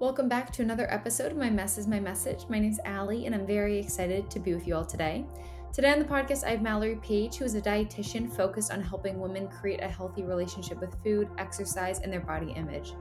Welcome 0.00 0.30
back 0.30 0.50
to 0.52 0.62
another 0.62 0.90
episode 0.90 1.30
of 1.30 1.36
My 1.36 1.50
Mess 1.50 1.76
is 1.76 1.86
My 1.86 2.00
Message. 2.00 2.46
My 2.48 2.58
name 2.58 2.70
is 2.70 2.80
Allie, 2.86 3.26
and 3.26 3.34
I'm 3.34 3.46
very 3.46 3.78
excited 3.78 4.30
to 4.30 4.40
be 4.40 4.54
with 4.54 4.66
you 4.66 4.74
all 4.74 4.86
today. 4.86 5.26
Today 5.74 5.92
on 5.92 5.98
the 5.98 6.06
podcast, 6.06 6.42
I 6.42 6.52
have 6.52 6.62
Mallory 6.62 6.96
Page, 7.02 7.36
who 7.36 7.44
is 7.44 7.54
a 7.54 7.60
dietitian 7.60 8.34
focused 8.34 8.72
on 8.72 8.80
helping 8.80 9.20
women 9.20 9.46
create 9.46 9.82
a 9.82 9.88
healthy 9.88 10.22
relationship 10.22 10.80
with 10.80 10.96
food, 11.04 11.28
exercise, 11.36 12.00
and 12.00 12.10
their 12.10 12.22
body 12.22 12.52
image. 12.52 12.94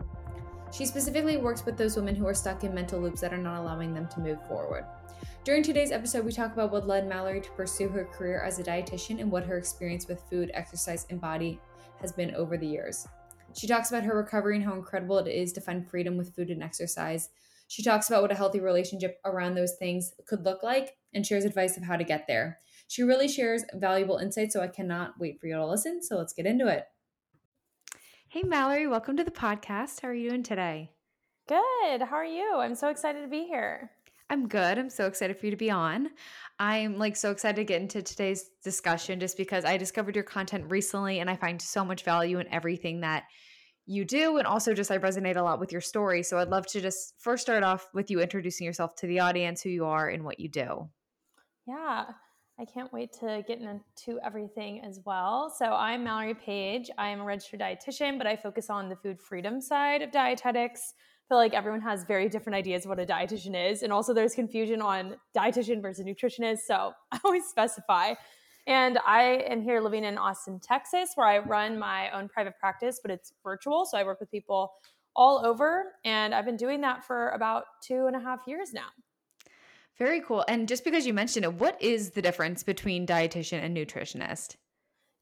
She 0.74 0.86
specifically 0.86 1.38
works 1.38 1.66
with 1.66 1.78
those 1.78 1.96
women 1.96 2.16
who 2.16 2.28
are 2.28 2.34
stuck 2.34 2.66
in 2.66 2.76
mental 2.76 3.00
loops 3.00 3.22
that 3.22 3.34
are 3.34 3.38
not 3.38 3.62
allowing 3.62 3.94
them 3.94 4.10
to 4.10 4.20
move 4.20 4.46
forward. 4.50 4.84
During 5.46 5.64
today's 5.64 5.94
episode, 5.94 6.26
we 6.26 6.34
talk 6.34 6.52
about 6.52 6.74
what 6.74 6.86
led 6.86 7.08
Mallory 7.08 7.40
to 7.40 7.52
pursue 7.52 7.88
her 7.88 8.04
career 8.04 8.42
as 8.42 8.60
a 8.60 8.64
dietitian 8.64 9.22
and 9.22 9.32
what 9.32 9.46
her 9.46 9.58
experience 9.58 10.10
with 10.10 10.22
food, 10.30 10.52
exercise, 10.54 11.08
and 11.10 11.22
body 11.22 11.62
has 12.02 12.12
been 12.12 12.36
over 12.36 12.58
the 12.58 12.68
years. 12.68 13.08
She 13.54 13.68
talks 13.68 13.90
about 13.90 14.04
her 14.04 14.16
recovery 14.16 14.56
and 14.56 14.66
how 14.66 14.74
incredible 14.74 15.18
it 15.18 15.28
is 15.28 15.52
to 15.54 15.62
find 15.62 15.88
freedom 15.88 16.18
with 16.18 16.36
food 16.36 16.50
and 16.50 16.64
exercise. 16.64 17.30
She 17.68 17.84
talks 17.84 18.08
about 18.08 18.22
what 18.22 18.32
a 18.32 18.36
healthy 18.36 18.60
relationship 18.60 19.20
around 19.26 19.56
those 19.56 19.76
things 19.76 20.14
could 20.28 20.46
look 20.46 20.64
like 20.64 20.98
and 21.14 21.26
shares 21.26 21.46
advice 21.46 21.78
of 21.78 21.84
how 21.84 21.98
to 21.98 22.04
get 22.04 22.26
there. 22.28 22.60
She 22.88 23.04
really 23.04 23.28
shares 23.28 23.64
valuable 23.76 24.18
insights, 24.18 24.54
so 24.54 24.62
I 24.62 24.68
cannot 24.68 25.20
wait 25.20 25.40
for 25.40 25.48
you 25.48 25.56
to 25.56 25.68
listen. 25.68 26.02
So 26.02 26.18
let's 26.18 26.34
get 26.34 26.46
into 26.46 26.68
it. 26.68 26.86
Hey, 28.30 28.44
Mallory, 28.44 28.88
welcome 28.88 29.18
to 29.18 29.24
the 29.24 29.32
podcast. 29.32 30.02
How 30.02 30.08
are 30.10 30.14
you 30.14 30.30
doing 30.30 30.44
today? 30.44 30.92
Good. 31.48 32.02
How 32.02 32.16
are 32.16 32.26
you? 32.26 32.58
I'm 32.58 32.76
so 32.76 32.90
excited 32.90 33.22
to 33.22 33.28
be 33.28 33.46
here. 33.46 33.92
I'm 34.30 34.48
good. 34.48 34.78
I'm 34.78 34.92
so 34.92 35.08
excited 35.08 35.38
for 35.38 35.48
you 35.48 35.52
to 35.52 35.58
be 35.58 35.72
on. 35.72 36.10
I'm 36.60 36.98
like 36.98 37.16
so 37.16 37.32
excited 37.32 37.56
to 37.56 37.64
get 37.64 37.82
into 37.82 38.02
today's 38.02 38.52
discussion 38.64 39.20
just 39.20 39.38
because 39.38 39.66
I 39.66 39.78
discovered 39.78 40.14
your 40.14 40.24
content 40.24 40.70
recently 40.70 41.20
and 41.20 41.30
I 41.30 41.36
find 41.36 41.60
so 41.60 41.84
much 41.84 42.04
value 42.04 42.38
in 42.40 42.48
everything 42.50 43.02
that 43.02 43.24
you 43.90 44.06
do. 44.06 44.38
And 44.38 44.46
also, 44.46 44.74
just 44.74 44.92
I 44.92 44.98
resonate 44.98 45.36
a 45.36 45.42
lot 45.42 45.60
with 45.60 45.72
your 45.72 45.82
story. 45.82 46.24
So 46.24 46.38
I'd 46.38 46.50
love 46.50 46.68
to 46.68 46.82
just 46.82 47.16
first 47.18 47.42
start 47.42 47.64
off 47.64 47.90
with 47.94 48.12
you 48.12 48.22
introducing 48.22 48.66
yourself 48.66 48.96
to 48.98 49.08
the 49.08 49.20
audience, 49.20 49.62
who 49.62 49.70
you 49.70 49.86
are, 49.86 50.10
and 50.10 50.24
what 50.24 50.40
you 50.40 50.48
do. 50.48 50.90
Yeah. 51.68 52.06
I 52.60 52.66
can't 52.66 52.92
wait 52.92 53.14
to 53.22 53.42
get 53.48 53.62
into 53.62 54.20
everything 54.22 54.82
as 54.82 55.00
well. 55.06 55.54
So, 55.58 55.66
I'm 55.66 56.04
Mallory 56.04 56.36
Page. 56.36 56.90
I 56.98 57.10
am 57.10 57.22
a 57.22 57.24
registered 57.24 57.62
dietitian, 57.62 58.18
but 58.18 58.28
I 58.28 58.36
focus 58.36 58.70
on 58.70 58.90
the 58.90 58.96
food 58.96 59.20
freedom 59.20 59.60
side 59.60 60.02
of 60.02 60.12
dietetics 60.12 60.94
I 61.30 61.36
feel 61.36 61.38
like 61.38 61.54
everyone 61.54 61.82
has 61.82 62.06
very 62.06 62.28
different 62.28 62.56
ideas 62.56 62.86
of 62.86 62.90
what 62.90 63.00
a 63.00 63.06
dietitian 63.06 63.72
is. 63.72 63.84
And 63.84 63.94
also 63.94 64.16
there's 64.16 64.34
confusion 64.34 64.82
on 64.82 65.16
dietitian 65.38 65.80
versus 65.80 66.04
nutritionist. 66.04 66.62
So 66.66 66.94
I 67.12 67.20
always 67.24 67.46
specify. 67.46 68.16
And 68.70 69.00
I 69.00 69.44
am 69.50 69.64
here 69.64 69.82
living 69.82 70.04
in 70.04 70.20
Austin, 70.20 70.60
Texas, 70.60 71.14
where 71.16 71.26
I 71.26 71.40
run 71.40 71.80
my 71.80 72.12
own 72.12 72.30
private 72.30 72.54
practice, 72.60 73.00
but 73.02 73.10
it's 73.10 73.34
virtual. 73.44 73.84
So 73.84 73.98
I 73.98 74.04
work 74.04 74.20
with 74.20 74.30
people 74.30 74.72
all 75.16 75.44
over. 75.44 75.94
And 76.06 76.36
I've 76.36 76.46
been 76.46 76.56
doing 76.56 76.80
that 76.82 77.04
for 77.04 77.30
about 77.30 77.64
two 77.84 78.06
and 78.06 78.16
a 78.16 78.20
half 78.20 78.42
years 78.46 78.72
now. 78.72 78.86
Very 79.98 80.22
cool. 80.22 80.46
And 80.48 80.68
just 80.68 80.86
because 80.86 81.08
you 81.08 81.16
mentioned 81.16 81.46
it, 81.46 81.54
what 81.56 81.82
is 81.82 82.12
the 82.12 82.22
difference 82.22 82.62
between 82.62 83.08
dietitian 83.08 83.64
and 83.64 83.76
nutritionist? 83.76 84.56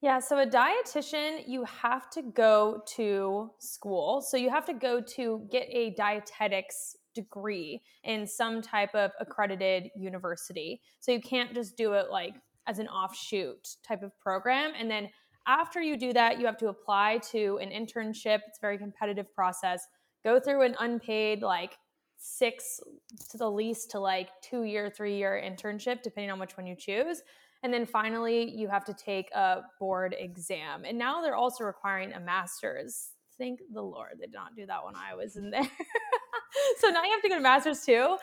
Yeah, 0.02 0.20
so 0.20 0.38
a 0.38 0.46
dietitian, 0.46 1.44
you 1.46 1.64
have 1.64 2.10
to 2.10 2.22
go 2.22 2.82
to 2.96 3.50
school. 3.60 4.20
So 4.20 4.36
you 4.36 4.50
have 4.50 4.66
to 4.66 4.74
go 4.74 5.00
to 5.00 5.48
get 5.50 5.66
a 5.70 5.94
dietetics 5.94 6.96
degree 7.14 7.82
in 8.04 8.26
some 8.26 8.60
type 8.60 8.94
of 8.94 9.10
accredited 9.18 9.88
university. 9.96 10.82
So 11.00 11.12
you 11.12 11.20
can't 11.22 11.54
just 11.54 11.78
do 11.78 11.94
it 11.94 12.10
like 12.10 12.34
as 12.68 12.78
an 12.78 12.86
offshoot 12.86 13.76
type 13.86 14.02
of 14.02 14.16
program. 14.20 14.72
And 14.78 14.90
then 14.90 15.08
after 15.46 15.80
you 15.80 15.96
do 15.96 16.12
that, 16.12 16.38
you 16.38 16.46
have 16.46 16.58
to 16.58 16.68
apply 16.68 17.20
to 17.32 17.58
an 17.62 17.70
internship. 17.70 18.40
It's 18.46 18.58
a 18.58 18.60
very 18.60 18.78
competitive 18.78 19.34
process. 19.34 19.82
Go 20.22 20.38
through 20.38 20.62
an 20.62 20.76
unpaid, 20.78 21.42
like 21.42 21.76
six 22.18 22.80
to 23.30 23.38
the 23.38 23.50
least 23.50 23.90
to 23.92 24.00
like 24.00 24.28
two 24.42 24.64
year, 24.64 24.90
three 24.90 25.16
year 25.16 25.42
internship, 25.42 26.02
depending 26.02 26.30
on 26.30 26.38
which 26.38 26.56
one 26.56 26.66
you 26.66 26.76
choose. 26.76 27.22
And 27.62 27.72
then 27.72 27.86
finally, 27.86 28.50
you 28.50 28.68
have 28.68 28.84
to 28.84 28.94
take 28.94 29.30
a 29.32 29.62
board 29.80 30.14
exam. 30.18 30.84
And 30.84 30.98
now 30.98 31.22
they're 31.22 31.34
also 31.34 31.64
requiring 31.64 32.12
a 32.12 32.20
master's. 32.20 33.08
Thank 33.38 33.60
the 33.72 33.82
Lord 33.82 34.18
they 34.18 34.26
did 34.26 34.34
not 34.34 34.54
do 34.56 34.66
that 34.66 34.84
when 34.84 34.94
I 34.96 35.14
was 35.14 35.36
in 35.36 35.50
there. 35.50 35.62
so 36.78 36.88
now 36.88 37.04
you 37.04 37.10
have 37.10 37.22
to 37.22 37.28
get 37.28 37.38
a 37.38 37.40
master's 37.40 37.84
too. 37.84 38.16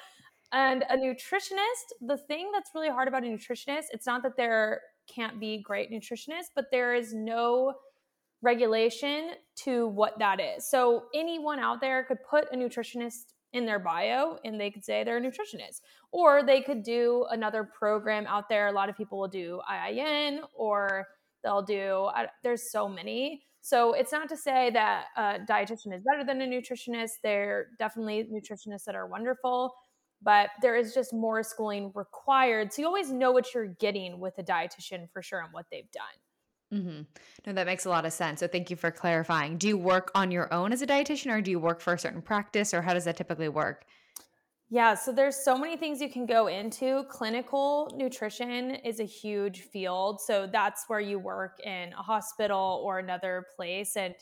And 0.56 0.86
a 0.90 0.96
nutritionist, 0.96 1.92
the 2.00 2.18
thing 2.18 2.50
that's 2.54 2.72
really 2.74 2.90
hard 2.90 3.10
about 3.10 3.24
a 3.24 3.28
nutritionist, 3.28 3.88
it's 3.92 4.08
not 4.08 4.24
that 4.24 4.38
there 4.38 4.82
can't 5.14 5.38
be 5.38 5.62
great 5.62 5.92
nutritionists, 5.92 6.50
but 6.56 6.72
there 6.72 6.96
is 6.96 7.14
no 7.14 7.74
regulation 8.42 9.32
to 9.64 9.88
what 9.88 10.18
that 10.18 10.40
is. 10.40 10.70
So 10.70 11.04
anyone 11.14 11.60
out 11.60 11.82
there 11.82 12.06
could 12.06 12.20
put 12.28 12.46
a 12.54 12.56
nutritionist 12.56 13.34
in 13.52 13.66
their 13.66 13.80
bio 13.80 14.38
and 14.46 14.60
they 14.60 14.72
could 14.72 14.86
say 14.86 15.04
they're 15.04 15.18
a 15.18 15.22
nutritionist. 15.22 15.82
Or 16.14 16.42
they 16.42 16.62
could 16.62 16.84
do 16.84 17.26
another 17.32 17.66
program 17.66 18.26
out 18.26 18.48
there. 18.48 18.68
A 18.68 18.72
lot 18.72 18.88
of 18.88 18.96
people 18.96 19.20
will 19.20 19.28
do 19.28 19.60
IIN 19.70 20.40
or 20.54 21.06
they'll 21.44 21.64
do, 21.64 22.10
there's 22.44 22.72
so 22.72 22.88
many. 22.88 23.44
So 23.62 23.94
it's 23.94 24.12
not 24.12 24.30
to 24.30 24.38
say 24.38 24.70
that 24.72 25.06
a 25.18 25.40
dietitian 25.50 25.94
is 25.94 26.04
better 26.04 26.24
than 26.26 26.42
a 26.42 26.46
nutritionist. 26.46 27.14
There 27.24 27.68
definitely 27.80 28.30
nutritionists 28.32 28.84
that 28.86 28.96
are 28.96 29.08
wonderful, 29.08 29.74
but 30.25 30.50
there 30.62 30.75
is 30.75 30.94
just 30.94 31.13
more 31.13 31.44
schooling 31.44 31.91
required. 31.94 32.74
So 32.74 32.81
you 32.81 32.88
always 32.88 33.12
know 33.12 33.31
what 33.31 33.53
you're 33.53 33.68
getting 33.68 34.19
with 34.19 34.38
a 34.40 34.44
dietitian 34.44 35.08
for 35.13 35.22
sure 35.22 35.40
and 35.40 35.53
what 35.53 35.68
they've 35.72 35.90
done. 35.91 36.81
Mm-hmm. 36.81 37.02
No, 37.46 37.53
that 37.53 37.68
makes 37.68 37.86
a 37.86 37.90
lot 37.90 38.06
of 38.06 38.12
sense. 38.12 38.40
So 38.40 38.47
thank 38.47 38.72
you 38.72 38.75
for 38.75 38.90
clarifying. 38.90 39.58
Do 39.58 39.68
you 39.68 39.78
work 39.78 40.12
on 40.16 40.31
your 40.31 40.52
own 40.52 40.74
as 40.74 40.81
a 40.81 40.88
dietitian 40.88 41.31
or 41.31 41.41
do 41.41 41.52
you 41.52 41.59
work 41.59 41.80
for 41.80 41.94
a 41.94 42.00
certain 42.00 42.24
practice 42.24 42.74
or 42.74 42.81
how 42.81 42.96
does 42.96 43.06
that 43.06 43.16
typically 43.16 43.50
work? 43.50 43.86
Yeah, 44.72 44.96
so 44.96 45.12
there's 45.12 45.36
so 45.36 45.56
many 45.56 45.78
things 45.78 46.02
you 46.02 46.09
can 46.09 46.25
go 46.25 46.47
into. 46.47 47.03
Clinical 47.03 47.92
nutrition 47.96 48.72
is 48.72 49.00
a 49.00 49.03
huge 49.03 49.62
field. 49.62 50.19
So 50.19 50.47
that's 50.52 50.86
where 50.88 51.00
you 51.00 51.19
work 51.19 51.59
in 51.63 51.94
a 51.94 52.02
hospital 52.02 52.81
or 52.84 52.97
another 52.97 53.46
place. 53.56 53.96
And 53.96 54.16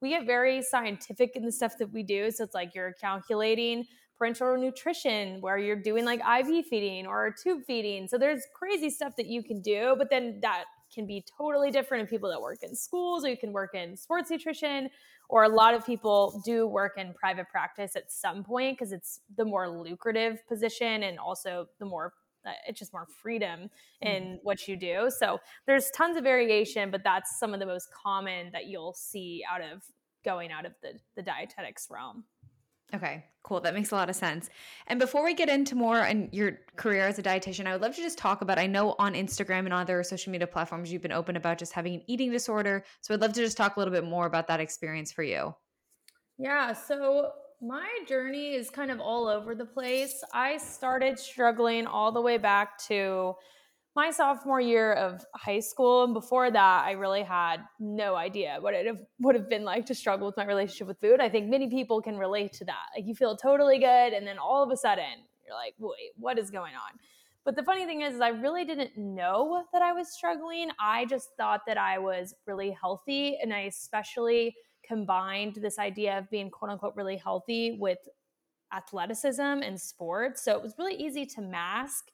we 0.00 0.08
get 0.08 0.24
very 0.24 0.62
scientific 0.62 1.36
in 1.36 1.44
the 1.44 1.52
stuff 1.52 1.76
that 1.78 1.92
we 1.92 2.02
do. 2.02 2.30
So 2.30 2.44
it's 2.44 2.54
like 2.54 2.74
you're 2.74 2.94
calculating 2.94 3.84
parenteral 4.20 4.58
nutrition 4.58 5.40
where 5.40 5.58
you're 5.58 5.80
doing 5.80 6.04
like 6.04 6.20
IV 6.20 6.66
feeding 6.66 7.06
or 7.06 7.34
tube 7.42 7.62
feeding. 7.66 8.06
So 8.06 8.18
there's 8.18 8.42
crazy 8.54 8.90
stuff 8.90 9.14
that 9.16 9.26
you 9.26 9.42
can 9.42 9.60
do, 9.62 9.94
but 9.96 10.10
then 10.10 10.40
that 10.42 10.64
can 10.92 11.06
be 11.06 11.24
totally 11.38 11.70
different 11.70 12.02
in 12.02 12.06
people 12.06 12.28
that 12.30 12.40
work 12.40 12.58
in 12.62 12.74
schools 12.74 13.24
or 13.24 13.28
you 13.28 13.36
can 13.36 13.52
work 13.52 13.74
in 13.74 13.96
sports 13.96 14.30
nutrition 14.30 14.90
or 15.28 15.44
a 15.44 15.48
lot 15.48 15.74
of 15.74 15.86
people 15.86 16.42
do 16.44 16.66
work 16.66 16.94
in 16.96 17.14
private 17.14 17.48
practice 17.48 17.94
at 17.94 18.10
some 18.10 18.42
point 18.42 18.76
because 18.76 18.92
it's 18.92 19.20
the 19.36 19.44
more 19.44 19.68
lucrative 19.68 20.46
position 20.48 21.04
and 21.04 21.18
also 21.18 21.66
the 21.78 21.84
more 21.86 22.12
uh, 22.46 22.50
it's 22.66 22.78
just 22.78 22.92
more 22.92 23.06
freedom 23.22 23.68
in 24.00 24.22
mm. 24.22 24.38
what 24.42 24.66
you 24.66 24.76
do 24.76 25.10
so 25.16 25.38
there's 25.66 25.90
tons 25.90 26.16
of 26.16 26.24
variation 26.24 26.90
but 26.90 27.02
that's 27.04 27.38
some 27.38 27.54
of 27.54 27.60
the 27.60 27.66
most 27.66 27.88
common 27.92 28.50
that 28.52 28.66
you'll 28.66 28.94
see 28.94 29.42
out 29.50 29.60
of 29.60 29.82
going 30.24 30.50
out 30.50 30.66
of 30.66 30.72
the, 30.82 30.92
the 31.16 31.22
dietetics 31.22 31.88
realm 31.90 32.24
Okay, 32.92 33.24
cool. 33.42 33.60
That 33.60 33.74
makes 33.74 33.92
a 33.92 33.94
lot 33.94 34.10
of 34.10 34.16
sense. 34.16 34.50
And 34.88 34.98
before 34.98 35.24
we 35.24 35.34
get 35.34 35.48
into 35.48 35.76
more 35.76 36.06
on 36.06 36.28
your 36.32 36.58
career 36.76 37.06
as 37.06 37.18
a 37.18 37.22
dietitian, 37.22 37.66
I 37.66 37.72
would 37.72 37.82
love 37.82 37.94
to 37.94 38.02
just 38.02 38.18
talk 38.18 38.42
about 38.42 38.58
I 38.58 38.66
know 38.66 38.96
on 38.98 39.14
Instagram 39.14 39.60
and 39.60 39.72
other 39.72 40.02
social 40.02 40.32
media 40.32 40.46
platforms 40.46 40.92
you've 40.92 41.02
been 41.02 41.12
open 41.12 41.36
about 41.36 41.58
just 41.58 41.72
having 41.72 41.94
an 41.94 42.02
eating 42.08 42.32
disorder. 42.32 42.84
So 43.00 43.14
I'd 43.14 43.20
love 43.20 43.32
to 43.34 43.40
just 43.40 43.56
talk 43.56 43.76
a 43.76 43.80
little 43.80 43.94
bit 43.94 44.04
more 44.04 44.26
about 44.26 44.48
that 44.48 44.60
experience 44.60 45.12
for 45.12 45.22
you. 45.22 45.54
Yeah, 46.36 46.72
so 46.72 47.30
my 47.62 47.86
journey 48.08 48.54
is 48.54 48.70
kind 48.70 48.90
of 48.90 49.00
all 49.00 49.28
over 49.28 49.54
the 49.54 49.66
place. 49.66 50.24
I 50.32 50.56
started 50.56 51.18
struggling 51.18 51.86
all 51.86 52.10
the 52.10 52.20
way 52.20 52.38
back 52.38 52.78
to 52.88 53.34
my 53.96 54.10
sophomore 54.10 54.60
year 54.60 54.92
of 54.92 55.24
high 55.34 55.60
school 55.60 56.04
and 56.04 56.14
before 56.14 56.50
that 56.50 56.84
i 56.86 56.92
really 56.92 57.22
had 57.22 57.58
no 57.78 58.14
idea 58.14 58.56
what 58.60 58.74
it 58.74 58.86
would 59.20 59.34
have 59.34 59.48
been 59.48 59.64
like 59.64 59.86
to 59.86 59.94
struggle 59.94 60.26
with 60.26 60.36
my 60.36 60.44
relationship 60.44 60.86
with 60.86 61.00
food. 61.00 61.20
I 61.20 61.28
think 61.28 61.48
many 61.48 61.68
people 61.68 62.00
can 62.00 62.16
relate 62.16 62.52
to 62.54 62.64
that. 62.66 62.86
Like 62.96 63.06
you 63.06 63.14
feel 63.14 63.36
totally 63.36 63.78
good 63.78 64.12
and 64.12 64.26
then 64.26 64.38
all 64.38 64.62
of 64.62 64.70
a 64.70 64.76
sudden 64.76 65.24
you're 65.44 65.56
like 65.56 65.74
wait 65.78 66.12
what 66.16 66.38
is 66.38 66.50
going 66.50 66.74
on? 66.74 66.98
But 67.44 67.56
the 67.56 67.62
funny 67.62 67.86
thing 67.86 68.02
is, 68.02 68.14
is 68.14 68.20
i 68.20 68.28
really 68.28 68.64
didn't 68.64 68.96
know 68.96 69.64
that 69.72 69.82
i 69.82 69.92
was 69.92 70.12
struggling. 70.12 70.70
I 70.78 71.06
just 71.06 71.30
thought 71.36 71.62
that 71.66 71.78
i 71.78 71.98
was 71.98 72.34
really 72.46 72.76
healthy 72.80 73.38
and 73.42 73.52
i 73.52 73.60
especially 73.60 74.54
combined 74.86 75.56
this 75.56 75.78
idea 75.78 76.18
of 76.18 76.30
being 76.30 76.50
quote 76.50 76.70
unquote 76.70 76.94
really 76.96 77.16
healthy 77.16 77.76
with 77.78 77.98
athleticism 78.72 79.42
and 79.42 79.80
sports. 79.80 80.44
So 80.44 80.56
it 80.56 80.62
was 80.62 80.74
really 80.78 80.94
easy 80.94 81.26
to 81.26 81.40
mask 81.40 82.06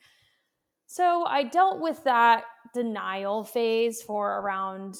so 0.86 1.24
I 1.24 1.42
dealt 1.42 1.80
with 1.80 2.04
that 2.04 2.44
denial 2.74 3.44
phase 3.44 4.02
for 4.02 4.38
around, 4.40 4.96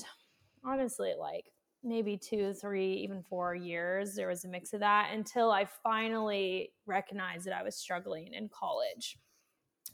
honestly, 0.65 1.15
like 1.19 1.45
maybe 1.85 2.17
two, 2.17 2.53
three, 2.53 2.95
even 2.95 3.23
four 3.23 3.55
years. 3.55 4.15
There 4.15 4.29
was 4.29 4.45
a 4.45 4.49
mix 4.49 4.73
of 4.73 4.81
that 4.81 5.11
until 5.13 5.51
I 5.51 5.67
finally 5.83 6.73
recognized 6.87 7.47
that 7.47 7.55
I 7.55 7.63
was 7.63 7.77
struggling 7.77 8.35
in 8.35 8.49
college. 8.49 9.19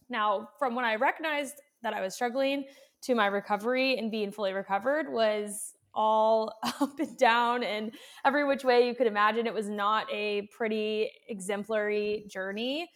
Now, 0.09 0.49
from 0.59 0.75
when 0.75 0.85
I 0.85 0.97
recognized 0.97 1.55
that 1.83 1.93
I 1.93 2.01
was 2.01 2.15
struggling 2.15 2.65
to 3.03 3.15
my 3.15 3.27
recovery 3.27 3.99
and 3.99 4.11
being 4.11 4.31
fully 4.31 4.53
recovered 4.53 5.13
was 5.13 5.75
all 5.95 6.55
up 6.81 6.99
and 6.99 7.19
down 7.19 7.63
and 7.63 7.93
every 8.25 8.47
which 8.47 8.65
way 8.65 8.87
you 8.87 8.95
could 8.95 9.07
imagine. 9.07 9.47
It 9.47 9.55
was 9.55 9.69
not 9.69 10.07
a 10.13 10.49
pretty 10.57 11.11
exemplary 11.29 12.25
journey. 12.31 12.89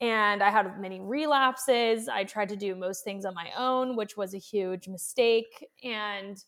And 0.00 0.42
I 0.42 0.50
had 0.50 0.80
many 0.80 1.00
relapses. 1.00 2.08
I 2.08 2.24
tried 2.24 2.48
to 2.50 2.56
do 2.56 2.74
most 2.74 3.04
things 3.04 3.24
on 3.24 3.34
my 3.34 3.50
own, 3.56 3.96
which 3.96 4.16
was 4.16 4.34
a 4.34 4.38
huge 4.38 4.88
mistake. 4.88 5.66
And 5.82 6.42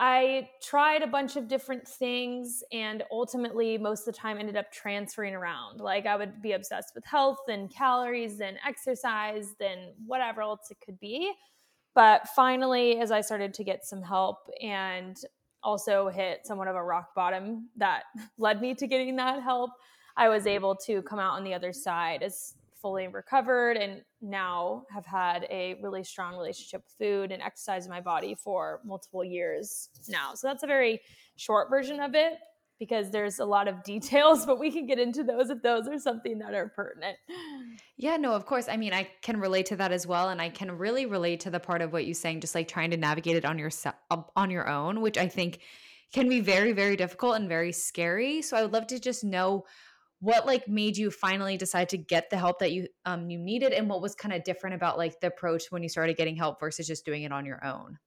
I 0.00 0.48
tried 0.62 1.02
a 1.02 1.08
bunch 1.08 1.34
of 1.34 1.48
different 1.48 1.86
things 1.86 2.62
and 2.72 3.02
ultimately 3.10 3.76
most 3.78 4.06
of 4.06 4.14
the 4.14 4.20
time 4.20 4.38
ended 4.38 4.56
up 4.56 4.70
transferring 4.70 5.34
around. 5.34 5.80
Like 5.80 6.06
I 6.06 6.14
would 6.14 6.40
be 6.40 6.52
obsessed 6.52 6.92
with 6.94 7.04
health 7.04 7.40
and 7.48 7.68
calories 7.68 8.40
and 8.40 8.58
exercise 8.64 9.56
and 9.60 9.92
whatever 10.06 10.42
else 10.42 10.70
it 10.70 10.78
could 10.84 11.00
be. 11.00 11.32
But 11.96 12.28
finally, 12.28 13.00
as 13.00 13.10
I 13.10 13.20
started 13.20 13.52
to 13.54 13.64
get 13.64 13.84
some 13.84 14.00
help 14.00 14.48
and 14.62 15.16
also 15.64 16.08
hit 16.08 16.46
somewhat 16.46 16.68
of 16.68 16.76
a 16.76 16.84
rock 16.84 17.12
bottom 17.16 17.68
that 17.76 18.04
led 18.38 18.60
me 18.60 18.74
to 18.76 18.86
getting 18.86 19.16
that 19.16 19.42
help, 19.42 19.72
I 20.18 20.28
was 20.28 20.46
able 20.46 20.74
to 20.74 21.00
come 21.02 21.20
out 21.20 21.34
on 21.34 21.44
the 21.44 21.54
other 21.54 21.72
side 21.72 22.24
as 22.24 22.54
fully 22.82 23.06
recovered 23.08 23.76
and 23.76 24.02
now 24.20 24.82
have 24.92 25.06
had 25.06 25.46
a 25.48 25.76
really 25.80 26.02
strong 26.02 26.36
relationship 26.36 26.82
with 26.84 27.08
food 27.08 27.32
and 27.32 27.40
exercise 27.40 27.86
in 27.86 27.90
my 27.90 28.00
body 28.00 28.34
for 28.34 28.80
multiple 28.84 29.24
years 29.24 29.88
now. 30.08 30.34
So 30.34 30.48
that's 30.48 30.64
a 30.64 30.66
very 30.66 31.00
short 31.36 31.70
version 31.70 32.00
of 32.00 32.14
it 32.14 32.34
because 32.80 33.10
there's 33.10 33.38
a 33.38 33.44
lot 33.44 33.68
of 33.68 33.82
details, 33.84 34.44
but 34.44 34.58
we 34.58 34.72
can 34.72 34.86
get 34.86 34.98
into 34.98 35.22
those 35.22 35.50
if 35.50 35.62
those 35.62 35.86
are 35.86 35.98
something 35.98 36.38
that 36.40 36.52
are 36.52 36.68
pertinent. 36.68 37.16
Yeah, 37.96 38.16
no, 38.16 38.32
of 38.32 38.44
course. 38.44 38.68
I 38.68 38.76
mean, 38.76 38.92
I 38.92 39.08
can 39.22 39.38
relate 39.38 39.66
to 39.66 39.76
that 39.76 39.92
as 39.92 40.06
well, 40.06 40.30
and 40.30 40.42
I 40.42 40.50
can 40.50 40.70
really 40.72 41.06
relate 41.06 41.40
to 41.40 41.50
the 41.50 41.60
part 41.60 41.80
of 41.80 41.92
what 41.92 42.06
you're 42.06 42.14
saying, 42.14 42.40
just 42.40 42.54
like 42.54 42.68
trying 42.68 42.90
to 42.90 42.96
navigate 42.96 43.36
it 43.36 43.44
on 43.44 43.58
your 43.58 43.70
um, 44.10 44.24
on 44.36 44.50
your 44.50 44.68
own, 44.68 45.00
which 45.00 45.18
I 45.18 45.28
think 45.28 45.60
can 46.12 46.28
be 46.28 46.40
very, 46.40 46.72
very 46.72 46.96
difficult 46.96 47.36
and 47.36 47.48
very 47.48 47.72
scary. 47.72 48.40
So 48.42 48.56
I 48.56 48.62
would 48.62 48.72
love 48.72 48.86
to 48.88 48.98
just 48.98 49.24
know 49.24 49.64
what 50.20 50.46
like 50.46 50.66
made 50.66 50.96
you 50.96 51.10
finally 51.10 51.56
decide 51.56 51.88
to 51.90 51.96
get 51.96 52.30
the 52.30 52.36
help 52.36 52.58
that 52.58 52.72
you 52.72 52.88
um 53.04 53.30
you 53.30 53.38
needed 53.38 53.72
and 53.72 53.88
what 53.88 54.02
was 54.02 54.14
kind 54.14 54.34
of 54.34 54.42
different 54.44 54.74
about 54.74 54.98
like 54.98 55.20
the 55.20 55.28
approach 55.28 55.64
when 55.70 55.82
you 55.82 55.88
started 55.88 56.16
getting 56.16 56.36
help 56.36 56.58
versus 56.58 56.86
just 56.86 57.04
doing 57.04 57.22
it 57.22 57.32
on 57.32 57.46
your 57.46 57.64
own? 57.64 57.98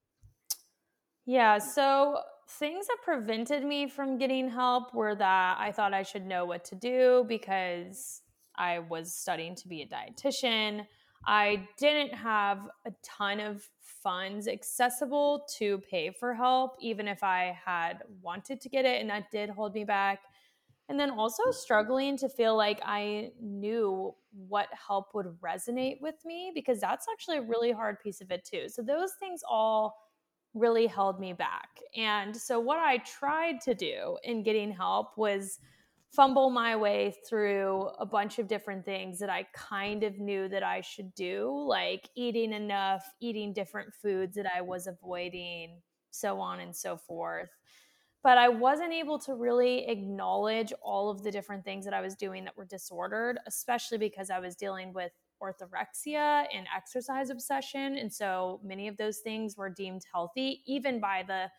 Yeah 1.26 1.58
so 1.58 2.20
things 2.50 2.88
that 2.88 2.98
prevented 3.04 3.64
me 3.64 3.88
from 3.88 4.18
getting 4.18 4.50
help 4.50 4.94
were 4.94 5.16
that 5.16 5.58
i 5.60 5.72
thought 5.72 5.94
i 5.94 6.04
should 6.04 6.26
know 6.26 6.44
what 6.46 6.66
to 6.66 6.76
do 6.76 7.24
because 7.30 8.22
i 8.58 8.80
was 8.80 9.14
studying 9.14 9.56
to 9.56 9.68
be 9.68 9.82
a 9.82 9.88
dietitian. 9.88 10.86
I 11.28 11.68
didn't 11.78 12.16
have 12.16 12.68
a 12.84 12.92
ton 13.04 13.40
of 13.40 13.70
funds 13.80 14.48
accessible 14.48 15.46
to 15.60 15.78
pay 15.90 16.10
for 16.10 16.34
help 16.34 16.76
even 16.82 17.08
if 17.08 17.24
i 17.24 17.58
had 17.64 18.00
wanted 18.22 18.60
to 18.62 18.70
get 18.70 18.86
it 18.86 19.00
and 19.00 19.10
that 19.12 19.32
did 19.32 19.50
hold 19.50 19.76
me 19.76 19.84
back 19.84 20.22
and 20.92 21.00
then 21.00 21.10
also 21.10 21.52
struggling 21.52 22.18
to 22.18 22.28
feel 22.28 22.58
like 22.58 22.82
I 22.84 23.32
knew 23.40 24.14
what 24.34 24.68
help 24.74 25.06
would 25.14 25.28
resonate 25.42 26.02
with 26.02 26.16
me 26.26 26.52
because 26.54 26.82
that's 26.82 27.06
actually 27.10 27.38
a 27.38 27.44
really 27.44 27.72
hard 27.72 27.96
piece 28.04 28.20
of 28.20 28.30
it 28.30 28.44
too. 28.44 28.66
So 28.68 28.82
those 28.82 29.14
things 29.18 29.40
all 29.50 29.96
really 30.54 30.88
held 30.88 31.18
me 31.18 31.32
back. 31.32 31.70
And 31.96 32.36
so 32.36 32.60
what 32.60 32.78
I 32.78 32.98
tried 32.98 33.62
to 33.62 33.74
do 33.74 34.18
in 34.26 34.44
getting 34.44 34.70
help 34.70 35.18
was 35.18 35.60
fumble 36.14 36.50
my 36.50 36.76
way 36.76 37.16
through 37.26 37.88
a 37.98 38.06
bunch 38.06 38.38
of 38.38 38.50
different 38.50 38.84
things 38.84 39.18
that 39.20 39.30
I 39.30 39.48
kind 39.56 40.04
of 40.04 40.20
knew 40.20 40.50
that 40.50 40.62
I 40.62 40.82
should 40.82 41.16
do, 41.16 41.50
like 41.70 42.10
eating 42.18 42.52
enough, 42.52 43.06
eating 43.22 43.54
different 43.54 43.94
foods 43.94 44.36
that 44.36 44.46
I 44.54 44.60
was 44.60 44.88
avoiding, 44.88 45.80
so 46.10 46.42
on 46.42 46.60
and 46.60 46.76
so 46.76 46.98
forth 46.98 47.48
but 48.24 48.38
I 48.38 48.50
wasn't 48.50 48.94
able 48.94 49.18
to 49.20 49.34
really 49.34 49.88
acknowledge 49.88 50.72
all 50.84 51.10
of 51.10 51.24
the 51.24 51.32
different 51.32 51.66
things 51.66 51.86
that 51.86 51.94
I 51.94 52.02
was 52.02 52.16
doing 52.16 52.44
that 52.46 52.56
were 52.56 52.66
disordered, 52.66 53.40
especially 53.48 53.98
because 53.98 54.30
I 54.30 54.40
was 54.40 54.56
dealing 54.56 54.94
with 54.94 55.12
orthorexia 55.42 56.46
and 56.54 56.68
exercise 56.76 57.32
obsession. 57.32 57.98
And 57.98 58.14
so 58.14 58.60
many 58.64 58.88
of 58.88 58.98
those 58.98 59.20
things 59.20 59.58
were 59.58 59.70
deemed 59.70 60.04
healthy, 60.14 60.62
even 60.68 61.00
by 61.00 61.24
the 61.28 61.50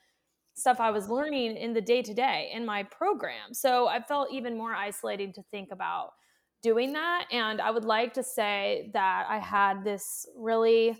stuff 0.55 0.79
I 0.81 0.91
was 0.91 1.09
learning 1.09 1.57
in 1.57 1.73
the 1.73 1.81
day 1.81 2.03
to 2.03 2.15
day 2.15 2.51
in 2.55 2.65
my 2.65 2.85
program. 2.85 3.53
So 3.55 3.89
I 3.89 4.01
felt 4.01 4.33
even 4.33 4.57
more 4.57 4.75
isolating 4.75 5.33
to 5.33 5.43
think 5.51 5.71
about 5.73 6.11
doing 6.63 6.93
that. 6.93 7.27
And 7.33 7.61
I 7.61 7.71
would 7.71 7.85
like 7.85 8.15
to 8.15 8.23
say 8.23 8.91
that 8.93 9.27
I 9.29 9.39
had 9.39 9.83
this 9.83 10.27
really 10.37 10.97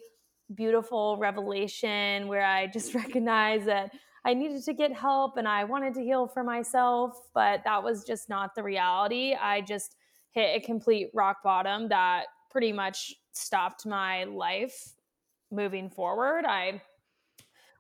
beautiful 0.55 1.19
revelation 1.19 2.27
where 2.27 2.45
I 2.45 2.67
just 2.67 2.95
recognized 2.97 3.67
that 3.67 3.93
I 4.25 4.35
needed 4.35 4.65
to 4.65 4.73
get 4.73 4.93
help 4.93 5.37
and 5.37 5.49
I 5.49 5.65
wanted 5.65 5.95
to 5.95 6.03
heal 6.03 6.27
for 6.29 6.45
myself, 6.45 7.29
but 7.35 7.63
that 7.65 7.83
was 7.83 8.05
just 8.05 8.29
not 8.29 8.55
the 8.55 8.63
reality. 8.63 9.35
I 9.35 9.63
just 9.63 9.97
hit 10.31 10.57
a 10.57 10.65
complete 10.65 11.11
rock 11.13 11.39
bottom 11.43 11.89
that 11.89 12.27
pretty 12.51 12.73
much 12.73 13.15
stopped 13.33 13.85
my 13.85 14.25
life 14.25 14.95
moving 15.51 15.91
forward. 15.91 16.45
I 16.47 16.83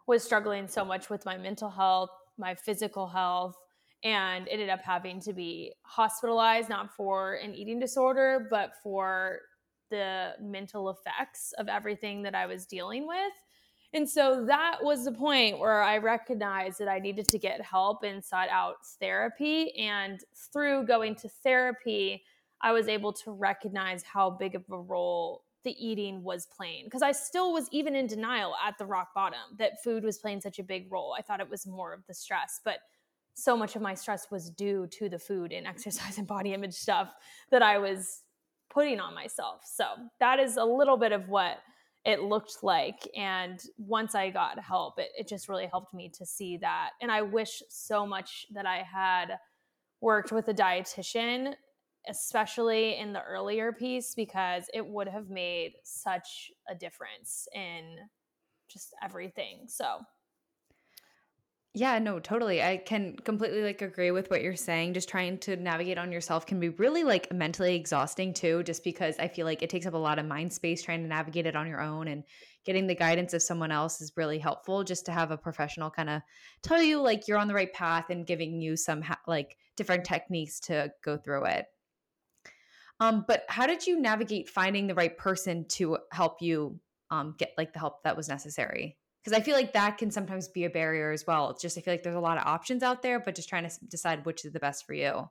was 0.06 0.22
struggling 0.22 0.66
so 0.66 0.84
much 0.84 1.10
with 1.10 1.24
my 1.24 1.36
mental 1.36 1.70
health, 1.70 2.10
my 2.38 2.54
physical 2.54 3.06
health, 3.06 3.56
and 4.02 4.48
ended 4.48 4.68
up 4.68 4.80
having 4.82 5.20
to 5.20 5.32
be 5.32 5.72
hospitalized, 5.82 6.68
not 6.68 6.92
for 6.96 7.34
an 7.34 7.54
eating 7.54 7.78
disorder, 7.78 8.48
but 8.50 8.72
for 8.82 9.38
the 9.90 10.32
mental 10.40 10.90
effects 10.90 11.52
of 11.58 11.68
everything 11.68 12.22
that 12.22 12.34
I 12.34 12.46
was 12.46 12.66
dealing 12.66 13.06
with. 13.06 13.32
And 13.94 14.08
so 14.08 14.44
that 14.46 14.78
was 14.82 15.04
the 15.04 15.12
point 15.12 15.58
where 15.58 15.82
I 15.82 15.98
recognized 15.98 16.78
that 16.78 16.88
I 16.88 16.98
needed 16.98 17.28
to 17.28 17.38
get 17.38 17.60
help 17.60 18.02
and 18.04 18.24
sought 18.24 18.48
out 18.48 18.76
therapy. 18.98 19.76
And 19.78 20.20
through 20.52 20.86
going 20.86 21.14
to 21.16 21.28
therapy, 21.28 22.22
I 22.62 22.72
was 22.72 22.88
able 22.88 23.12
to 23.12 23.32
recognize 23.32 24.02
how 24.02 24.30
big 24.30 24.54
of 24.54 24.64
a 24.70 24.78
role 24.78 25.42
the 25.64 25.76
eating 25.84 26.22
was 26.22 26.46
playing 26.46 26.84
because 26.84 27.02
I 27.02 27.12
still 27.12 27.52
was 27.52 27.68
even 27.70 27.94
in 27.94 28.06
denial 28.06 28.54
at 28.64 28.78
the 28.78 28.86
rock 28.86 29.14
bottom 29.14 29.38
that 29.58 29.82
food 29.82 30.02
was 30.02 30.18
playing 30.18 30.40
such 30.40 30.58
a 30.58 30.62
big 30.62 30.90
role. 30.90 31.14
I 31.16 31.22
thought 31.22 31.40
it 31.40 31.48
was 31.48 31.66
more 31.66 31.92
of 31.92 32.04
the 32.06 32.14
stress, 32.14 32.60
but 32.64 32.78
so 33.34 33.56
much 33.56 33.76
of 33.76 33.82
my 33.82 33.94
stress 33.94 34.30
was 34.30 34.50
due 34.50 34.86
to 34.88 35.08
the 35.08 35.18
food 35.18 35.52
and 35.52 35.66
exercise 35.74 36.18
and 36.18 36.26
body 36.26 36.52
image 36.52 36.74
stuff 36.74 37.12
that 37.50 37.62
I 37.62 37.78
was 37.78 38.22
putting 38.70 39.00
on 39.00 39.14
myself. 39.14 39.62
So 39.64 39.84
that 40.18 40.38
is 40.38 40.56
a 40.56 40.64
little 40.64 40.96
bit 40.96 41.12
of 41.12 41.28
what 41.28 41.58
it 42.04 42.22
looked 42.22 42.62
like. 42.62 43.08
And 43.16 43.60
once 43.78 44.14
I 44.14 44.30
got 44.30 44.58
help, 44.58 44.98
it, 44.98 45.10
it 45.16 45.28
just 45.28 45.48
really 45.48 45.66
helped 45.66 45.94
me 45.94 46.10
to 46.18 46.26
see 46.26 46.56
that. 46.58 46.90
And 47.00 47.10
I 47.12 47.22
wish 47.22 47.62
so 47.68 48.06
much 48.06 48.46
that 48.52 48.66
I 48.66 48.78
had 48.82 49.38
worked 50.00 50.32
with 50.32 50.48
a 50.48 50.54
dietitian, 50.54 51.54
especially 52.08 52.98
in 52.98 53.12
the 53.12 53.22
earlier 53.22 53.72
piece, 53.72 54.14
because 54.14 54.64
it 54.74 54.84
would 54.84 55.08
have 55.08 55.30
made 55.30 55.74
such 55.84 56.50
a 56.68 56.74
difference 56.74 57.46
in 57.54 57.96
just 58.68 58.94
everything. 59.02 59.64
So 59.68 60.00
yeah, 61.74 61.98
no, 61.98 62.20
totally. 62.20 62.62
I 62.62 62.76
can 62.76 63.16
completely 63.16 63.62
like 63.62 63.80
agree 63.80 64.10
with 64.10 64.28
what 64.28 64.42
you're 64.42 64.56
saying. 64.56 64.92
Just 64.92 65.08
trying 65.08 65.38
to 65.38 65.56
navigate 65.56 65.96
on 65.96 66.12
yourself 66.12 66.44
can 66.44 66.60
be 66.60 66.68
really 66.68 67.02
like 67.02 67.32
mentally 67.32 67.74
exhausting 67.74 68.34
too, 68.34 68.62
just 68.62 68.84
because 68.84 69.16
I 69.18 69.28
feel 69.28 69.46
like 69.46 69.62
it 69.62 69.70
takes 69.70 69.86
up 69.86 69.94
a 69.94 69.98
lot 69.98 70.18
of 70.18 70.26
mind 70.26 70.52
space 70.52 70.82
trying 70.82 71.02
to 71.02 71.08
navigate 71.08 71.46
it 71.46 71.56
on 71.56 71.66
your 71.66 71.80
own 71.80 72.08
and 72.08 72.24
getting 72.66 72.86
the 72.86 72.94
guidance 72.94 73.32
of 73.32 73.40
someone 73.42 73.72
else 73.72 74.02
is 74.02 74.12
really 74.16 74.38
helpful 74.38 74.84
just 74.84 75.06
to 75.06 75.12
have 75.12 75.30
a 75.30 75.36
professional 75.38 75.90
kind 75.90 76.10
of 76.10 76.20
tell 76.62 76.82
you 76.82 77.00
like 77.00 77.26
you're 77.26 77.38
on 77.38 77.48
the 77.48 77.54
right 77.54 77.72
path 77.72 78.10
and 78.10 78.26
giving 78.26 78.60
you 78.60 78.76
some 78.76 79.00
ha- 79.00 79.18
like 79.26 79.56
different 79.74 80.04
techniques 80.04 80.60
to 80.60 80.92
go 81.02 81.16
through 81.16 81.46
it. 81.46 81.66
Um, 83.00 83.24
but 83.26 83.44
how 83.48 83.66
did 83.66 83.86
you 83.86 83.98
navigate 83.98 84.50
finding 84.50 84.88
the 84.88 84.94
right 84.94 85.16
person 85.16 85.64
to 85.70 85.96
help 86.12 86.42
you 86.42 86.78
um, 87.10 87.34
get 87.38 87.52
like 87.56 87.72
the 87.72 87.78
help 87.78 88.02
that 88.04 88.16
was 88.16 88.28
necessary? 88.28 88.98
Because 89.22 89.38
I 89.38 89.42
feel 89.42 89.54
like 89.54 89.72
that 89.74 89.98
can 89.98 90.10
sometimes 90.10 90.48
be 90.48 90.64
a 90.64 90.70
barrier 90.70 91.12
as 91.12 91.26
well. 91.26 91.50
It's 91.50 91.62
just 91.62 91.78
I 91.78 91.80
feel 91.80 91.94
like 91.94 92.02
there's 92.02 92.16
a 92.16 92.20
lot 92.20 92.38
of 92.38 92.46
options 92.46 92.82
out 92.82 93.02
there, 93.02 93.20
but 93.20 93.34
just 93.34 93.48
trying 93.48 93.68
to 93.68 93.84
decide 93.86 94.24
which 94.26 94.44
is 94.44 94.52
the 94.52 94.58
best 94.58 94.84
for 94.86 94.94
you. 94.94 95.28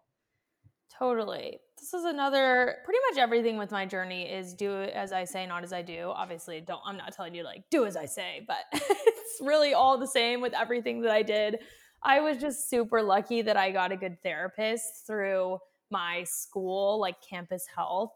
Totally. 0.97 1.59
This 1.79 1.93
is 1.93 2.05
another 2.05 2.75
pretty 2.85 2.99
much 3.09 3.19
everything 3.19 3.57
with 3.57 3.71
my 3.71 3.85
journey 3.85 4.31
is 4.31 4.53
do 4.53 4.83
as 4.83 5.11
I 5.11 5.23
say, 5.25 5.45
not 5.45 5.63
as 5.63 5.73
I 5.73 5.81
do. 5.81 6.11
Obviously, 6.13 6.61
don't 6.61 6.81
I'm 6.85 6.95
not 6.95 7.13
telling 7.13 7.33
you 7.33 7.43
like 7.43 7.63
do 7.69 7.85
as 7.85 7.97
I 7.97 8.05
say, 8.05 8.45
but 8.47 8.57
it's 8.73 9.41
really 9.41 9.73
all 9.73 9.97
the 9.97 10.07
same 10.07 10.41
with 10.41 10.53
everything 10.53 11.01
that 11.01 11.11
I 11.11 11.23
did. 11.23 11.57
I 12.03 12.19
was 12.19 12.37
just 12.37 12.69
super 12.69 13.01
lucky 13.01 13.41
that 13.41 13.57
I 13.57 13.71
got 13.71 13.91
a 13.91 13.97
good 13.97 14.21
therapist 14.23 15.05
through 15.05 15.59
my 15.89 16.23
school, 16.23 16.99
like 16.99 17.15
campus 17.27 17.65
health. 17.75 18.13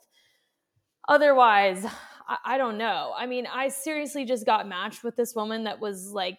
Otherwise, 1.07 1.85
I, 2.27 2.37
I 2.45 2.57
don't 2.57 2.77
know. 2.77 3.13
I 3.15 3.25
mean, 3.25 3.47
I 3.47 3.69
seriously 3.69 4.25
just 4.25 4.45
got 4.45 4.67
matched 4.67 5.03
with 5.03 5.15
this 5.15 5.35
woman 5.35 5.63
that 5.65 5.79
was 5.79 6.11
like 6.11 6.37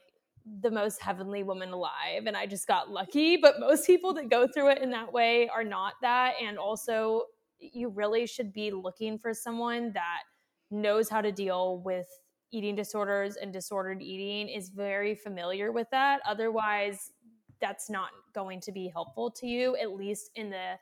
the 0.60 0.70
most 0.70 1.02
heavenly 1.02 1.42
woman 1.42 1.70
alive 1.70 2.26
and 2.26 2.36
I 2.36 2.46
just 2.46 2.66
got 2.68 2.90
lucky. 2.90 3.36
But 3.36 3.58
most 3.58 3.86
people 3.86 4.14
that 4.14 4.30
go 4.30 4.46
through 4.46 4.70
it 4.70 4.82
in 4.82 4.90
that 4.90 5.12
way 5.12 5.48
are 5.48 5.64
not 5.64 5.94
that. 6.02 6.34
And 6.42 6.58
also, 6.58 7.24
you 7.58 7.88
really 7.88 8.26
should 8.26 8.52
be 8.52 8.70
looking 8.70 9.18
for 9.18 9.32
someone 9.32 9.92
that 9.94 10.22
knows 10.70 11.08
how 11.08 11.20
to 11.20 11.32
deal 11.32 11.80
with 11.84 12.06
eating 12.52 12.76
disorders 12.76 13.36
and 13.36 13.52
disordered 13.52 14.02
eating 14.02 14.48
is 14.48 14.68
very 14.68 15.14
familiar 15.14 15.72
with 15.72 15.88
that. 15.90 16.20
Otherwise, 16.26 17.12
that's 17.60 17.90
not 17.90 18.10
going 18.34 18.60
to 18.60 18.72
be 18.72 18.88
helpful 18.88 19.30
to 19.30 19.46
you, 19.46 19.76
at 19.76 19.92
least 19.92 20.30
in 20.34 20.50
the 20.50 20.74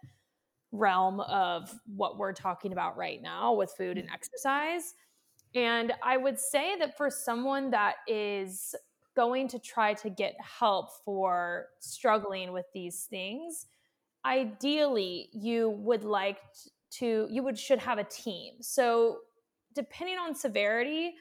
realm 0.75 1.21
of 1.21 1.73
what 1.87 2.19
we're 2.19 2.33
talking 2.33 2.73
about 2.73 2.97
right 2.97 3.23
now 3.23 3.55
with 3.55 3.73
food 3.77 3.97
and 3.97 4.09
mm. 4.09 4.13
exercise. 4.13 4.95
And 5.55 5.93
I 6.03 6.17
would 6.17 6.39
say 6.39 6.77
that 6.79 6.97
for 6.97 7.09
someone 7.11 7.71
that 7.71 7.97
is 8.09 8.75
going 9.15 9.47
to 9.49 9.59
try 9.61 9.95
to 9.95 10.11
get 10.11 10.35
help 10.41 10.91
for 11.05 11.69
struggling 11.79 12.53
with 12.53 12.67
these 12.75 13.05
things, 13.05 13.67
ideally 14.27 15.29
you 15.33 15.71
would 15.71 16.05
like 16.05 16.39
to 16.91 17.29
you 17.31 17.43
would 17.43 17.59
should 17.59 17.79
have 17.79 17.99
a 17.99 18.05
team. 18.05 18.55
So 18.61 19.19
depending 19.75 20.19
on 20.19 20.35
severity, 20.35 21.15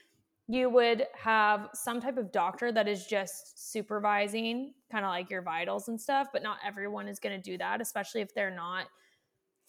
you 0.47 0.69
would 0.69 1.05
have 1.15 1.69
some 1.73 2.01
type 2.01 2.17
of 2.17 2.31
doctor 2.31 2.71
that 2.71 2.87
is 2.87 3.05
just 3.05 3.71
supervising 3.71 4.73
kind 4.91 5.05
of 5.05 5.09
like 5.09 5.29
your 5.29 5.41
vitals 5.41 5.87
and 5.87 5.99
stuff, 5.99 6.27
but 6.33 6.43
not 6.43 6.57
everyone 6.65 7.07
is 7.07 7.19
going 7.19 7.35
to 7.35 7.41
do 7.41 7.57
that, 7.57 7.81
especially 7.81 8.21
if 8.21 8.33
they're 8.33 8.53
not 8.53 8.87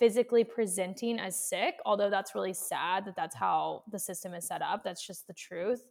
physically 0.04 0.44
presenting 0.44 1.18
as 1.18 1.48
sick, 1.48 1.76
although 1.86 2.10
that's 2.10 2.34
really 2.34 2.52
sad 2.52 3.06
that 3.06 3.16
that's 3.16 3.34
how 3.34 3.82
the 3.90 3.98
system 3.98 4.34
is 4.34 4.46
set 4.46 4.60
up. 4.60 4.84
That's 4.84 5.06
just 5.06 5.26
the 5.26 5.32
truth. 5.32 5.86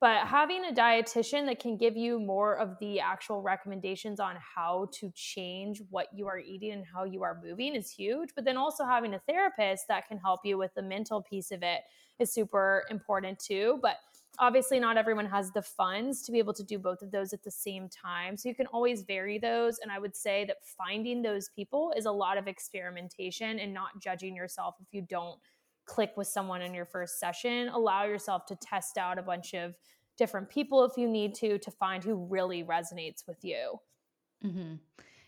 But 0.00 0.24
having 0.28 0.64
a 0.66 0.72
dietitian 0.72 1.46
that 1.46 1.58
can 1.58 1.76
give 1.76 1.96
you 1.96 2.20
more 2.20 2.58
of 2.58 2.76
the 2.78 3.00
actual 3.00 3.42
recommendations 3.42 4.20
on 4.20 4.36
how 4.54 4.88
to 5.00 5.10
change 5.16 5.82
what 5.90 6.06
you 6.14 6.28
are 6.28 6.38
eating 6.38 6.70
and 6.74 6.84
how 6.86 7.02
you 7.02 7.24
are 7.24 7.40
moving 7.42 7.74
is 7.74 7.90
huge. 7.90 8.28
But 8.36 8.44
then 8.44 8.56
also 8.56 8.84
having 8.84 9.14
a 9.14 9.20
therapist 9.28 9.88
that 9.88 10.06
can 10.06 10.18
help 10.18 10.42
you 10.44 10.58
with 10.58 10.72
the 10.76 10.82
mental 10.82 11.20
piece 11.20 11.50
of 11.50 11.64
it 11.64 11.80
is 12.20 12.32
super 12.32 12.84
important 12.88 13.36
too. 13.40 13.80
But 13.82 13.96
obviously, 14.38 14.80
not 14.80 14.96
everyone 14.96 15.26
has 15.26 15.50
the 15.52 15.62
funds 15.62 16.22
to 16.22 16.32
be 16.32 16.38
able 16.38 16.54
to 16.54 16.62
do 16.62 16.78
both 16.78 17.02
of 17.02 17.10
those 17.10 17.32
at 17.32 17.42
the 17.42 17.50
same 17.50 17.88
time. 17.88 18.36
So 18.36 18.48
you 18.48 18.54
can 18.54 18.66
always 18.66 19.02
vary 19.02 19.38
those. 19.38 19.78
And 19.82 19.90
I 19.90 19.98
would 19.98 20.16
say 20.16 20.44
that 20.46 20.58
finding 20.62 21.22
those 21.22 21.48
people 21.48 21.92
is 21.96 22.06
a 22.06 22.12
lot 22.12 22.38
of 22.38 22.46
experimentation 22.46 23.58
and 23.58 23.72
not 23.72 24.00
judging 24.00 24.34
yourself 24.36 24.76
if 24.80 24.92
you 24.92 25.02
don't 25.02 25.38
click 25.86 26.12
with 26.16 26.26
someone 26.26 26.62
in 26.62 26.74
your 26.74 26.84
first 26.84 27.18
session. 27.18 27.68
Allow 27.68 28.04
yourself 28.04 28.46
to 28.46 28.56
test 28.56 28.98
out 28.98 29.18
a 29.18 29.22
bunch 29.22 29.54
of 29.54 29.76
different 30.16 30.48
people 30.48 30.84
if 30.84 30.96
you 30.96 31.08
need 31.08 31.34
to 31.36 31.58
to 31.58 31.70
find 31.70 32.02
who 32.02 32.26
really 32.26 32.64
resonates 32.64 33.26
with 33.26 33.44
you. 33.44 33.78
Mm-hmm. 34.44 34.74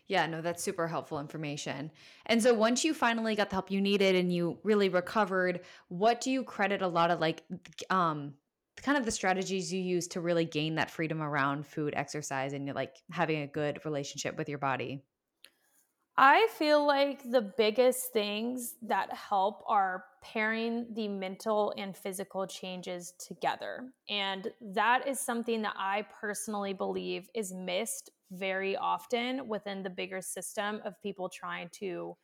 Yeah, 0.09 0.27
no, 0.27 0.41
that's 0.41 0.63
super 0.63 0.89
helpful 0.89 1.21
information. 1.21 1.91
And 2.27 2.43
so 2.43 2.55
once 2.55 2.83
you 2.83 2.95
finally 2.95 3.37
got 3.37 3.51
the 3.51 3.57
help 3.57 3.71
you 3.71 3.81
needed 3.81 4.15
and 4.15 4.33
you 4.33 4.59
really 4.63 4.89
recovered, 4.89 5.61
what 5.89 6.23
do 6.23 6.31
you 6.31 6.43
credit 6.43 6.81
a 6.81 6.89
lot 6.89 7.11
of 7.11 7.21
like 7.21 7.43
um 7.91 8.35
kind 8.83 8.99
of 8.99 9.05
the 9.05 9.11
strategies 9.11 9.73
you 9.73 9.81
use 9.81 10.09
to 10.09 10.21
really 10.21 10.45
gain 10.45 10.77
that 10.77 10.91
freedom 10.91 11.23
around 11.23 11.67
food, 11.67 11.95
exercise 11.97 12.53
and 12.53 12.73
like 12.75 12.97
having 13.11 13.43
a 13.43 13.47
good 13.47 13.85
relationship 13.85 14.37
with 14.37 14.49
your 14.49 14.59
body? 14.59 15.05
I 16.21 16.49
feel 16.59 16.85
like 16.85 17.31
the 17.31 17.53
biggest 17.57 18.13
things 18.13 18.75
that 18.83 19.13
help 19.13 19.63
are 19.69 20.05
pairing 20.21 20.93
the 20.95 21.07
mental 21.07 21.73
and 21.77 21.97
physical 21.97 22.45
changes 22.45 23.15
together. 23.25 23.93
And 24.09 24.49
that 24.61 25.07
is 25.07 25.21
something 25.21 25.63
that 25.63 25.77
I 25.77 26.07
personally 26.21 26.73
believe 26.73 27.29
is 27.37 27.55
missed 27.55 28.11
very 28.33 28.77
often 28.77 29.47
within 29.47 29.85
the 29.85 29.91
bigger 29.91 30.21
system 30.21 30.81
of 30.85 31.01
people 31.01 31.29
trying 31.29 31.69
to 31.75 32.17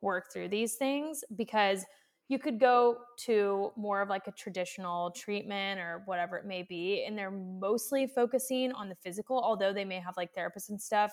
work 0.00 0.32
through 0.32 0.48
these 0.48 0.76
things 0.76 1.22
because 1.36 1.84
you 2.28 2.38
could 2.38 2.58
go 2.58 2.96
to 3.18 3.70
more 3.76 4.00
of 4.00 4.08
like 4.08 4.26
a 4.26 4.32
traditional 4.32 5.10
treatment 5.10 5.78
or 5.78 6.02
whatever 6.06 6.36
it 6.38 6.46
may 6.46 6.62
be 6.62 7.04
and 7.06 7.18
they're 7.18 7.30
mostly 7.30 8.06
focusing 8.06 8.72
on 8.72 8.88
the 8.88 8.94
physical 8.94 9.38
although 9.38 9.72
they 9.72 9.84
may 9.84 9.98
have 9.98 10.16
like 10.16 10.34
therapists 10.34 10.70
and 10.70 10.80
stuff. 10.80 11.12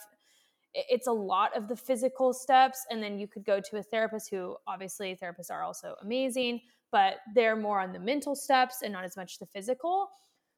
It's 0.74 1.08
a 1.08 1.12
lot 1.12 1.56
of 1.56 1.68
the 1.68 1.75
physical 1.75 2.34
steps 2.34 2.86
and 2.89 3.03
then 3.03 3.20
you 3.20 3.27
could 3.27 3.44
go 3.44 3.60
to 3.60 3.77
a 3.77 3.84
therapist 3.84 4.30
who 4.30 4.56
obviously 4.68 5.18
therapists 5.22 5.51
are 5.51 5.63
also 5.63 5.96
amazing 6.01 6.62
but 6.91 7.15
they're 7.36 7.56
more 7.56 7.80
on 7.80 7.94
the 7.94 8.00
mental 8.00 8.36
steps 8.36 8.77
and 8.84 8.91
not 8.91 9.03
as 9.03 9.15
much 9.15 9.39
the 9.39 9.46
physical. 9.46 10.10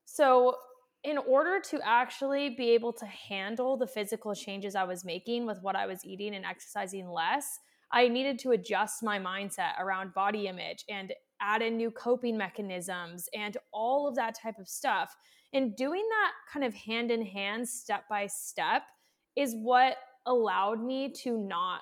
So 0.06 0.56
in 1.04 1.18
order 1.18 1.60
to 1.60 1.80
actually 1.84 2.52
be 2.52 2.72
able 2.72 2.94
to 2.94 3.06
handle 3.06 3.76
the 3.76 3.88
physical 3.88 4.34
changes 4.34 4.74
i 4.76 4.84
was 4.84 5.04
making 5.04 5.46
with 5.46 5.62
what 5.62 5.76
i 5.76 5.86
was 5.86 6.06
eating 6.06 6.34
and 6.34 6.46
exercising 6.46 7.10
less 7.10 7.60
i 7.94 8.08
needed 8.08 8.38
to 8.38 8.52
adjust 8.52 9.02
my 9.02 9.18
mindset 9.18 9.80
around 9.80 10.14
body 10.14 10.48
image 10.48 10.84
and 10.90 11.14
add 11.42 11.62
in 11.62 11.78
new 11.78 11.92
coping 11.92 12.38
mechanisms 12.38 13.30
and 13.34 13.58
all 13.72 14.08
of 14.08 14.16
that 14.16 14.36
type 14.42 14.58
of 14.60 14.68
stuff 14.68 15.16
and 15.54 15.76
doing 15.76 16.04
that 16.10 16.32
kind 16.52 16.66
of 16.66 16.74
hand 16.74 17.12
in 17.12 17.24
hand 17.24 17.68
step 17.68 18.04
by 18.10 18.28
step 18.28 18.84
is 19.36 19.56
what 19.56 19.98
allowed 20.26 20.84
me 20.84 21.10
to 21.10 21.38
not 21.38 21.82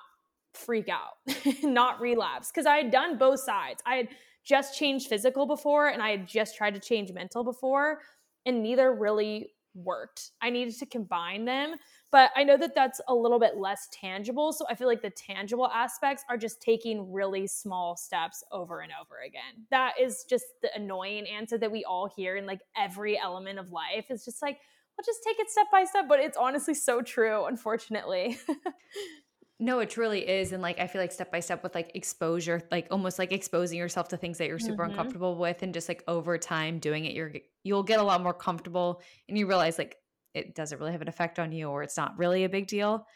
freak 0.54 0.88
out, 0.88 1.16
not 1.62 2.00
relapse. 2.00 2.50
Because 2.50 2.66
I 2.66 2.76
had 2.76 2.90
done 2.90 3.18
both 3.18 3.40
sides. 3.40 3.82
I 3.86 3.96
had 3.96 4.08
just 4.44 4.78
changed 4.78 5.08
physical 5.08 5.46
before 5.46 5.88
and 5.88 6.02
I 6.02 6.10
had 6.10 6.26
just 6.26 6.56
tried 6.56 6.74
to 6.74 6.80
change 6.80 7.12
mental 7.12 7.44
before, 7.44 8.00
and 8.44 8.62
neither 8.62 8.92
really 8.92 9.52
worked. 9.74 10.30
I 10.40 10.50
needed 10.50 10.78
to 10.78 10.86
combine 10.86 11.44
them. 11.44 11.74
But 12.10 12.30
I 12.36 12.44
know 12.44 12.56
that 12.58 12.74
that's 12.74 13.00
a 13.08 13.14
little 13.14 13.38
bit 13.38 13.56
less 13.56 13.88
tangible. 13.90 14.52
So 14.52 14.66
I 14.68 14.74
feel 14.74 14.86
like 14.86 15.02
the 15.02 15.10
tangible 15.10 15.68
aspects 15.68 16.24
are 16.28 16.36
just 16.36 16.60
taking 16.60 17.10
really 17.12 17.46
small 17.46 17.96
steps 17.96 18.44
over 18.52 18.80
and 18.80 18.92
over 19.00 19.20
again. 19.26 19.66
That 19.70 19.94
is 20.00 20.24
just 20.28 20.44
the 20.60 20.70
annoying 20.74 21.26
answer 21.26 21.56
that 21.58 21.72
we 21.72 21.84
all 21.84 22.08
hear 22.14 22.36
in 22.36 22.46
like 22.46 22.60
every 22.76 23.18
element 23.18 23.58
of 23.58 23.72
life. 23.72 24.06
It's 24.10 24.24
just 24.24 24.42
like, 24.42 24.58
I'll 24.98 25.04
just 25.04 25.20
take 25.26 25.38
it 25.38 25.50
step 25.50 25.68
by 25.72 25.84
step. 25.84 26.04
But 26.08 26.20
it's 26.20 26.36
honestly 26.36 26.74
so 26.74 27.00
true, 27.00 27.46
unfortunately. 27.46 28.38
No, 29.62 29.78
it 29.78 29.90
truly 29.90 30.28
is. 30.28 30.50
And 30.50 30.60
like, 30.60 30.80
I 30.80 30.88
feel 30.88 31.00
like 31.00 31.12
step 31.12 31.30
by 31.30 31.38
step 31.38 31.62
with 31.62 31.72
like 31.72 31.92
exposure, 31.94 32.66
like 32.72 32.88
almost 32.90 33.16
like 33.16 33.30
exposing 33.30 33.78
yourself 33.78 34.08
to 34.08 34.16
things 34.16 34.38
that 34.38 34.48
you're 34.48 34.58
super 34.58 34.82
mm-hmm. 34.82 34.90
uncomfortable 34.90 35.36
with. 35.36 35.62
And 35.62 35.72
just 35.72 35.88
like 35.88 36.02
over 36.08 36.36
time 36.36 36.80
doing 36.80 37.04
it, 37.04 37.14
you're, 37.14 37.32
you'll 37.62 37.84
get 37.84 38.00
a 38.00 38.02
lot 38.02 38.24
more 38.24 38.34
comfortable 38.34 39.00
and 39.28 39.38
you 39.38 39.46
realize 39.46 39.78
like 39.78 39.98
it 40.34 40.56
doesn't 40.56 40.80
really 40.80 40.90
have 40.90 41.00
an 41.00 41.06
effect 41.06 41.38
on 41.38 41.52
you 41.52 41.68
or 41.68 41.84
it's 41.84 41.96
not 41.96 42.18
really 42.18 42.42
a 42.42 42.48
big 42.48 42.66
deal. 42.66 43.06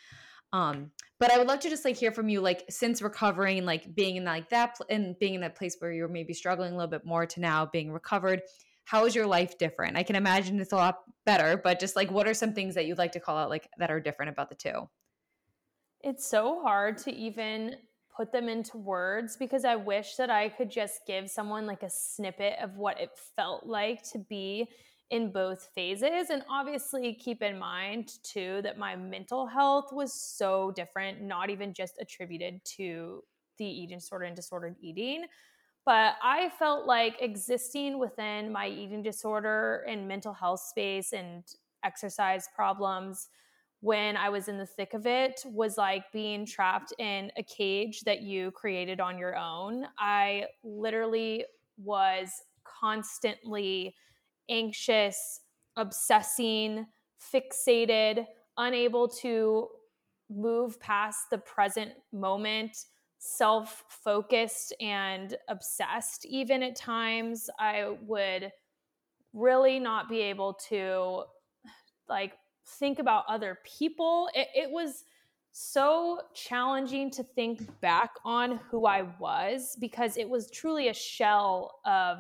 Um, 0.53 0.93
but 1.19 1.33
I 1.33 1.38
would 1.38 1.49
love 1.49 1.59
to 1.61 1.69
just 1.69 1.85
like 1.85 1.97
hear 1.97 2.12
from 2.12 2.29
you, 2.29 2.41
like 2.41 2.62
since 2.71 3.03
recovering, 3.03 3.65
like 3.65 3.93
being 3.93 4.15
in 4.15 4.25
like 4.25 4.49
that 4.50 4.76
pl- 4.76 4.87
and 4.88 5.19
being 5.19 5.35
in 5.35 5.41
that 5.41 5.57
place 5.57 5.75
where 5.81 5.91
you're 5.91 6.07
maybe 6.07 6.33
struggling 6.33 6.75
a 6.75 6.76
little 6.76 6.91
bit 6.91 7.05
more 7.05 7.26
to 7.26 7.41
now 7.41 7.67
being 7.67 7.91
recovered 7.91 8.43
how 8.85 9.05
is 9.05 9.17
your 9.17 9.26
life 9.26 9.59
different? 9.59 9.97
I 9.97 10.05
can 10.05 10.15
imagine 10.15 10.61
it's 10.61 10.71
a 10.71 10.76
lot 10.76 10.99
better, 11.25 11.57
but 11.57 11.81
just 11.81 11.97
like 11.97 12.09
what 12.12 12.29
are 12.29 12.35
some 12.35 12.53
things 12.53 12.76
that 12.76 12.87
you'd 12.87 12.99
like 12.99 13.11
to 13.12 13.21
call 13.21 13.37
out 13.37 13.50
like 13.50 13.69
that 13.79 13.91
are 13.91 13.99
different 13.99 14.31
about 14.31 14.49
the 14.49 14.55
two? 14.55 14.88
It's 16.07 16.25
so 16.25 16.63
hard 16.63 16.99
to 16.99 17.13
even 17.13 17.75
put 18.17 18.31
them 18.31 18.49
into 18.49 18.79
words 18.79 19.37
because 19.37 19.65
I 19.65 19.75
wish 19.75 20.15
that 20.15 20.31
I 20.31 20.49
could 20.49 20.71
just 20.71 21.01
give 21.05 21.29
someone 21.29 21.67
like 21.67 21.83
a 21.83 21.91
snippet 21.91 22.61
of 22.63 22.77
what 22.77 23.01
it 23.01 23.11
felt 23.35 23.67
like 23.67 24.05
to 24.13 24.21
be 24.21 24.69
in 25.11 25.33
both 25.33 25.69
phases. 25.75 26.31
And 26.31 26.45
obviously, 26.49 27.13
keep 27.15 27.43
in 27.43 27.59
mind 27.59 28.13
too 28.23 28.61
that 28.63 28.79
my 28.79 28.95
mental 28.95 29.49
health 29.49 29.93
was 29.93 30.13
so 30.13 30.71
different, 30.71 31.23
not 31.23 31.51
even 31.51 31.75
just 31.75 31.99
attributed 32.01 32.65
to 32.77 33.25
the 33.59 33.67
eating 33.67 33.99
disorder 33.99 34.27
and 34.27 34.37
disordered 34.37 34.77
eating, 34.81 35.25
but 35.85 36.15
I 36.23 36.51
felt 36.57 36.87
like 36.87 37.21
existing 37.21 37.99
within 37.99 38.53
my 38.53 38.69
eating 38.69 39.03
disorder 39.03 39.85
and 39.89 40.07
mental 40.07 40.35
health 40.35 40.61
space 40.61 41.13
and 41.13 41.43
exercise 41.83 42.49
problems 42.55 43.29
when 43.87 44.16
I 44.16 44.31
was 44.31 44.49
in 44.49 44.59
the 44.59 44.66
thick 44.66 44.95
of 44.95 45.07
it 45.07 45.45
was 45.45 45.78
like 45.78 46.11
being 46.11 46.45
trapped 46.45 46.93
in 46.99 47.31
a 47.37 47.43
cage 47.45 48.00
that 48.00 48.21
you 48.21 48.50
created 48.50 48.99
on 48.99 49.16
your 49.16 49.37
own. 49.37 49.87
I 49.97 50.47
literally 50.64 51.45
was 51.78 52.33
constantly 52.64 53.95
anxious, 54.50 55.43
obsessing, 55.76 56.85
fixated, 57.33 58.26
unable 58.59 59.07
to 59.21 59.69
move 60.28 60.81
past 60.81 61.31
the 61.31 61.38
present 61.38 61.93
moment 62.12 62.76
self 63.19 63.85
focused 63.88 64.75
and 64.81 65.37
obsessed, 65.47 66.26
even 66.26 66.64
at 66.64 66.75
times. 66.75 67.49
I 67.61 67.95
would 68.02 68.50
really 69.33 69.78
not 69.78 70.09
be 70.09 70.23
able 70.23 70.55
to 70.71 71.23
like 72.09 72.33
think 72.67 72.99
about 72.99 73.25
other 73.29 73.59
people. 73.65 74.29
It, 74.35 74.49
it 74.55 74.71
was 74.71 75.05
so 75.53 76.21
challenging 76.35 77.11
to 77.13 77.23
think 77.23 77.81
back 77.81 78.11
on 78.25 78.61
who 78.71 78.87
I 78.87 79.07
was 79.19 79.77
because 79.81 80.17
it 80.17 80.29
was 80.29 80.51
truly 80.51 80.89
a 80.89 80.95
shell 80.95 81.81
of 81.87 82.19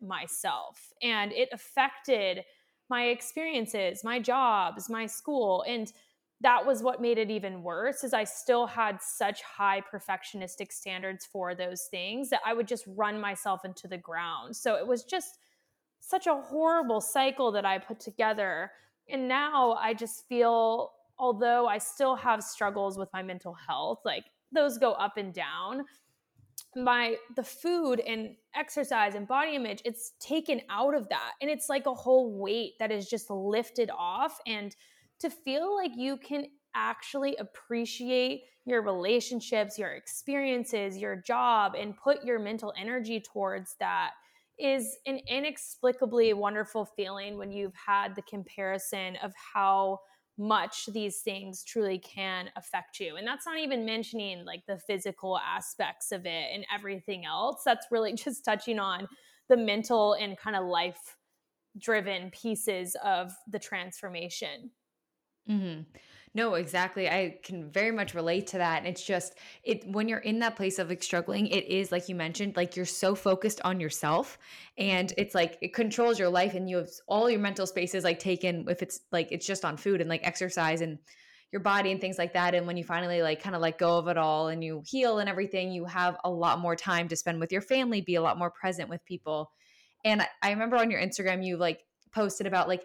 myself 0.00 0.92
and 1.02 1.32
it 1.32 1.48
affected 1.52 2.44
my 2.88 3.04
experiences, 3.06 4.02
my 4.04 4.18
jobs, 4.18 4.88
my 4.88 5.04
school. 5.04 5.64
And 5.68 5.92
that 6.40 6.64
was 6.64 6.82
what 6.82 7.02
made 7.02 7.18
it 7.18 7.32
even 7.32 7.64
worse 7.64 8.04
is 8.04 8.14
i 8.14 8.22
still 8.22 8.64
had 8.64 9.02
such 9.02 9.42
high 9.42 9.82
perfectionistic 9.92 10.70
standards 10.70 11.26
for 11.26 11.52
those 11.52 11.88
things 11.90 12.30
that 12.30 12.38
i 12.46 12.54
would 12.54 12.68
just 12.68 12.84
run 12.94 13.20
myself 13.20 13.64
into 13.64 13.88
the 13.88 13.98
ground 13.98 14.54
so 14.54 14.76
it 14.76 14.86
was 14.86 15.02
just 15.02 15.40
such 16.00 16.26
a 16.26 16.34
horrible 16.34 17.00
cycle 17.00 17.52
that 17.52 17.64
I 17.64 17.78
put 17.78 18.00
together. 18.00 18.72
And 19.10 19.28
now 19.28 19.72
I 19.74 19.94
just 19.94 20.26
feel, 20.28 20.92
although 21.18 21.66
I 21.66 21.78
still 21.78 22.16
have 22.16 22.42
struggles 22.42 22.98
with 22.98 23.08
my 23.12 23.22
mental 23.22 23.54
health, 23.54 24.00
like 24.04 24.24
those 24.52 24.78
go 24.78 24.92
up 24.92 25.16
and 25.16 25.32
down 25.32 25.84
my 26.76 27.16
the 27.36 27.42
food 27.42 28.00
and 28.00 28.36
exercise 28.54 29.14
and 29.14 29.26
body 29.26 29.54
image 29.56 29.80
it's 29.84 30.12
taken 30.20 30.60
out 30.68 30.94
of 30.94 31.08
that. 31.08 31.32
And 31.40 31.50
it's 31.50 31.68
like 31.68 31.86
a 31.86 31.94
whole 31.94 32.38
weight 32.38 32.74
that 32.78 32.92
is 32.92 33.08
just 33.08 33.30
lifted 33.30 33.90
off. 33.96 34.38
And 34.46 34.74
to 35.20 35.30
feel 35.30 35.74
like 35.74 35.92
you 35.96 36.16
can 36.16 36.46
actually 36.74 37.36
appreciate 37.36 38.42
your 38.66 38.82
relationships 38.82 39.78
your 39.78 39.92
experiences 39.92 40.98
your 40.98 41.16
job 41.16 41.74
and 41.74 41.96
put 41.96 42.22
your 42.22 42.38
mental 42.38 42.72
energy 42.78 43.18
towards 43.20 43.74
that 43.80 44.10
is 44.58 44.96
an 45.06 45.20
inexplicably 45.28 46.32
wonderful 46.32 46.84
feeling 46.84 47.38
when 47.38 47.52
you've 47.52 47.74
had 47.74 48.14
the 48.14 48.22
comparison 48.22 49.16
of 49.22 49.32
how 49.54 50.00
much 50.36 50.86
these 50.92 51.18
things 51.18 51.64
truly 51.64 51.98
can 51.98 52.48
affect 52.56 53.00
you. 53.00 53.16
And 53.16 53.26
that's 53.26 53.44
not 53.44 53.58
even 53.58 53.84
mentioning 53.84 54.44
like 54.44 54.62
the 54.66 54.78
physical 54.78 55.38
aspects 55.38 56.12
of 56.12 56.26
it 56.26 56.46
and 56.52 56.64
everything 56.72 57.24
else. 57.24 57.62
That's 57.64 57.86
really 57.90 58.12
just 58.14 58.44
touching 58.44 58.78
on 58.78 59.08
the 59.48 59.56
mental 59.56 60.14
and 60.14 60.38
kind 60.38 60.56
of 60.56 60.64
life 60.64 61.16
driven 61.76 62.30
pieces 62.30 62.96
of 63.04 63.32
the 63.50 63.58
transformation. 63.58 64.70
Mm-hmm. 65.48 65.82
No, 66.34 66.54
exactly. 66.54 67.08
I 67.08 67.38
can 67.42 67.70
very 67.70 67.90
much 67.90 68.14
relate 68.14 68.46
to 68.48 68.58
that. 68.58 68.78
And 68.78 68.86
it's 68.86 69.02
just 69.02 69.34
it 69.62 69.86
when 69.88 70.08
you're 70.08 70.18
in 70.18 70.38
that 70.40 70.56
place 70.56 70.78
of 70.78 70.88
like 70.88 71.02
struggling, 71.02 71.46
it 71.46 71.64
is 71.66 71.90
like 71.90 72.08
you 72.08 72.14
mentioned, 72.14 72.56
like 72.56 72.76
you're 72.76 72.84
so 72.84 73.14
focused 73.14 73.60
on 73.64 73.80
yourself 73.80 74.38
and 74.76 75.12
it's 75.16 75.34
like 75.34 75.58
it 75.62 75.74
controls 75.74 76.18
your 76.18 76.28
life 76.28 76.54
and 76.54 76.68
you 76.68 76.76
have 76.76 76.90
all 77.06 77.30
your 77.30 77.40
mental 77.40 77.66
spaces 77.66 78.04
like 78.04 78.18
taken 78.18 78.66
if 78.68 78.82
it's 78.82 79.00
like 79.10 79.28
it's 79.32 79.46
just 79.46 79.64
on 79.64 79.76
food 79.76 80.00
and 80.00 80.10
like 80.10 80.26
exercise 80.26 80.80
and 80.80 80.98
your 81.50 81.60
body 81.60 81.92
and 81.92 82.00
things 82.00 82.18
like 82.18 82.34
that. 82.34 82.54
And 82.54 82.66
when 82.66 82.76
you 82.76 82.84
finally 82.84 83.22
like 83.22 83.42
kind 83.42 83.56
of 83.56 83.62
let 83.62 83.78
go 83.78 83.96
of 83.96 84.08
it 84.08 84.18
all 84.18 84.48
and 84.48 84.62
you 84.62 84.82
heal 84.86 85.18
and 85.18 85.28
everything, 85.28 85.72
you 85.72 85.86
have 85.86 86.16
a 86.24 86.30
lot 86.30 86.60
more 86.60 86.76
time 86.76 87.08
to 87.08 87.16
spend 87.16 87.40
with 87.40 87.52
your 87.52 87.62
family, 87.62 88.00
be 88.02 88.16
a 88.16 88.22
lot 88.22 88.38
more 88.38 88.50
present 88.50 88.90
with 88.90 89.04
people. 89.06 89.50
And 90.04 90.20
I, 90.22 90.28
I 90.42 90.50
remember 90.50 90.76
on 90.76 90.90
your 90.90 91.00
Instagram, 91.00 91.44
you 91.44 91.56
like 91.56 91.80
posted 92.12 92.46
about 92.46 92.68
like 92.68 92.82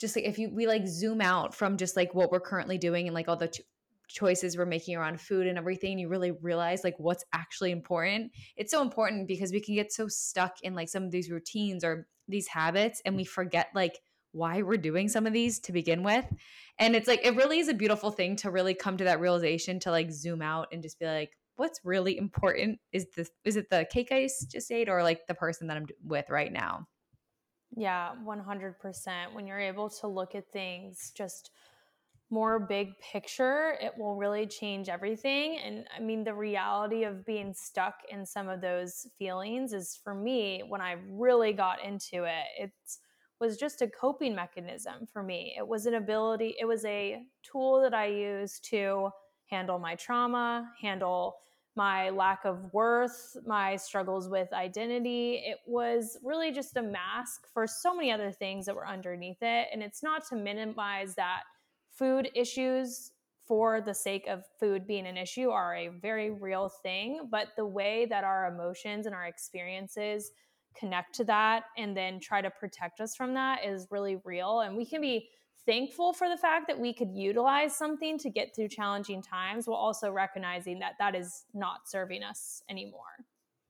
just 0.00 0.16
like 0.16 0.24
if 0.24 0.38
you 0.38 0.50
we 0.52 0.66
like 0.66 0.86
zoom 0.86 1.20
out 1.20 1.54
from 1.54 1.76
just 1.76 1.96
like 1.96 2.14
what 2.14 2.30
we're 2.30 2.40
currently 2.40 2.78
doing 2.78 3.06
and 3.06 3.14
like 3.14 3.28
all 3.28 3.36
the 3.36 3.48
ch- 3.48 3.62
choices 4.08 4.56
we're 4.56 4.66
making 4.66 4.96
around 4.96 5.20
food 5.20 5.46
and 5.46 5.58
everything 5.58 5.98
you 5.98 6.08
really 6.08 6.30
realize 6.30 6.84
like 6.84 6.94
what's 6.98 7.24
actually 7.32 7.70
important. 7.70 8.32
It's 8.56 8.70
so 8.70 8.82
important 8.82 9.26
because 9.28 9.52
we 9.52 9.60
can 9.60 9.74
get 9.74 9.92
so 9.92 10.08
stuck 10.08 10.56
in 10.62 10.74
like 10.74 10.88
some 10.88 11.04
of 11.04 11.10
these 11.10 11.30
routines 11.30 11.84
or 11.84 12.06
these 12.28 12.48
habits 12.48 13.00
and 13.04 13.16
we 13.16 13.24
forget 13.24 13.68
like 13.74 13.98
why 14.32 14.62
we're 14.62 14.76
doing 14.76 15.08
some 15.08 15.26
of 15.26 15.32
these 15.32 15.60
to 15.60 15.72
begin 15.72 16.02
with. 16.02 16.26
And 16.78 16.96
it's 16.96 17.08
like 17.08 17.24
it 17.24 17.36
really 17.36 17.60
is 17.60 17.68
a 17.68 17.74
beautiful 17.74 18.10
thing 18.10 18.36
to 18.36 18.50
really 18.50 18.74
come 18.74 18.96
to 18.96 19.04
that 19.04 19.20
realization 19.20 19.80
to 19.80 19.90
like 19.90 20.10
zoom 20.10 20.42
out 20.42 20.68
and 20.72 20.82
just 20.82 20.98
be 20.98 21.06
like 21.06 21.30
what's 21.56 21.80
really 21.84 22.18
important? 22.18 22.80
Is 22.92 23.06
this 23.16 23.30
is 23.44 23.56
it 23.56 23.70
the 23.70 23.86
cake 23.90 24.08
i 24.10 24.28
just 24.50 24.70
ate 24.70 24.88
or 24.88 25.02
like 25.02 25.26
the 25.26 25.34
person 25.34 25.68
that 25.68 25.76
i'm 25.76 25.86
with 26.02 26.28
right 26.30 26.52
now 26.52 26.88
yeah, 27.76 28.12
100%. 28.24 29.32
When 29.32 29.46
you're 29.46 29.60
able 29.60 29.88
to 29.90 30.06
look 30.06 30.34
at 30.34 30.50
things 30.52 31.12
just 31.16 31.50
more 32.30 32.58
big 32.58 32.98
picture, 32.98 33.76
it 33.80 33.92
will 33.96 34.16
really 34.16 34.46
change 34.46 34.88
everything. 34.88 35.58
And 35.64 35.86
I 35.96 36.00
mean, 36.00 36.24
the 36.24 36.34
reality 36.34 37.04
of 37.04 37.24
being 37.24 37.54
stuck 37.54 37.94
in 38.10 38.24
some 38.26 38.48
of 38.48 38.60
those 38.60 39.06
feelings 39.18 39.72
is 39.72 39.98
for 40.02 40.14
me, 40.14 40.62
when 40.66 40.80
I 40.80 40.96
really 41.08 41.52
got 41.52 41.84
into 41.84 42.24
it, 42.24 42.44
it 42.58 42.72
was 43.40 43.56
just 43.56 43.82
a 43.82 43.88
coping 43.88 44.34
mechanism 44.34 45.06
for 45.12 45.22
me. 45.22 45.54
It 45.56 45.66
was 45.66 45.86
an 45.86 45.94
ability, 45.94 46.56
it 46.58 46.64
was 46.64 46.84
a 46.84 47.22
tool 47.42 47.80
that 47.82 47.94
I 47.94 48.06
used 48.06 48.64
to 48.70 49.10
handle 49.46 49.78
my 49.78 49.94
trauma, 49.94 50.70
handle 50.80 51.36
my 51.76 52.10
lack 52.10 52.44
of 52.44 52.72
worth, 52.72 53.36
my 53.46 53.76
struggles 53.76 54.28
with 54.28 54.52
identity. 54.52 55.42
It 55.44 55.58
was 55.66 56.18
really 56.22 56.52
just 56.52 56.76
a 56.76 56.82
mask 56.82 57.46
for 57.52 57.66
so 57.66 57.94
many 57.94 58.12
other 58.12 58.30
things 58.30 58.66
that 58.66 58.74
were 58.76 58.86
underneath 58.86 59.42
it. 59.42 59.68
And 59.72 59.82
it's 59.82 60.02
not 60.02 60.26
to 60.28 60.36
minimize 60.36 61.14
that 61.16 61.42
food 61.90 62.30
issues 62.34 63.12
for 63.46 63.80
the 63.80 63.94
sake 63.94 64.26
of 64.26 64.44
food 64.58 64.86
being 64.86 65.06
an 65.06 65.16
issue 65.16 65.50
are 65.50 65.74
a 65.74 65.88
very 65.88 66.30
real 66.30 66.68
thing, 66.68 67.28
but 67.30 67.48
the 67.56 67.66
way 67.66 68.06
that 68.06 68.24
our 68.24 68.46
emotions 68.46 69.06
and 69.06 69.14
our 69.14 69.26
experiences 69.26 70.30
connect 70.74 71.14
to 71.14 71.24
that 71.24 71.64
and 71.76 71.96
then 71.96 72.18
try 72.18 72.40
to 72.40 72.50
protect 72.50 73.00
us 73.00 73.14
from 73.14 73.34
that 73.34 73.64
is 73.64 73.86
really 73.90 74.16
real. 74.24 74.60
And 74.60 74.76
we 74.76 74.86
can 74.86 75.00
be 75.00 75.28
thankful 75.66 76.12
for 76.12 76.28
the 76.28 76.36
fact 76.36 76.66
that 76.68 76.78
we 76.78 76.92
could 76.92 77.10
utilize 77.12 77.76
something 77.76 78.18
to 78.18 78.30
get 78.30 78.54
through 78.54 78.68
challenging 78.68 79.22
times 79.22 79.66
while 79.66 79.76
also 79.76 80.10
recognizing 80.10 80.78
that 80.80 80.94
that 80.98 81.14
is 81.14 81.44
not 81.54 81.88
serving 81.88 82.22
us 82.22 82.62
anymore. 82.68 83.24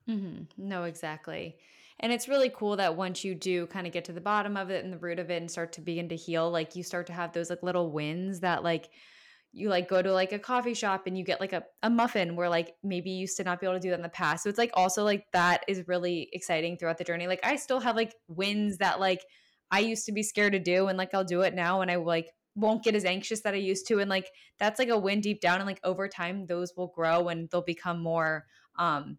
Mm-hmm. 0.09 0.44
No, 0.57 0.85
exactly. 0.85 1.57
And 2.00 2.12
it's 2.12 2.28
really 2.28 2.50
cool 2.50 2.76
that 2.76 2.96
once 2.96 3.24
you 3.24 3.35
do 3.35 3.66
kind 3.68 3.87
of 3.87 3.92
get 3.92 4.04
to 4.07 4.12
the 4.12 4.20
bottom 4.20 4.57
of 4.57 4.70
it 4.70 4.85
and 4.85 4.92
the 4.92 4.98
root 4.98 5.18
of 5.18 5.30
it 5.30 5.40
and 5.40 5.50
start 5.50 5.72
to 5.74 5.80
begin 5.80 6.09
to 6.09 6.16
heal, 6.16 6.50
like 6.50 6.74
you 6.74 6.83
start 6.83 7.07
to 7.07 7.12
have 7.12 7.33
those 7.33 7.50
like 7.50 7.62
little 7.62 7.92
wins 7.92 8.40
that 8.40 8.64
like 8.64 8.90
you 9.52 9.68
like 9.68 9.88
go 9.88 10.02
to 10.02 10.12
like 10.12 10.33
a 10.33 10.38
coffee 10.38 10.74
shop 10.74 11.07
and 11.07 11.16
you 11.16 11.24
get 11.24 11.40
like 11.40 11.52
a, 11.52 11.62
a 11.85 11.88
muffin 11.88 12.35
where 12.35 12.48
like 12.48 12.74
maybe 12.83 13.11
you 13.11 13.20
used 13.20 13.37
to 13.37 13.44
not 13.44 13.61
be 13.61 13.66
able 13.66 13.76
to 13.76 13.80
do 13.80 13.90
that 13.90 13.96
in 13.96 14.02
the 14.02 14.09
past. 14.09 14.42
So 14.42 14.48
it's 14.48 14.59
like 14.59 14.72
also 14.74 15.04
like 15.04 15.24
that 15.33 15.62
is 15.68 15.87
really 15.87 16.28
exciting 16.33 16.76
throughout 16.76 16.98
the 16.98 17.04
journey. 17.04 17.28
Like 17.28 17.40
I 17.44 17.54
still 17.54 17.78
have 17.78 17.94
like 17.94 18.14
wins 18.26 18.78
that 18.78 18.98
like 18.98 19.24
I 19.74 19.80
used 19.80 20.06
to 20.06 20.12
be 20.12 20.22
scared 20.22 20.52
to 20.52 20.60
do 20.60 20.87
and 20.87 20.96
like 20.96 21.12
I'll 21.14 21.24
do 21.24 21.40
it 21.40 21.52
now 21.52 21.80
and 21.80 21.90
I 21.90 21.96
like 21.96 22.30
won't 22.54 22.84
get 22.84 22.94
as 22.94 23.04
anxious 23.04 23.40
that 23.40 23.54
I 23.54 23.56
used 23.56 23.88
to 23.88 23.98
and 23.98 24.08
like 24.08 24.30
that's 24.60 24.78
like 24.78 24.88
a 24.88 24.96
win 24.96 25.20
deep 25.20 25.40
down 25.40 25.56
and 25.56 25.66
like 25.66 25.80
over 25.82 26.06
time 26.06 26.46
those 26.46 26.72
will 26.76 26.92
grow 26.94 27.26
and 27.26 27.50
they'll 27.50 27.60
become 27.60 28.00
more 28.00 28.46
um 28.78 29.18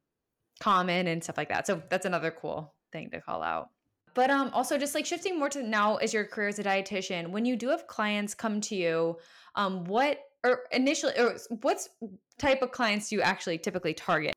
common 0.61 1.07
and 1.07 1.21
stuff 1.21 1.35
like 1.35 1.49
that. 1.49 1.67
So 1.67 1.83
that's 1.89 2.05
another 2.05 2.31
cool 2.31 2.73
thing 2.93 3.09
to 3.09 3.19
call 3.19 3.43
out. 3.43 3.71
But 4.13 4.29
um 4.29 4.49
also 4.53 4.77
just 4.77 4.95
like 4.95 5.05
shifting 5.05 5.37
more 5.37 5.49
to 5.49 5.61
now 5.61 5.97
as 5.97 6.13
your 6.13 6.23
career 6.23 6.47
as 6.47 6.57
a 6.57 6.63
dietitian, 6.63 7.31
when 7.31 7.43
you 7.43 7.57
do 7.57 7.67
have 7.67 7.85
clients 7.87 8.33
come 8.33 8.61
to 8.61 8.75
you, 8.75 9.17
um 9.55 9.83
what 9.83 10.19
or 10.45 10.61
initially 10.71 11.11
or 11.19 11.35
what's 11.63 11.89
type 12.39 12.61
of 12.61 12.71
clients 12.71 13.09
do 13.09 13.17
you 13.17 13.21
actually 13.21 13.57
typically 13.57 13.93
target? 13.93 14.34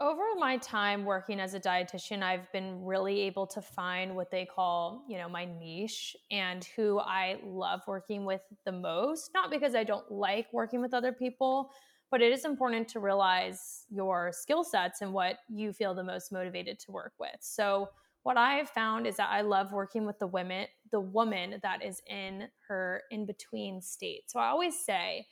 Over 0.00 0.22
my 0.38 0.56
time 0.56 1.04
working 1.04 1.38
as 1.38 1.54
a 1.54 1.60
dietitian 1.60 2.22
i've 2.22 2.50
been 2.52 2.82
really 2.84 3.20
able 3.20 3.46
to 3.46 3.60
find 3.60 4.16
what 4.16 4.30
they 4.30 4.46
call 4.46 5.04
you 5.08 5.18
know 5.18 5.28
my 5.28 5.44
niche 5.44 6.16
and 6.30 6.64
who 6.76 6.98
i 7.00 7.36
love 7.44 7.80
working 7.86 8.24
with 8.24 8.42
the 8.64 8.72
most 8.72 9.30
not 9.34 9.50
because 9.50 9.74
i 9.74 9.84
don't 9.84 10.10
like 10.10 10.46
working 10.52 10.80
with 10.80 10.94
other 10.94 11.12
people 11.12 11.70
but 12.10 12.20
it 12.20 12.32
is 12.32 12.44
important 12.44 12.88
to 12.88 13.00
realize 13.00 13.86
your 13.88 14.32
skill 14.32 14.64
sets 14.64 15.00
and 15.00 15.12
what 15.12 15.36
you 15.48 15.72
feel 15.72 15.94
the 15.94 16.02
most 16.02 16.32
motivated 16.32 16.78
to 16.80 16.90
work 16.90 17.12
with. 17.18 17.36
So 17.40 17.88
what 18.22 18.36
i 18.36 18.54
have 18.54 18.68
found 18.68 19.06
is 19.06 19.16
that 19.16 19.30
i 19.30 19.40
love 19.40 19.72
working 19.72 20.04
with 20.04 20.18
the 20.18 20.26
women 20.26 20.66
the 20.92 21.00
woman 21.00 21.58
that 21.62 21.82
is 21.82 22.02
in 22.06 22.48
her 22.68 23.02
in 23.10 23.24
between 23.24 23.80
state. 23.80 24.24
So 24.26 24.38
i 24.40 24.48
always 24.48 24.78
say 24.78 25.26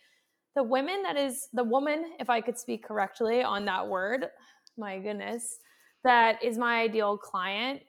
the 0.57 0.63
women 0.63 1.03
that 1.03 1.17
is 1.17 1.49
the 1.53 1.65
woman 1.65 2.13
if 2.19 2.31
i 2.31 2.41
could 2.41 2.59
speak 2.59 2.87
correctly 2.87 3.43
on 3.43 3.67
that 3.67 3.87
word 3.87 4.29
my 4.79 4.99
goodness, 4.99 5.59
that 6.05 6.43
is 6.43 6.57
my 6.57 6.81
ideal 6.83 7.19
client 7.19 7.83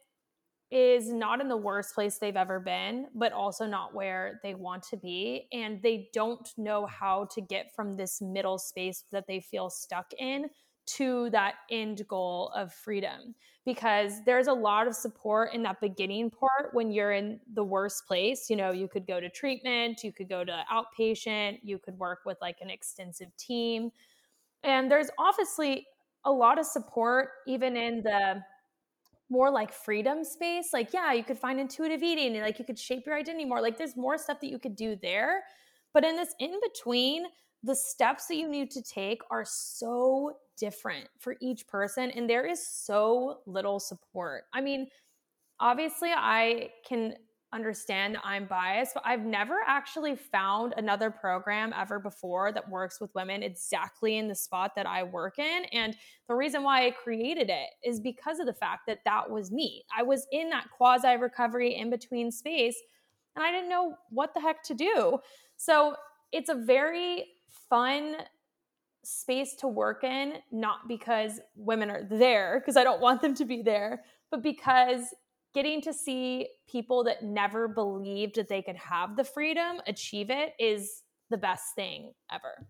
is 0.71 1.11
not 1.11 1.41
in 1.41 1.47
the 1.47 1.57
worst 1.57 1.95
place 1.95 2.17
they've 2.17 2.35
ever 2.35 2.59
been, 2.59 3.07
but 3.15 3.33
also 3.33 3.65
not 3.65 3.93
where 3.93 4.39
they 4.43 4.53
want 4.53 4.83
to 4.83 4.97
be. 4.97 5.47
And 5.51 5.81
they 5.81 6.09
don't 6.13 6.47
know 6.57 6.85
how 6.85 7.27
to 7.33 7.41
get 7.41 7.73
from 7.75 7.97
this 7.97 8.21
middle 8.21 8.59
space 8.59 9.03
that 9.11 9.25
they 9.27 9.39
feel 9.39 9.69
stuck 9.69 10.11
in 10.19 10.47
to 10.85 11.29
that 11.31 11.55
end 11.71 12.03
goal 12.07 12.51
of 12.55 12.71
freedom. 12.71 13.33
Because 13.65 14.23
there's 14.25 14.47
a 14.47 14.53
lot 14.53 14.87
of 14.87 14.95
support 14.95 15.53
in 15.53 15.63
that 15.63 15.81
beginning 15.81 16.31
part 16.31 16.73
when 16.73 16.91
you're 16.91 17.13
in 17.13 17.39
the 17.53 17.63
worst 17.63 18.07
place. 18.07 18.49
You 18.49 18.55
know, 18.55 18.71
you 18.71 18.87
could 18.87 19.05
go 19.07 19.19
to 19.19 19.29
treatment, 19.29 20.03
you 20.03 20.11
could 20.11 20.29
go 20.29 20.43
to 20.43 20.63
outpatient, 20.71 21.59
you 21.63 21.79
could 21.79 21.97
work 21.97 22.19
with 22.25 22.37
like 22.41 22.57
an 22.61 22.69
extensive 22.69 23.35
team. 23.37 23.91
And 24.63 24.89
there's 24.89 25.09
obviously 25.17 25.87
a 26.25 26.31
lot 26.31 26.59
of 26.59 26.65
support 26.65 27.29
even 27.47 27.75
in 27.77 28.01
the 28.03 28.43
more 29.29 29.51
like 29.51 29.71
freedom 29.71 30.23
space 30.23 30.69
like 30.73 30.91
yeah 30.93 31.13
you 31.13 31.23
could 31.23 31.37
find 31.37 31.59
intuitive 31.59 32.01
eating 32.01 32.35
and 32.35 32.43
like 32.43 32.59
you 32.59 32.65
could 32.65 32.79
shape 32.79 33.05
your 33.05 33.15
identity 33.15 33.45
more 33.45 33.61
like 33.61 33.77
there's 33.77 33.95
more 33.95 34.17
stuff 34.17 34.39
that 34.41 34.49
you 34.49 34.59
could 34.59 34.75
do 34.75 34.95
there. 35.01 35.43
But 35.93 36.03
in 36.03 36.15
this 36.15 36.33
in 36.39 36.53
between 36.73 37.25
the 37.63 37.75
steps 37.75 38.27
that 38.27 38.35
you 38.35 38.47
need 38.47 38.71
to 38.71 38.81
take 38.81 39.21
are 39.29 39.45
so 39.45 40.33
different 40.57 41.07
for 41.19 41.35
each 41.41 41.67
person 41.67 42.11
and 42.11 42.29
there 42.29 42.45
is 42.45 42.65
so 42.65 43.39
little 43.45 43.79
support. 43.79 44.43
I 44.53 44.61
mean 44.61 44.87
obviously 45.61 46.09
i 46.15 46.69
can 46.87 47.13
understand 47.51 48.17
I'm 48.23 48.45
biased, 48.45 48.93
but 48.93 49.03
I've 49.05 49.25
never 49.25 49.57
actually 49.65 50.15
found 50.15 50.73
another 50.77 51.09
program 51.09 51.73
ever 51.75 51.99
before 51.99 52.51
that 52.51 52.69
works 52.69 53.01
with 53.01 53.13
women 53.15 53.43
exactly 53.43 54.17
in 54.17 54.27
the 54.27 54.35
spot 54.35 54.73
that 54.75 54.85
I 54.85 55.03
work 55.03 55.39
in. 55.39 55.65
And 55.71 55.95
the 56.27 56.35
reason 56.35 56.63
why 56.63 56.85
I 56.85 56.91
created 56.91 57.49
it 57.49 57.69
is 57.83 57.99
because 57.99 58.39
of 58.39 58.45
the 58.45 58.53
fact 58.53 58.81
that 58.87 58.99
that 59.05 59.29
was 59.29 59.51
me. 59.51 59.83
I 59.97 60.03
was 60.03 60.27
in 60.31 60.49
that 60.49 60.67
quasi 60.75 61.15
recovery 61.17 61.75
in 61.75 61.89
between 61.89 62.31
space 62.31 62.77
and 63.35 63.43
I 63.43 63.51
didn't 63.51 63.69
know 63.69 63.95
what 64.09 64.33
the 64.33 64.41
heck 64.41 64.63
to 64.63 64.73
do. 64.73 65.19
So 65.57 65.95
it's 66.31 66.49
a 66.49 66.55
very 66.55 67.25
fun 67.69 68.17
space 69.03 69.55
to 69.55 69.67
work 69.67 70.03
in, 70.03 70.33
not 70.51 70.87
because 70.87 71.39
women 71.55 71.89
are 71.89 72.03
there, 72.03 72.59
because 72.59 72.77
I 72.77 72.83
don't 72.83 73.01
want 73.01 73.21
them 73.21 73.33
to 73.35 73.45
be 73.45 73.61
there, 73.61 74.03
but 74.29 74.43
because 74.43 75.01
getting 75.53 75.81
to 75.81 75.93
see 75.93 76.47
people 76.67 77.03
that 77.05 77.23
never 77.23 77.67
believed 77.67 78.35
that 78.35 78.47
they 78.47 78.61
could 78.61 78.77
have 78.77 79.15
the 79.15 79.23
freedom 79.23 79.81
achieve 79.87 80.29
it 80.29 80.53
is 80.59 81.03
the 81.29 81.37
best 81.37 81.75
thing 81.75 82.13
ever. 82.31 82.67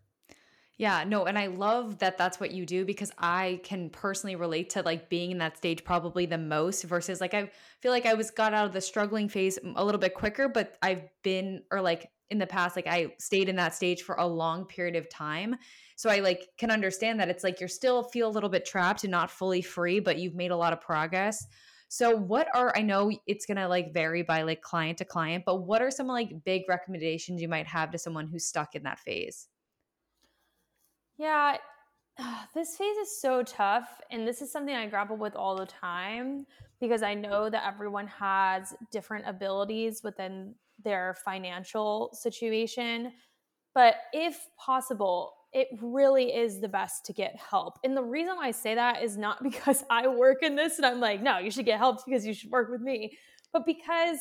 Yeah, 0.79 1.03
no, 1.03 1.25
and 1.25 1.37
I 1.37 1.47
love 1.47 1.99
that 1.99 2.17
that's 2.17 2.39
what 2.39 2.51
you 2.51 2.65
do 2.65 2.85
because 2.85 3.11
I 3.17 3.59
can 3.65 3.89
personally 3.89 4.37
relate 4.37 4.69
to 4.71 4.81
like 4.81 5.09
being 5.09 5.31
in 5.31 5.37
that 5.39 5.57
stage 5.57 5.83
probably 5.83 6.25
the 6.25 6.37
most 6.37 6.83
versus 6.83 7.19
like 7.19 7.33
I 7.33 7.51
feel 7.81 7.91
like 7.91 8.05
I 8.05 8.13
was 8.13 8.31
got 8.31 8.53
out 8.53 8.65
of 8.65 8.71
the 8.71 8.79
struggling 8.79 9.27
phase 9.27 9.59
a 9.75 9.83
little 9.83 9.99
bit 9.99 10.13
quicker, 10.13 10.47
but 10.47 10.77
I've 10.81 11.03
been 11.21 11.63
or 11.69 11.81
like 11.81 12.09
in 12.29 12.37
the 12.37 12.47
past 12.47 12.77
like 12.77 12.87
I 12.87 13.13
stayed 13.19 13.49
in 13.49 13.57
that 13.57 13.75
stage 13.75 14.03
for 14.03 14.15
a 14.15 14.25
long 14.25 14.63
period 14.63 14.95
of 14.95 15.09
time. 15.09 15.57
So 15.97 16.09
I 16.09 16.19
like 16.19 16.47
can 16.57 16.71
understand 16.71 17.19
that 17.19 17.27
it's 17.27 17.43
like 17.43 17.59
you're 17.59 17.67
still 17.67 18.03
feel 18.03 18.29
a 18.29 18.31
little 18.31 18.49
bit 18.49 18.65
trapped 18.65 19.03
and 19.03 19.11
not 19.11 19.29
fully 19.29 19.61
free, 19.61 19.99
but 19.99 20.17
you've 20.17 20.35
made 20.35 20.51
a 20.51 20.57
lot 20.57 20.71
of 20.71 20.79
progress. 20.79 21.45
So 21.89 22.15
what 22.15 22.47
are 22.55 22.71
I 22.77 22.83
know 22.83 23.11
it's 23.25 23.47
going 23.47 23.57
to 23.57 23.67
like 23.67 23.93
vary 23.93 24.21
by 24.21 24.43
like 24.43 24.61
client 24.61 24.99
to 24.99 25.05
client, 25.05 25.43
but 25.43 25.63
what 25.63 25.81
are 25.81 25.89
some 25.89 26.05
like 26.05 26.43
big 26.45 26.63
recommendations 26.69 27.41
you 27.41 27.49
might 27.49 27.65
have 27.65 27.89
to 27.91 27.97
someone 27.97 28.27
who's 28.27 28.45
stuck 28.45 28.75
in 28.75 28.83
that 28.83 28.99
phase? 28.99 29.47
Yeah, 31.17 31.57
this 32.53 32.77
phase 32.77 32.97
is 32.97 33.19
so 33.19 33.41
tough 33.41 33.89
and 34.11 34.27
this 34.27 34.41
is 34.43 34.51
something 34.51 34.75
I 34.75 34.85
grapple 34.85 35.17
with 35.17 35.35
all 35.35 35.55
the 35.55 35.65
time 35.65 36.45
because 36.79 37.01
I 37.01 37.15
know 37.15 37.49
that 37.49 37.67
everyone 37.67 38.07
has 38.07 38.75
different 38.91 39.27
abilities 39.27 40.01
within 40.03 40.53
their 40.83 41.15
financial 41.25 42.11
situation. 42.13 43.13
But 43.73 43.95
if 44.13 44.37
possible, 44.57 45.33
it 45.53 45.67
really 45.81 46.35
is 46.35 46.61
the 46.61 46.67
best 46.67 47.05
to 47.05 47.13
get 47.13 47.35
help. 47.35 47.79
And 47.83 47.97
the 47.97 48.03
reason 48.03 48.35
why 48.35 48.47
I 48.47 48.51
say 48.51 48.75
that 48.75 49.03
is 49.03 49.17
not 49.17 49.43
because 49.43 49.83
I 49.89 50.07
work 50.07 50.43
in 50.43 50.55
this 50.55 50.77
and 50.77 50.85
I'm 50.85 50.99
like, 50.99 51.21
no, 51.21 51.39
you 51.39 51.51
should 51.51 51.65
get 51.65 51.77
help 51.77 52.05
because 52.05 52.25
you 52.25 52.33
should 52.33 52.51
work 52.51 52.69
with 52.69 52.81
me, 52.81 53.17
but 53.51 53.65
because 53.65 54.19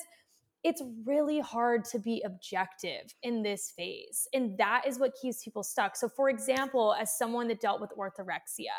it's 0.65 0.83
really 1.05 1.39
hard 1.39 1.85
to 1.85 1.99
be 1.99 2.23
objective 2.27 3.15
in 3.23 3.43
this 3.43 3.73
phase. 3.77 4.27
And 4.35 4.59
that 4.59 4.83
is 4.87 4.99
what 4.99 5.13
keeps 5.21 5.45
people 5.45 5.63
stuck. 5.63 5.95
So, 5.95 6.09
for 6.09 6.29
example, 6.29 6.95
as 6.99 7.17
someone 7.17 7.47
that 7.49 7.61
dealt 7.61 7.81
with 7.81 7.93
orthorexia, 7.97 8.75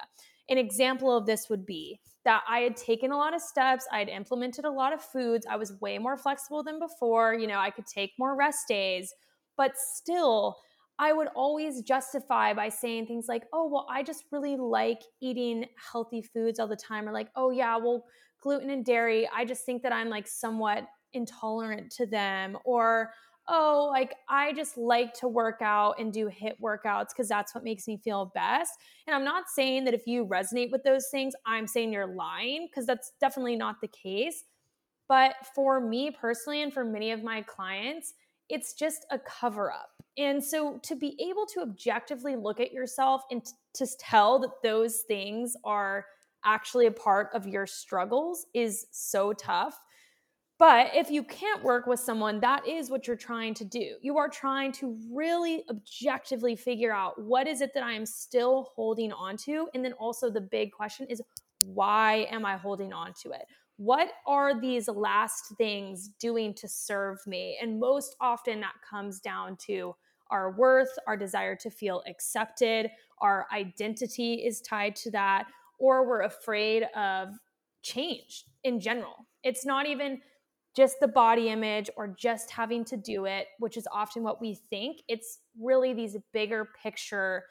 an 0.49 0.57
example 0.57 1.15
of 1.15 1.25
this 1.25 1.49
would 1.49 1.65
be 1.65 1.99
that 2.25 2.43
I 2.49 2.59
had 2.59 2.75
taken 2.75 3.11
a 3.11 3.17
lot 3.17 3.33
of 3.33 3.41
steps, 3.41 3.87
I 3.91 3.99
had 3.99 4.09
implemented 4.09 4.65
a 4.65 4.69
lot 4.69 4.91
of 4.91 5.01
foods, 5.01 5.45
I 5.49 5.55
was 5.55 5.79
way 5.79 5.97
more 5.99 6.17
flexible 6.17 6.63
than 6.63 6.79
before. 6.79 7.33
You 7.33 7.47
know, 7.47 7.59
I 7.59 7.69
could 7.69 7.85
take 7.85 8.11
more 8.19 8.35
rest 8.35 8.67
days, 8.67 9.13
but 9.55 9.71
still, 9.77 10.57
I 10.99 11.13
would 11.13 11.29
always 11.33 11.81
justify 11.81 12.53
by 12.53 12.67
saying 12.67 13.07
things 13.07 13.27
like, 13.29 13.43
oh, 13.53 13.69
well, 13.69 13.87
I 13.89 14.03
just 14.03 14.25
really 14.33 14.57
like 14.57 15.01
eating 15.21 15.65
healthy 15.91 16.21
foods 16.21 16.59
all 16.59 16.67
the 16.67 16.75
time. 16.75 17.07
Or 17.07 17.13
like, 17.13 17.29
oh, 17.37 17.51
yeah, 17.51 17.77
well, 17.77 18.03
gluten 18.41 18.69
and 18.69 18.83
dairy, 18.83 19.27
I 19.33 19.45
just 19.45 19.65
think 19.65 19.81
that 19.83 19.93
I'm 19.93 20.09
like 20.09 20.27
somewhat 20.27 20.83
intolerant 21.13 21.89
to 21.93 22.05
them. 22.05 22.57
Or, 22.65 23.11
oh, 23.47 23.87
like 23.89 24.13
I 24.29 24.51
just 24.51 24.77
like 24.77 25.13
to 25.15 25.29
work 25.29 25.59
out 25.61 25.95
and 25.99 26.11
do 26.11 26.27
HIIT 26.27 26.55
workouts 26.61 27.07
because 27.09 27.29
that's 27.29 27.55
what 27.55 27.63
makes 27.63 27.87
me 27.87 27.97
feel 28.03 28.31
best. 28.35 28.73
And 29.07 29.15
I'm 29.15 29.23
not 29.23 29.45
saying 29.47 29.85
that 29.85 29.93
if 29.93 30.05
you 30.05 30.25
resonate 30.25 30.69
with 30.69 30.83
those 30.83 31.07
things, 31.09 31.33
I'm 31.45 31.65
saying 31.65 31.93
you're 31.93 32.13
lying 32.13 32.67
because 32.69 32.85
that's 32.85 33.13
definitely 33.21 33.55
not 33.55 33.77
the 33.81 33.87
case. 33.87 34.43
But 35.07 35.35
for 35.55 35.79
me 35.79 36.11
personally, 36.11 36.61
and 36.61 36.73
for 36.73 36.83
many 36.83 37.11
of 37.11 37.23
my 37.23 37.41
clients, 37.41 38.13
it's 38.49 38.73
just 38.73 39.05
a 39.09 39.17
cover 39.17 39.71
up. 39.71 39.98
And 40.19 40.43
so 40.43 40.79
to 40.83 40.95
be 40.95 41.15
able 41.29 41.45
to 41.47 41.61
objectively 41.61 42.35
look 42.35 42.59
at 42.59 42.73
yourself 42.73 43.21
and 43.31 43.43
t- 43.43 43.51
to 43.75 43.87
tell 43.97 44.37
that 44.39 44.61
those 44.61 44.99
things 45.07 45.55
are 45.63 46.05
actually 46.43 46.87
a 46.87 46.91
part 46.91 47.29
of 47.33 47.47
your 47.47 47.65
struggles 47.65 48.45
is 48.53 48.85
so 48.91 49.31
tough. 49.33 49.79
But 50.57 50.91
if 50.93 51.09
you 51.09 51.23
can't 51.23 51.63
work 51.63 51.87
with 51.87 52.01
someone, 52.01 52.41
that 52.41 52.67
is 52.67 52.89
what 52.89 53.07
you're 53.07 53.15
trying 53.15 53.53
to 53.55 53.65
do. 53.65 53.95
You 54.01 54.17
are 54.17 54.27
trying 54.27 54.73
to 54.73 54.97
really 55.09 55.63
objectively 55.69 56.57
figure 56.57 56.93
out 56.93 57.21
what 57.21 57.47
is 57.47 57.61
it 57.61 57.73
that 57.73 57.83
I 57.83 57.93
am 57.93 58.05
still 58.05 58.69
holding 58.75 59.13
on 59.13 59.37
to? 59.37 59.69
And 59.73 59.85
then 59.85 59.93
also 59.93 60.29
the 60.29 60.41
big 60.41 60.73
question 60.73 61.07
is 61.09 61.21
why 61.61 62.27
am 62.29 62.45
I 62.45 62.57
holding 62.57 62.91
on 62.91 63.13
to 63.23 63.31
it? 63.31 63.45
what 63.79 64.09
are 64.27 64.59
these 64.59 64.89
last 64.89 65.55
things 65.57 66.09
doing 66.19 66.53
to 66.53 66.67
serve 66.67 67.17
me? 67.25 67.57
And 67.61 67.79
most 67.79 68.17
often 68.19 68.59
that 68.59 68.73
comes 68.87 69.21
down 69.21 69.55
to 69.67 69.95
our 70.29 70.51
worth, 70.51 70.91
our 71.07 71.17
desire 71.17 71.55
to 71.57 71.69
feel 71.69 72.03
accepted, 72.07 72.89
our 73.21 73.47
identity 73.53 74.35
is 74.35 74.61
tied 74.61 74.95
to 74.97 75.11
that, 75.11 75.47
or 75.79 76.07
we're 76.07 76.21
afraid 76.21 76.83
of 76.95 77.29
change 77.81 78.45
in 78.63 78.79
general. 78.79 79.27
It's 79.43 79.65
not 79.65 79.85
even 79.85 80.21
just 80.75 80.99
the 80.99 81.07
body 81.07 81.49
image 81.49 81.89
or 81.97 82.07
just 82.07 82.51
having 82.51 82.85
to 82.85 82.97
do 82.97 83.25
it, 83.25 83.47
which 83.57 83.75
is 83.75 83.87
often 83.91 84.23
what 84.23 84.39
we 84.39 84.55
think. 84.69 85.01
It's 85.07 85.39
really 85.59 85.93
these 85.93 86.15
bigger 86.31 86.69
picture, 86.81 87.43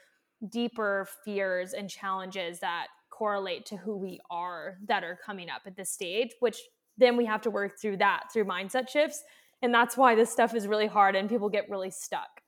deeper 0.50 1.06
fears 1.24 1.72
and 1.72 1.90
challenges 1.90 2.60
that 2.60 2.86
correlate 3.10 3.66
to 3.66 3.76
who 3.76 3.96
we 3.96 4.20
are 4.30 4.78
that 4.86 5.02
are 5.02 5.18
coming 5.24 5.50
up 5.50 5.62
at 5.66 5.76
this 5.76 5.90
stage, 5.90 6.30
which 6.40 6.58
then 6.96 7.16
we 7.16 7.24
have 7.24 7.42
to 7.42 7.50
work 7.50 7.80
through 7.80 7.96
that 7.96 8.24
through 8.32 8.44
mindset 8.44 8.88
shifts. 8.88 9.22
And 9.62 9.74
that's 9.74 9.96
why 9.96 10.14
this 10.14 10.30
stuff 10.30 10.54
is 10.54 10.68
really 10.68 10.86
hard 10.86 11.16
and 11.16 11.28
people 11.28 11.48
get 11.48 11.68
really 11.68 11.90
stuck. 11.90 12.42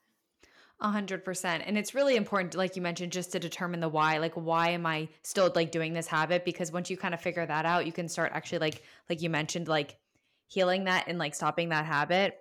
A 0.82 0.88
hundred 0.88 1.24
percent. 1.24 1.64
And 1.66 1.76
it's 1.76 1.94
really 1.94 2.16
important, 2.16 2.54
like 2.54 2.74
you 2.74 2.80
mentioned, 2.80 3.12
just 3.12 3.32
to 3.32 3.38
determine 3.38 3.80
the 3.80 3.88
why. 3.88 4.16
Like, 4.16 4.34
why 4.34 4.70
am 4.70 4.86
I 4.86 5.08
still 5.22 5.52
like 5.54 5.70
doing 5.70 5.92
this 5.92 6.06
habit? 6.06 6.44
Because 6.44 6.72
once 6.72 6.88
you 6.88 6.96
kind 6.96 7.12
of 7.12 7.20
figure 7.20 7.44
that 7.44 7.66
out, 7.66 7.84
you 7.84 7.92
can 7.92 8.08
start 8.08 8.32
actually 8.34 8.60
like, 8.60 8.82
like 9.10 9.20
you 9.20 9.28
mentioned, 9.28 9.68
like 9.68 9.98
healing 10.48 10.84
that 10.84 11.04
and 11.06 11.18
like 11.18 11.34
stopping 11.34 11.68
that 11.68 11.84
habit. 11.84 12.38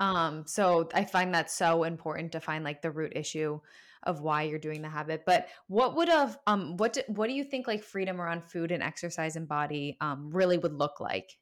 Um, 0.00 0.44
so 0.46 0.88
I 0.92 1.04
find 1.04 1.34
that 1.34 1.50
so 1.50 1.84
important 1.84 2.32
to 2.32 2.40
find 2.40 2.64
like 2.64 2.82
the 2.82 2.90
root 2.90 3.12
issue 3.14 3.60
of 4.02 4.20
why 4.20 4.42
you're 4.42 4.58
doing 4.58 4.82
the 4.82 4.88
habit. 4.88 5.24
But 5.24 5.48
what 5.68 5.94
would 5.96 6.08
have 6.08 6.38
um 6.46 6.76
what 6.76 6.94
do, 6.94 7.02
what 7.06 7.28
do 7.28 7.34
you 7.34 7.44
think 7.44 7.68
like 7.68 7.82
freedom 7.84 8.20
around 8.20 8.44
food 8.44 8.72
and 8.72 8.82
exercise 8.82 9.36
and 9.36 9.48
body 9.48 9.96
um 10.00 10.30
really 10.32 10.58
would 10.58 10.74
look 10.74 11.00
like? 11.00 11.38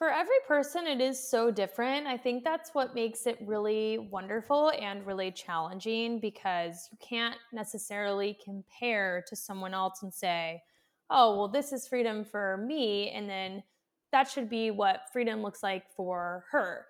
For 0.00 0.08
every 0.08 0.38
person, 0.48 0.86
it 0.86 0.98
is 0.98 1.22
so 1.22 1.50
different. 1.50 2.06
I 2.06 2.16
think 2.16 2.42
that's 2.42 2.70
what 2.72 2.94
makes 2.94 3.26
it 3.26 3.36
really 3.44 3.98
wonderful 3.98 4.72
and 4.80 5.06
really 5.06 5.30
challenging 5.30 6.20
because 6.20 6.88
you 6.90 6.96
can't 7.06 7.36
necessarily 7.52 8.38
compare 8.42 9.22
to 9.28 9.36
someone 9.36 9.74
else 9.74 10.02
and 10.02 10.12
say, 10.12 10.62
oh, 11.10 11.36
well, 11.36 11.48
this 11.48 11.70
is 11.74 11.86
freedom 11.86 12.24
for 12.24 12.56
me. 12.66 13.10
And 13.10 13.28
then 13.28 13.62
that 14.10 14.26
should 14.26 14.48
be 14.48 14.70
what 14.70 15.02
freedom 15.12 15.42
looks 15.42 15.62
like 15.62 15.84
for 15.94 16.46
her. 16.50 16.86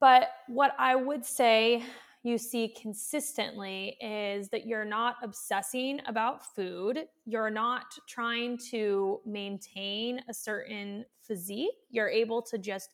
But 0.00 0.28
what 0.48 0.72
I 0.78 0.96
would 0.96 1.22
say 1.22 1.82
you 2.26 2.38
see 2.38 2.68
consistently 2.68 3.96
is 4.00 4.48
that 4.48 4.66
you're 4.66 4.84
not 4.84 5.16
obsessing 5.22 6.00
about 6.06 6.54
food. 6.54 7.06
You're 7.24 7.50
not 7.50 7.84
trying 8.08 8.58
to 8.70 9.20
maintain 9.24 10.20
a 10.28 10.34
certain 10.34 11.04
physique. 11.22 11.74
You're 11.90 12.08
able 12.08 12.42
to 12.42 12.58
just 12.58 12.90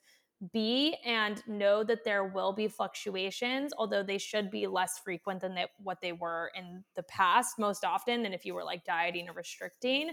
be 0.52 0.96
and 1.04 1.42
know 1.46 1.84
that 1.84 2.04
there 2.04 2.24
will 2.24 2.52
be 2.52 2.66
fluctuations, 2.66 3.72
although 3.78 4.02
they 4.02 4.18
should 4.18 4.50
be 4.50 4.66
less 4.66 4.98
frequent 4.98 5.40
than 5.40 5.54
they, 5.54 5.66
what 5.82 6.00
they 6.00 6.12
were 6.12 6.50
in 6.56 6.82
the 6.96 7.02
past, 7.04 7.58
most 7.58 7.84
often 7.84 8.22
than 8.22 8.32
if 8.32 8.44
you 8.44 8.54
were 8.54 8.64
like 8.64 8.84
dieting 8.84 9.28
or 9.28 9.34
restricting. 9.34 10.12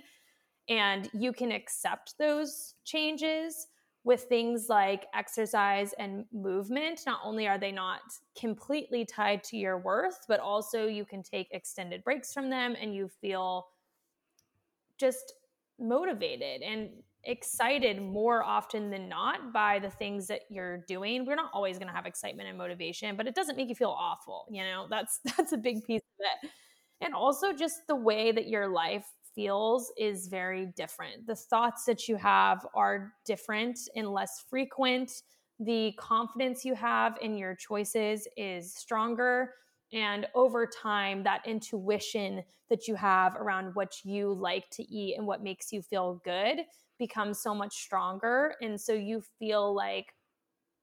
And 0.67 1.09
you 1.13 1.33
can 1.33 1.51
accept 1.51 2.13
those 2.19 2.75
changes 2.85 3.67
with 4.03 4.23
things 4.23 4.67
like 4.69 5.07
exercise 5.13 5.93
and 5.99 6.25
movement, 6.31 7.01
not 7.05 7.19
only 7.23 7.47
are 7.47 7.57
they 7.57 7.71
not 7.71 8.01
completely 8.37 9.05
tied 9.05 9.43
to 9.43 9.57
your 9.57 9.77
worth, 9.77 10.25
but 10.27 10.39
also 10.39 10.87
you 10.87 11.05
can 11.05 11.21
take 11.21 11.47
extended 11.51 12.03
breaks 12.03 12.33
from 12.33 12.49
them 12.49 12.75
and 12.79 12.95
you 12.95 13.09
feel 13.21 13.67
just 14.97 15.33
motivated 15.79 16.61
and 16.61 16.89
excited 17.25 18.01
more 18.01 18.43
often 18.43 18.89
than 18.89 19.09
not 19.09 19.51
by 19.51 19.79
the 19.79 19.89
things 19.89 20.27
that 20.27 20.41
you're 20.49 20.83
doing. 20.87 21.25
We're 21.25 21.35
not 21.35 21.51
always 21.53 21.77
going 21.77 21.89
to 21.89 21.93
have 21.93 22.05
excitement 22.05 22.47
and 22.47 22.57
motivation, 22.57 23.17
but 23.17 23.27
it 23.27 23.35
doesn't 23.35 23.57
make 23.57 23.69
you 23.69 23.75
feel 23.75 23.95
awful, 23.97 24.45
you 24.49 24.63
know? 24.63 24.87
That's 24.89 25.19
that's 25.37 25.51
a 25.51 25.57
big 25.57 25.85
piece 25.85 26.01
of 26.01 26.25
it. 26.45 26.51
And 27.01 27.13
also 27.13 27.53
just 27.53 27.87
the 27.87 27.95
way 27.95 28.31
that 28.31 28.47
your 28.47 28.67
life 28.67 29.05
feels 29.35 29.91
is 29.97 30.27
very 30.27 30.67
different. 30.75 31.27
The 31.27 31.35
thoughts 31.35 31.85
that 31.85 32.07
you 32.07 32.15
have 32.15 32.65
are 32.73 33.13
different 33.25 33.79
and 33.95 34.11
less 34.11 34.43
frequent. 34.49 35.23
The 35.59 35.93
confidence 35.97 36.63
you 36.63 36.75
have 36.75 37.17
in 37.21 37.37
your 37.37 37.55
choices 37.55 38.27
is 38.37 38.73
stronger. 38.73 39.53
And 39.91 40.27
over 40.35 40.67
time, 40.67 41.23
that 41.23 41.41
intuition 41.47 42.43
that 42.69 42.87
you 42.87 42.95
have 42.95 43.35
around 43.35 43.73
what 43.73 44.03
you 44.03 44.33
like 44.33 44.69
to 44.71 44.83
eat 44.83 45.15
and 45.17 45.25
what 45.25 45.43
makes 45.43 45.73
you 45.73 45.81
feel 45.81 46.21
good 46.23 46.59
becomes 46.99 47.41
so 47.41 47.55
much 47.55 47.73
stronger. 47.75 48.53
And 48.61 48.79
so 48.79 48.93
you 48.93 49.23
feel 49.39 49.73
like 49.73 50.13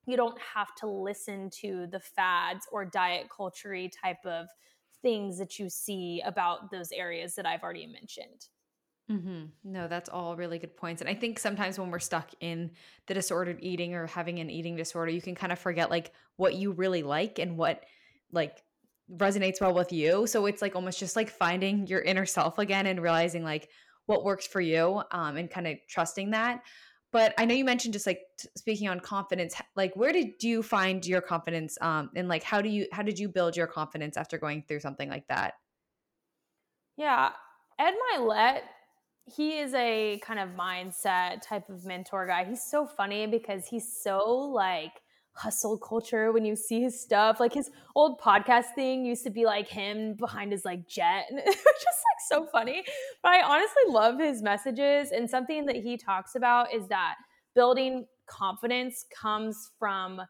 you 0.06 0.16
don't 0.16 0.38
have 0.54 0.74
to 0.76 0.87
listen 0.87 1.50
to 1.61 1.87
the 1.90 2.00
fads 2.00 2.66
or 2.72 2.85
diet 2.85 3.28
culture 3.35 3.76
type 3.88 4.24
of 4.24 4.46
things 5.02 5.38
that 5.38 5.59
you 5.59 5.68
see 5.68 6.22
about 6.24 6.70
those 6.70 6.92
areas 6.92 7.35
that 7.37 7.46
I've 7.46 7.62
already 7.62 7.87
mentioned. 7.87 8.48
Mm-hmm. 9.11 9.44
No, 9.64 9.87
that's 9.87 10.09
all 10.09 10.35
really 10.37 10.59
good 10.59 10.76
points. 10.76 11.00
And 11.00 11.09
I 11.09 11.14
think 11.14 11.38
sometimes 11.38 11.78
when 11.78 11.90
we're 11.90 12.00
stuck 12.00 12.30
in 12.40 12.72
the 13.06 13.14
disordered 13.14 13.59
eating 13.61 13.94
or 13.94 14.06
having 14.06 14.40
an 14.40 14.50
eating 14.50 14.74
disorder, 14.74 15.12
you 15.12 15.22
can 15.22 15.37
kind 15.37 15.52
of 15.52 15.59
forget 15.59 15.90
like 15.90 16.12
what 16.37 16.54
you 16.54 16.72
really 16.72 17.04
like 17.04 17.38
and 17.38 17.56
what 17.56 17.85
like 18.32 18.62
resonates 19.12 19.61
well 19.61 19.74
with 19.74 19.92
you. 19.92 20.26
So 20.26 20.46
it's 20.46 20.61
like 20.61 20.74
almost 20.74 20.98
just 20.98 21.14
like 21.14 21.30
finding 21.30 21.87
your 21.87 22.00
inner 22.00 22.26
self 22.26 22.59
again 22.59 22.87
and 22.87 23.00
realizing 23.00 23.44
like 23.44 23.68
what 24.06 24.24
works 24.24 24.46
for 24.46 24.61
you 24.61 25.02
um, 25.12 25.37
and 25.37 25.50
kind 25.50 25.68
of 25.68 25.78
trusting 25.88 26.30
that. 26.30 26.62
But 27.16 27.33
I 27.38 27.46
know 27.46 27.55
you 27.55 27.64
mentioned 27.64 27.94
just 27.94 28.07
like 28.07 28.20
t- 28.37 28.46
speaking 28.57 28.88
on 28.88 29.00
confidence, 29.00 29.55
like 29.74 29.96
where 29.96 30.12
did 30.12 30.42
you 30.42 30.62
find 30.62 31.07
your 31.07 31.22
confidence 31.22 31.79
um, 31.81 32.11
and 32.14 32.29
like 32.29 32.42
how 32.42 32.61
do 32.61 32.68
you 32.68 32.88
how 32.92 33.02
did 33.02 33.18
you 33.18 33.26
build 33.26 33.57
your 33.57 33.66
confidence 33.66 34.18
after 34.18 34.37
going 34.37 34.64
through 34.68 34.81
something 34.81 35.09
like 35.09 35.26
that? 35.29 35.55
Yeah, 36.98 37.31
Ed 37.79 37.94
Mylett, 38.12 38.61
he 39.24 39.57
is 39.61 39.72
a 39.72 40.20
kind 40.22 40.38
of 40.38 40.50
mindset 40.50 41.40
type 41.40 41.70
of 41.70 41.87
mentor 41.87 42.26
guy. 42.26 42.44
He's 42.44 42.62
so 42.62 42.85
funny 42.85 43.26
because 43.26 43.66
he's 43.66 43.90
so 43.90 44.29
like 44.29 45.00
hustle 45.37 45.77
culture 45.77 46.33
when 46.33 46.44
you 46.44 46.57
see 46.57 46.83
his 46.83 46.99
stuff. 46.99 47.38
Like 47.38 47.53
his 47.53 47.70
old 47.94 48.20
podcast 48.20 48.75
thing 48.75 49.05
used 49.05 49.22
to 49.25 49.31
be 49.31 49.44
like 49.44 49.68
him 49.68 50.14
behind 50.14 50.53
his 50.53 50.64
like 50.64 50.88
jet. 50.88 51.27
Just 51.31 51.46
like 51.46 52.20
so 52.29 52.46
funny. 52.46 52.83
But 53.22 53.33
I 53.33 53.42
honestly 53.42 53.83
love 53.88 54.18
his 54.18 54.42
messages. 54.42 55.12
And 55.12 55.29
something 55.29 55.66
that 55.66 55.77
he 55.77 55.96
talks 55.96 56.35
about 56.35 56.75
is 56.75 56.88
that 56.88 57.16
building 57.55 58.07
confidence 58.27 59.05
comes 59.14 59.70
from 59.79 60.22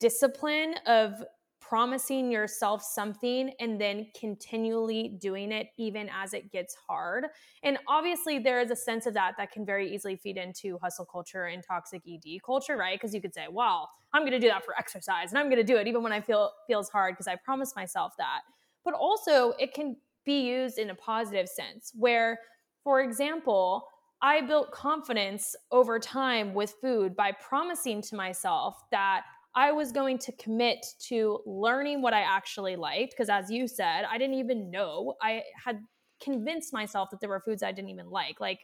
discipline 0.00 0.74
of 0.86 1.22
promising 1.70 2.32
yourself 2.32 2.82
something 2.82 3.52
and 3.60 3.80
then 3.80 4.08
continually 4.18 5.16
doing 5.20 5.52
it 5.52 5.68
even 5.78 6.10
as 6.12 6.34
it 6.34 6.50
gets 6.50 6.74
hard. 6.88 7.26
And 7.62 7.78
obviously, 7.86 8.40
there 8.40 8.60
is 8.60 8.72
a 8.72 8.76
sense 8.76 9.06
of 9.06 9.14
that 9.14 9.34
that 9.38 9.52
can 9.52 9.64
very 9.64 9.94
easily 9.94 10.16
feed 10.16 10.36
into 10.36 10.78
hustle 10.82 11.04
culture 11.04 11.44
and 11.44 11.62
toxic 11.62 12.02
ED 12.04 12.42
culture, 12.44 12.76
right? 12.76 12.98
Because 12.98 13.14
you 13.14 13.22
could 13.22 13.32
say, 13.32 13.46
well, 13.48 13.88
I'm 14.12 14.22
going 14.22 14.32
to 14.32 14.40
do 14.40 14.48
that 14.48 14.64
for 14.64 14.76
exercise 14.76 15.30
and 15.30 15.38
I'm 15.38 15.46
going 15.46 15.64
to 15.64 15.72
do 15.72 15.76
it 15.76 15.86
even 15.86 16.02
when 16.02 16.12
I 16.12 16.20
feel 16.20 16.50
feels 16.66 16.88
hard 16.88 17.14
because 17.14 17.28
I 17.28 17.36
promised 17.36 17.76
myself 17.76 18.14
that. 18.18 18.40
But 18.84 18.94
also, 18.94 19.52
it 19.60 19.72
can 19.72 19.96
be 20.26 20.48
used 20.48 20.76
in 20.76 20.90
a 20.90 20.94
positive 20.96 21.48
sense 21.48 21.92
where, 21.94 22.40
for 22.82 23.00
example, 23.00 23.86
I 24.20 24.40
built 24.40 24.72
confidence 24.72 25.54
over 25.70 26.00
time 26.00 26.52
with 26.52 26.74
food 26.82 27.14
by 27.14 27.30
promising 27.30 28.02
to 28.02 28.16
myself 28.16 28.76
that 28.90 29.22
I 29.54 29.72
was 29.72 29.92
going 29.92 30.18
to 30.18 30.32
commit 30.32 30.84
to 31.08 31.40
learning 31.44 32.02
what 32.02 32.14
I 32.14 32.20
actually 32.20 32.76
liked. 32.76 33.12
Because 33.12 33.28
as 33.28 33.50
you 33.50 33.66
said, 33.66 34.04
I 34.10 34.18
didn't 34.18 34.36
even 34.36 34.70
know. 34.70 35.14
I 35.20 35.42
had 35.64 35.80
convinced 36.22 36.72
myself 36.72 37.10
that 37.10 37.20
there 37.20 37.28
were 37.28 37.40
foods 37.40 37.62
I 37.62 37.72
didn't 37.72 37.90
even 37.90 38.10
like, 38.10 38.40
like 38.40 38.60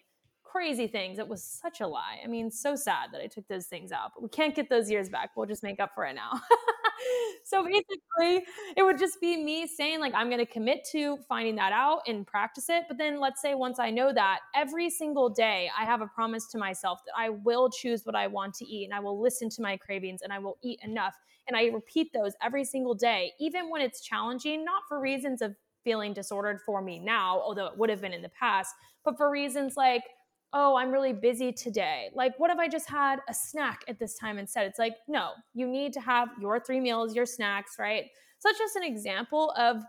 crazy 0.56 0.86
things. 0.86 1.18
It 1.18 1.28
was 1.28 1.44
such 1.44 1.82
a 1.82 1.86
lie. 1.86 2.18
I 2.24 2.28
mean, 2.28 2.50
so 2.50 2.76
sad 2.76 3.10
that 3.12 3.20
I 3.20 3.26
took 3.26 3.46
those 3.46 3.66
things 3.66 3.92
out, 3.92 4.12
but 4.14 4.22
we 4.22 4.30
can't 4.30 4.54
get 4.54 4.70
those 4.70 4.90
years 4.90 5.10
back. 5.10 5.32
We'll 5.36 5.44
just 5.44 5.62
make 5.62 5.80
up 5.80 5.90
for 5.94 6.06
it 6.06 6.14
now. 6.14 6.40
so 7.44 7.62
basically, 7.62 8.46
it 8.74 8.82
would 8.82 8.98
just 8.98 9.20
be 9.20 9.36
me 9.36 9.66
saying, 9.66 10.00
like, 10.00 10.14
I'm 10.14 10.30
going 10.30 10.38
to 10.38 10.50
commit 10.50 10.86
to 10.92 11.18
finding 11.28 11.56
that 11.56 11.72
out 11.72 12.00
and 12.06 12.26
practice 12.26 12.70
it. 12.70 12.84
But 12.88 12.96
then 12.96 13.20
let's 13.20 13.42
say 13.42 13.54
once 13.54 13.78
I 13.78 13.90
know 13.90 14.14
that, 14.14 14.40
every 14.54 14.88
single 14.88 15.28
day, 15.28 15.68
I 15.78 15.84
have 15.84 16.00
a 16.00 16.06
promise 16.06 16.46
to 16.52 16.58
myself 16.58 17.00
that 17.04 17.12
I 17.18 17.28
will 17.28 17.68
choose 17.68 18.06
what 18.06 18.14
I 18.14 18.26
want 18.26 18.54
to 18.54 18.64
eat 18.64 18.86
and 18.86 18.94
I 18.94 19.00
will 19.00 19.20
listen 19.20 19.50
to 19.50 19.60
my 19.60 19.76
cravings 19.76 20.22
and 20.22 20.32
I 20.32 20.38
will 20.38 20.56
eat 20.64 20.80
enough. 20.82 21.16
And 21.48 21.54
I 21.54 21.66
repeat 21.66 22.14
those 22.14 22.32
every 22.42 22.64
single 22.64 22.94
day, 22.94 23.32
even 23.38 23.68
when 23.68 23.82
it's 23.82 24.00
challenging, 24.00 24.64
not 24.64 24.84
for 24.88 25.00
reasons 25.00 25.42
of 25.42 25.54
feeling 25.84 26.14
disordered 26.14 26.60
for 26.64 26.80
me 26.80 26.98
now, 26.98 27.40
although 27.40 27.66
it 27.66 27.76
would 27.76 27.90
have 27.90 28.00
been 28.00 28.14
in 28.14 28.22
the 28.22 28.30
past, 28.30 28.74
but 29.04 29.16
for 29.18 29.30
reasons 29.30 29.76
like, 29.76 30.02
oh, 30.52 30.76
I'm 30.76 30.90
really 30.90 31.12
busy 31.12 31.52
today. 31.52 32.10
Like, 32.14 32.38
what 32.38 32.50
if 32.50 32.58
I 32.58 32.68
just 32.68 32.88
had 32.88 33.20
a 33.28 33.34
snack 33.34 33.80
at 33.88 33.98
this 33.98 34.16
time 34.16 34.38
instead? 34.38 34.66
It's 34.66 34.78
like, 34.78 34.96
no, 35.08 35.30
you 35.54 35.66
need 35.66 35.92
to 35.94 36.00
have 36.00 36.28
your 36.40 36.60
three 36.60 36.80
meals, 36.80 37.14
your 37.14 37.26
snacks, 37.26 37.76
right? 37.78 38.04
So 38.38 38.48
that's 38.48 38.58
just 38.58 38.76
an 38.76 38.82
example 38.82 39.52
of 39.56 39.82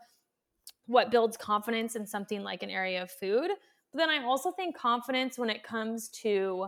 what 0.87 1.11
builds 1.11 1.37
confidence 1.37 1.95
in 1.95 2.05
something 2.05 2.43
like 2.43 2.63
an 2.63 2.69
area 2.69 3.03
of 3.03 3.11
food. 3.11 3.49
But 3.93 3.99
then 3.99 4.09
I 4.09 4.23
also 4.23 4.51
think 4.51 4.75
confidence 4.75 5.37
when 5.37 5.49
it 5.49 5.63
comes 5.63 6.09
to 6.21 6.67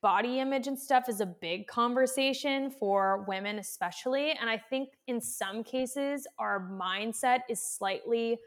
body 0.00 0.38
image 0.38 0.68
and 0.68 0.78
stuff 0.78 1.08
is 1.08 1.20
a 1.20 1.26
big 1.26 1.66
conversation 1.66 2.70
for 2.70 3.24
women, 3.26 3.58
especially. 3.58 4.30
And 4.30 4.48
I 4.48 4.56
think 4.56 4.90
in 5.06 5.20
some 5.20 5.64
cases, 5.64 6.26
our 6.38 6.68
mindset 6.70 7.40
is 7.48 7.60
slightly 7.60 8.38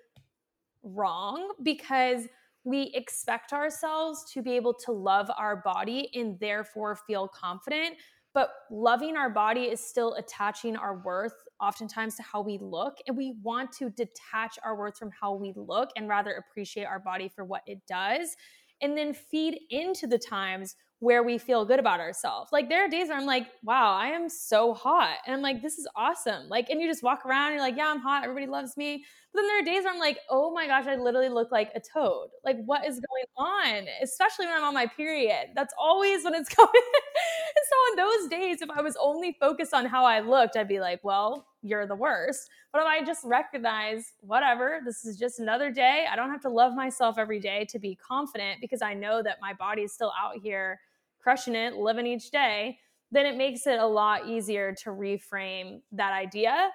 wrong 0.84 1.52
because 1.62 2.28
we 2.64 2.92
expect 2.94 3.54
ourselves 3.54 4.24
to 4.34 4.42
be 4.42 4.52
able 4.56 4.74
to 4.74 4.92
love 4.92 5.30
our 5.38 5.58
body 5.58 6.10
and 6.14 6.40
therefore 6.40 6.96
feel 6.96 7.28
confident. 7.28 7.96
But 8.34 8.52
loving 8.70 9.18
our 9.18 9.30
body 9.30 9.64
is 9.64 9.82
still 9.86 10.14
attaching 10.14 10.78
our 10.78 11.02
worth 11.04 11.34
oftentimes 11.60 12.16
to 12.16 12.24
how 12.24 12.42
we 12.42 12.58
look. 12.62 12.96
And 13.08 13.18
we 13.18 13.36
want 13.44 13.72
to 13.74 13.90
detach 13.90 14.58
our 14.64 14.78
worth 14.78 14.98
from 14.98 15.12
how 15.20 15.34
we 15.34 15.54
look 15.56 15.90
and 15.98 16.08
rather 16.08 16.32
appreciate 16.32 16.86
our 16.86 17.00
body 17.00 17.30
for 17.34 17.44
what 17.44 17.62
it 17.66 17.80
does. 17.88 18.36
And 18.82 18.98
then 18.98 19.14
feed 19.14 19.60
into 19.70 20.08
the 20.08 20.18
times 20.18 20.76
where 21.02 21.24
we 21.24 21.40
feel 21.40 21.66
good 21.66 21.80
about 21.80 22.00
ourselves. 22.00 22.52
Like 22.52 22.70
there 22.70 22.86
are 22.86 22.88
days 22.88 23.08
where 23.08 23.18
I'm 23.18 23.26
like, 23.26 23.48
wow, 23.64 23.96
I 23.96 24.10
am 24.10 24.30
so 24.30 24.76
hot. 24.76 25.18
And 25.26 25.36
I'm 25.36 25.42
like, 25.42 25.64
this 25.64 25.80
is 25.80 25.88
awesome. 25.96 26.48
Like, 26.48 26.70
and 26.70 26.80
you 26.80 26.88
just 26.88 27.02
walk 27.02 27.26
around 27.26 27.48
and 27.48 27.56
you're 27.56 27.64
like, 27.64 27.76
yeah, 27.76 27.88
I'm 27.88 28.00
hot. 28.00 28.24
Everybody 28.24 28.46
loves 28.46 28.78
me. 28.78 29.04
But 29.34 29.42
then 29.42 29.48
there 29.48 29.62
are 29.62 29.64
days 29.64 29.84
where 29.84 29.94
I'm 29.94 30.00
like, 30.00 30.20
oh 30.30 30.54
my 30.54 30.68
gosh, 30.68 30.86
I 30.86 30.98
literally 30.98 31.30
look 31.30 31.52
like 31.52 31.72
a 31.74 31.80
toad. 31.80 32.28
Like, 32.46 32.58
what 32.66 32.86
is 32.86 33.00
going 33.00 33.48
on? 33.50 33.88
Especially 34.04 34.46
when 34.46 34.56
I'm 34.56 34.64
on 34.64 34.76
my 34.76 34.86
period. 34.86 35.48
That's 35.56 35.74
always 35.76 36.24
when 36.24 36.36
it's 36.36 36.50
going. 36.56 36.70
and 36.72 37.66
so 37.68 37.76
on 37.76 37.96
those 37.96 38.30
days, 38.30 38.62
if 38.62 38.70
I 38.70 38.84
was 38.84 38.96
only 39.02 39.36
focused 39.40 39.74
on 39.74 39.88
how 39.88 40.06
I 40.06 40.20
looked, 40.20 40.56
I'd 40.56 40.68
be 40.68 40.80
like, 40.80 41.00
well, 41.04 41.48
you're 41.64 41.88
the 41.88 41.96
worst. 41.96 42.48
But 42.72 42.82
if 42.82 42.88
I 42.88 43.04
just 43.04 43.22
recognize, 43.26 44.14
whatever, 44.20 44.82
this 44.86 45.04
is 45.04 45.18
just 45.18 45.40
another 45.40 45.72
day. 45.72 46.06
I 46.12 46.16
don't 46.16 46.30
have 46.30 46.42
to 46.42 46.50
love 46.50 46.76
myself 46.76 47.18
every 47.18 47.40
day 47.40 47.66
to 47.70 47.80
be 47.80 47.96
confident 47.96 48.62
because 48.62 48.84
I 48.84 48.94
know 48.94 49.24
that 49.24 49.38
my 49.42 49.54
body 49.54 49.82
is 49.82 49.94
still 49.94 50.14
out 50.22 50.36
here 50.44 50.80
crushing 51.22 51.56
it, 51.56 51.76
living 51.76 52.08
each 52.08 52.32
day, 52.32 52.78
then 53.12 53.26
it 53.26 53.38
makes 53.38 53.68
it 53.68 53.80
a 53.80 53.86
lot 53.86 54.28
easier 54.28 54.74
to 54.84 54.90
reframe 54.90 55.82
that 55.92 56.14
idea. 56.14 56.70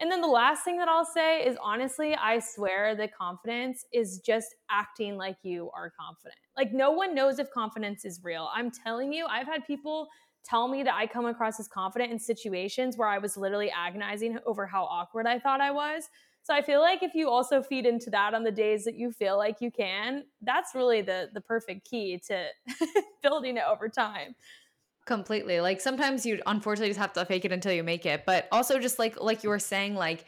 And 0.00 0.10
then 0.10 0.20
the 0.20 0.26
last 0.26 0.64
thing 0.64 0.78
that 0.78 0.88
I'll 0.88 1.04
say 1.04 1.46
is 1.46 1.56
honestly, 1.62 2.16
I 2.16 2.40
swear 2.40 2.96
that 2.96 3.14
confidence 3.14 3.84
is 3.92 4.18
just 4.18 4.54
acting 4.70 5.16
like 5.16 5.36
you 5.42 5.70
are 5.76 5.92
confident. 5.98 6.38
Like 6.56 6.72
no 6.72 6.90
one 6.90 7.14
knows 7.14 7.38
if 7.38 7.50
confidence 7.52 8.04
is 8.04 8.20
real. 8.24 8.48
I'm 8.52 8.70
telling 8.70 9.12
you, 9.12 9.26
I've 9.26 9.46
had 9.46 9.64
people 9.66 10.08
tell 10.44 10.66
me 10.66 10.82
that 10.82 10.94
I 10.94 11.06
come 11.06 11.26
across 11.26 11.60
as 11.60 11.68
confident 11.68 12.10
in 12.10 12.18
situations 12.18 12.96
where 12.96 13.06
I 13.06 13.18
was 13.18 13.36
literally 13.36 13.70
agonizing 13.70 14.38
over 14.44 14.66
how 14.66 14.84
awkward 14.84 15.26
I 15.26 15.38
thought 15.38 15.60
I 15.60 15.70
was. 15.70 16.08
So 16.42 16.52
I 16.52 16.62
feel 16.62 16.80
like 16.80 17.02
if 17.02 17.14
you 17.14 17.30
also 17.30 17.62
feed 17.62 17.86
into 17.86 18.10
that 18.10 18.34
on 18.34 18.42
the 18.42 18.50
days 18.50 18.84
that 18.84 18.96
you 18.96 19.12
feel 19.12 19.38
like 19.38 19.60
you 19.60 19.70
can, 19.70 20.24
that's 20.40 20.74
really 20.74 21.00
the 21.00 21.30
the 21.32 21.40
perfect 21.40 21.88
key 21.88 22.20
to 22.28 22.46
building 23.22 23.56
it 23.56 23.64
over 23.68 23.88
time. 23.88 24.34
Completely. 25.06 25.60
Like 25.60 25.80
sometimes 25.80 26.26
you 26.26 26.40
unfortunately 26.46 26.90
just 26.90 27.00
have 27.00 27.12
to 27.14 27.24
fake 27.24 27.44
it 27.44 27.52
until 27.52 27.72
you 27.72 27.82
make 27.82 28.06
it. 28.06 28.24
But 28.26 28.48
also 28.50 28.78
just 28.78 28.98
like 28.98 29.20
like 29.20 29.42
you 29.42 29.50
were 29.50 29.58
saying 29.58 29.94
like 29.94 30.26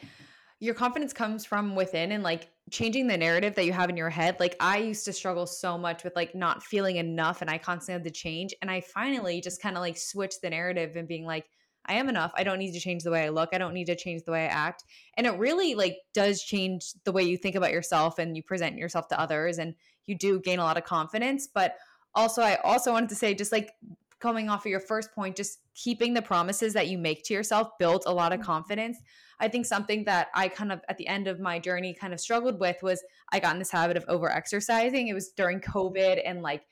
your 0.60 0.74
confidence 0.74 1.12
comes 1.12 1.44
from 1.44 1.74
within 1.74 2.12
and 2.12 2.22
like 2.22 2.48
changing 2.70 3.06
the 3.06 3.16
narrative 3.16 3.54
that 3.56 3.66
you 3.66 3.72
have 3.72 3.90
in 3.90 3.96
your 3.96 4.08
head. 4.08 4.36
Like 4.38 4.56
I 4.60 4.78
used 4.78 5.04
to 5.06 5.12
struggle 5.12 5.46
so 5.46 5.76
much 5.76 6.04
with 6.04 6.14
like 6.14 6.34
not 6.34 6.62
feeling 6.62 6.96
enough 6.96 7.40
and 7.40 7.50
I 7.50 7.58
constantly 7.58 7.94
had 7.94 8.04
to 8.04 8.10
change 8.10 8.54
and 8.62 8.70
I 8.70 8.80
finally 8.80 9.40
just 9.40 9.60
kind 9.60 9.76
of 9.76 9.80
like 9.80 9.96
switched 9.96 10.42
the 10.42 10.50
narrative 10.50 10.96
and 10.96 11.08
being 11.08 11.26
like 11.26 11.46
I 11.86 11.94
am 11.94 12.08
enough. 12.08 12.32
I 12.34 12.44
don't 12.44 12.58
need 12.58 12.72
to 12.72 12.80
change 12.80 13.02
the 13.02 13.10
way 13.10 13.24
I 13.24 13.28
look. 13.28 13.50
I 13.52 13.58
don't 13.58 13.74
need 13.74 13.86
to 13.86 13.96
change 13.96 14.22
the 14.24 14.32
way 14.32 14.44
I 14.44 14.48
act. 14.48 14.84
And 15.16 15.26
it 15.26 15.38
really 15.38 15.74
like 15.74 15.98
does 16.12 16.42
change 16.42 16.92
the 17.04 17.12
way 17.12 17.22
you 17.22 17.36
think 17.36 17.56
about 17.56 17.72
yourself 17.72 18.18
and 18.18 18.36
you 18.36 18.42
present 18.42 18.78
yourself 18.78 19.08
to 19.08 19.20
others 19.20 19.58
and 19.58 19.74
you 20.06 20.16
do 20.16 20.40
gain 20.40 20.58
a 20.58 20.64
lot 20.64 20.76
of 20.76 20.84
confidence, 20.84 21.46
but 21.46 21.76
also 22.14 22.42
I 22.42 22.56
also 22.56 22.92
wanted 22.92 23.08
to 23.10 23.14
say 23.14 23.34
just 23.34 23.52
like 23.52 23.72
coming 24.20 24.48
off 24.48 24.64
of 24.64 24.70
your 24.70 24.80
first 24.80 25.12
point, 25.12 25.36
just 25.36 25.58
keeping 25.74 26.14
the 26.14 26.22
promises 26.22 26.72
that 26.72 26.88
you 26.88 26.96
make 26.96 27.24
to 27.24 27.34
yourself 27.34 27.70
builds 27.78 28.06
a 28.06 28.12
lot 28.12 28.32
of 28.32 28.40
mm-hmm. 28.40 28.46
confidence. 28.46 28.98
I 29.40 29.48
think 29.48 29.66
something 29.66 30.04
that 30.04 30.28
I 30.34 30.48
kind 30.48 30.72
of 30.72 30.80
at 30.88 30.96
the 30.96 31.06
end 31.06 31.26
of 31.26 31.40
my 31.40 31.58
journey 31.58 31.92
kind 31.92 32.14
of 32.14 32.20
struggled 32.20 32.60
with 32.60 32.82
was 32.82 33.02
I 33.32 33.40
got 33.40 33.52
in 33.52 33.58
this 33.58 33.70
habit 33.70 33.96
of 33.96 34.04
over 34.08 34.30
exercising. 34.30 35.08
It 35.08 35.14
was 35.14 35.30
during 35.30 35.60
COVID 35.60 36.22
and 36.24 36.40
like 36.40 36.62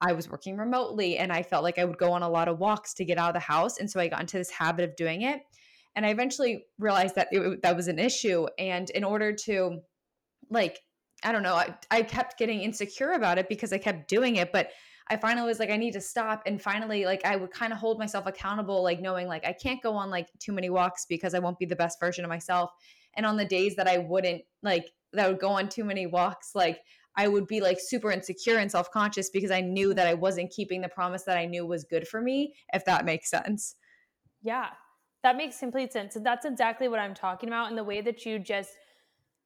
I 0.00 0.12
was 0.12 0.30
working 0.30 0.56
remotely 0.56 1.18
and 1.18 1.32
I 1.32 1.42
felt 1.42 1.62
like 1.62 1.78
I 1.78 1.84
would 1.84 1.98
go 1.98 2.12
on 2.12 2.22
a 2.22 2.28
lot 2.28 2.48
of 2.48 2.58
walks 2.58 2.94
to 2.94 3.04
get 3.04 3.18
out 3.18 3.28
of 3.28 3.34
the 3.34 3.40
house. 3.40 3.78
And 3.78 3.90
so 3.90 4.00
I 4.00 4.08
got 4.08 4.20
into 4.20 4.38
this 4.38 4.50
habit 4.50 4.88
of 4.88 4.96
doing 4.96 5.22
it. 5.22 5.40
And 5.94 6.06
I 6.06 6.10
eventually 6.10 6.64
realized 6.78 7.16
that 7.16 7.28
it, 7.32 7.62
that 7.62 7.76
was 7.76 7.88
an 7.88 7.98
issue. 7.98 8.46
And 8.58 8.88
in 8.90 9.04
order 9.04 9.32
to, 9.44 9.80
like, 10.48 10.78
I 11.22 11.32
don't 11.32 11.42
know, 11.42 11.54
I, 11.54 11.74
I 11.90 12.02
kept 12.02 12.38
getting 12.38 12.62
insecure 12.62 13.12
about 13.12 13.38
it 13.38 13.48
because 13.48 13.72
I 13.72 13.78
kept 13.78 14.08
doing 14.08 14.36
it. 14.36 14.52
But 14.52 14.70
I 15.08 15.16
finally 15.16 15.48
was 15.48 15.58
like, 15.58 15.70
I 15.70 15.76
need 15.76 15.92
to 15.94 16.00
stop. 16.00 16.42
And 16.46 16.62
finally, 16.62 17.04
like, 17.04 17.26
I 17.26 17.34
would 17.36 17.50
kind 17.50 17.72
of 17.72 17.78
hold 17.80 17.98
myself 17.98 18.26
accountable, 18.26 18.82
like, 18.82 19.00
knowing 19.00 19.26
like 19.26 19.44
I 19.44 19.52
can't 19.52 19.82
go 19.82 19.94
on 19.94 20.08
like 20.08 20.28
too 20.38 20.52
many 20.52 20.70
walks 20.70 21.04
because 21.08 21.34
I 21.34 21.40
won't 21.40 21.58
be 21.58 21.66
the 21.66 21.76
best 21.76 21.98
version 21.98 22.24
of 22.24 22.28
myself. 22.28 22.70
And 23.16 23.26
on 23.26 23.36
the 23.36 23.44
days 23.44 23.74
that 23.76 23.88
I 23.88 23.98
wouldn't, 23.98 24.42
like, 24.62 24.86
that 25.12 25.28
would 25.28 25.40
go 25.40 25.48
on 25.48 25.68
too 25.68 25.82
many 25.82 26.06
walks, 26.06 26.52
like, 26.54 26.78
I 27.16 27.28
would 27.28 27.46
be 27.46 27.60
like 27.60 27.78
super 27.80 28.10
insecure 28.10 28.58
and 28.58 28.70
self 28.70 28.90
conscious 28.90 29.30
because 29.30 29.50
I 29.50 29.60
knew 29.60 29.94
that 29.94 30.06
I 30.06 30.14
wasn't 30.14 30.50
keeping 30.50 30.80
the 30.80 30.88
promise 30.88 31.24
that 31.24 31.36
I 31.36 31.46
knew 31.46 31.66
was 31.66 31.84
good 31.84 32.06
for 32.06 32.20
me, 32.20 32.54
if 32.72 32.84
that 32.84 33.04
makes 33.04 33.30
sense. 33.30 33.74
Yeah, 34.42 34.68
that 35.22 35.36
makes 35.36 35.58
complete 35.58 35.92
sense. 35.92 36.16
And 36.16 36.24
that's 36.24 36.46
exactly 36.46 36.88
what 36.88 37.00
I'm 37.00 37.14
talking 37.14 37.48
about. 37.48 37.68
And 37.68 37.76
the 37.76 37.84
way 37.84 38.00
that 38.00 38.24
you 38.24 38.38
just 38.38 38.70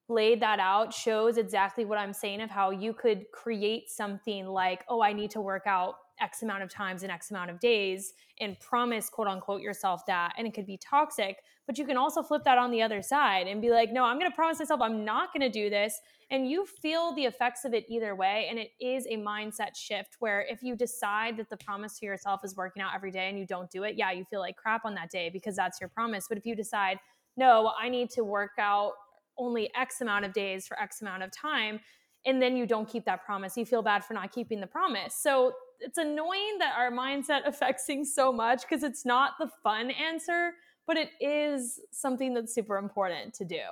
laid 0.09 0.41
that 0.43 0.59
out 0.61 0.93
shows 0.93 1.39
exactly 1.39 1.85
what 1.85 1.99
I'm 1.99 2.13
saying 2.13 2.43
of 2.43 2.51
how 2.51 2.71
you 2.71 2.93
could 2.93 3.25
create 3.33 3.89
something 3.89 4.47
like, 4.47 4.85
oh, 4.89 5.03
I 5.03 5.13
need 5.13 5.31
to 5.31 5.41
work 5.41 5.67
out 5.67 5.95
X 6.21 6.43
amount 6.43 6.63
of 6.63 6.71
times 6.71 7.03
in 7.03 7.11
X 7.11 7.31
amount 7.31 7.51
of 7.51 7.59
days 7.59 8.13
and 8.41 8.59
promise, 8.61 9.09
quote 9.09 9.27
unquote, 9.27 9.63
yourself 9.63 10.05
that. 10.07 10.35
And 10.37 10.47
it 10.47 10.55
could 10.55 10.67
be 10.67 10.79
toxic, 10.79 11.39
but 11.67 11.79
you 11.79 11.87
can 11.87 11.97
also 11.97 12.23
flip 12.23 12.43
that 12.45 12.59
on 12.59 12.71
the 12.71 12.83
other 12.83 13.01
side 13.01 13.47
and 13.47 13.63
be 13.63 13.71
like, 13.71 13.93
no, 13.93 14.05
I'm 14.05 14.19
going 14.19 14.31
to 14.31 14.35
promise 14.35 14.59
myself 14.59 14.81
I'm 14.81 15.05
not 15.05 15.33
going 15.33 15.41
to 15.41 15.49
do 15.49 15.71
this. 15.71 15.99
And 16.31 16.49
you 16.49 16.67
feel 16.67 17.15
the 17.15 17.25
effects 17.25 17.65
of 17.65 17.73
it 17.73 17.85
either 17.89 18.15
way. 18.15 18.47
And 18.51 18.59
it 18.59 18.71
is 18.81 19.07
a 19.07 19.17
mindset 19.17 19.75
shift 19.75 20.17
where 20.19 20.43
if 20.43 20.63
you 20.63 20.77
decide 20.77 21.37
that 21.39 21.49
the 21.49 21.57
promise 21.57 21.99
to 22.01 22.07
yourself 22.07 22.41
is 22.45 22.57
working 22.57 22.83
out 22.83 22.91
every 22.95 23.11
day 23.11 23.29
and 23.29 23.39
you 23.39 23.47
don't 23.47 23.71
do 23.71 23.85
it, 23.85 23.95
yeah, 23.97 24.11
you 24.11 24.25
feel 24.25 24.41
like 24.41 24.57
crap 24.57 24.85
on 24.85 24.95
that 24.95 25.11
day 25.11 25.31
because 25.31 25.57
that's 25.57 25.81
your 25.81 25.89
promise. 25.89 26.27
But 26.29 26.37
if 26.39 26.45
you 26.45 26.55
decide, 26.55 26.99
no, 27.37 27.73
I 27.81 27.89
need 27.89 28.11
to 28.11 28.25
work 28.25 28.53
out 28.59 28.93
only 29.39 29.71
X 29.75 30.01
amount 30.01 30.25
of 30.25 30.33
days 30.33 30.67
for 30.67 30.81
X 30.81 31.03
amount 31.03 31.23
of 31.23 31.31
time, 31.33 31.81
and 32.27 32.41
then 32.41 32.57
you 32.57 32.67
don't 32.67 32.89
keep 32.89 33.05
that 33.05 33.25
promise, 33.25 33.57
you 33.57 33.67
feel 33.67 33.83
bad 33.83 34.05
for 34.05 34.15
not 34.15 34.33
keeping 34.33 34.61
the 34.61 34.67
promise. 34.67 35.15
So 35.15 35.53
it's 35.81 35.99
annoying 35.99 36.59
that 36.59 36.75
our 36.77 36.91
mindset 36.91 37.41
affects 37.47 37.85
things 37.85 38.15
so 38.15 38.33
much 38.33 38.63
because 38.63 38.83
it's 38.83 39.05
not 39.05 39.33
the 39.39 39.49
fun 39.63 39.91
answer, 39.91 40.53
but 40.87 40.97
it 40.97 41.11
is 41.21 41.81
something 41.91 42.35
that's 42.35 42.55
super 42.55 42.77
important 42.77 43.35
to 43.35 43.45
do. 43.45 43.63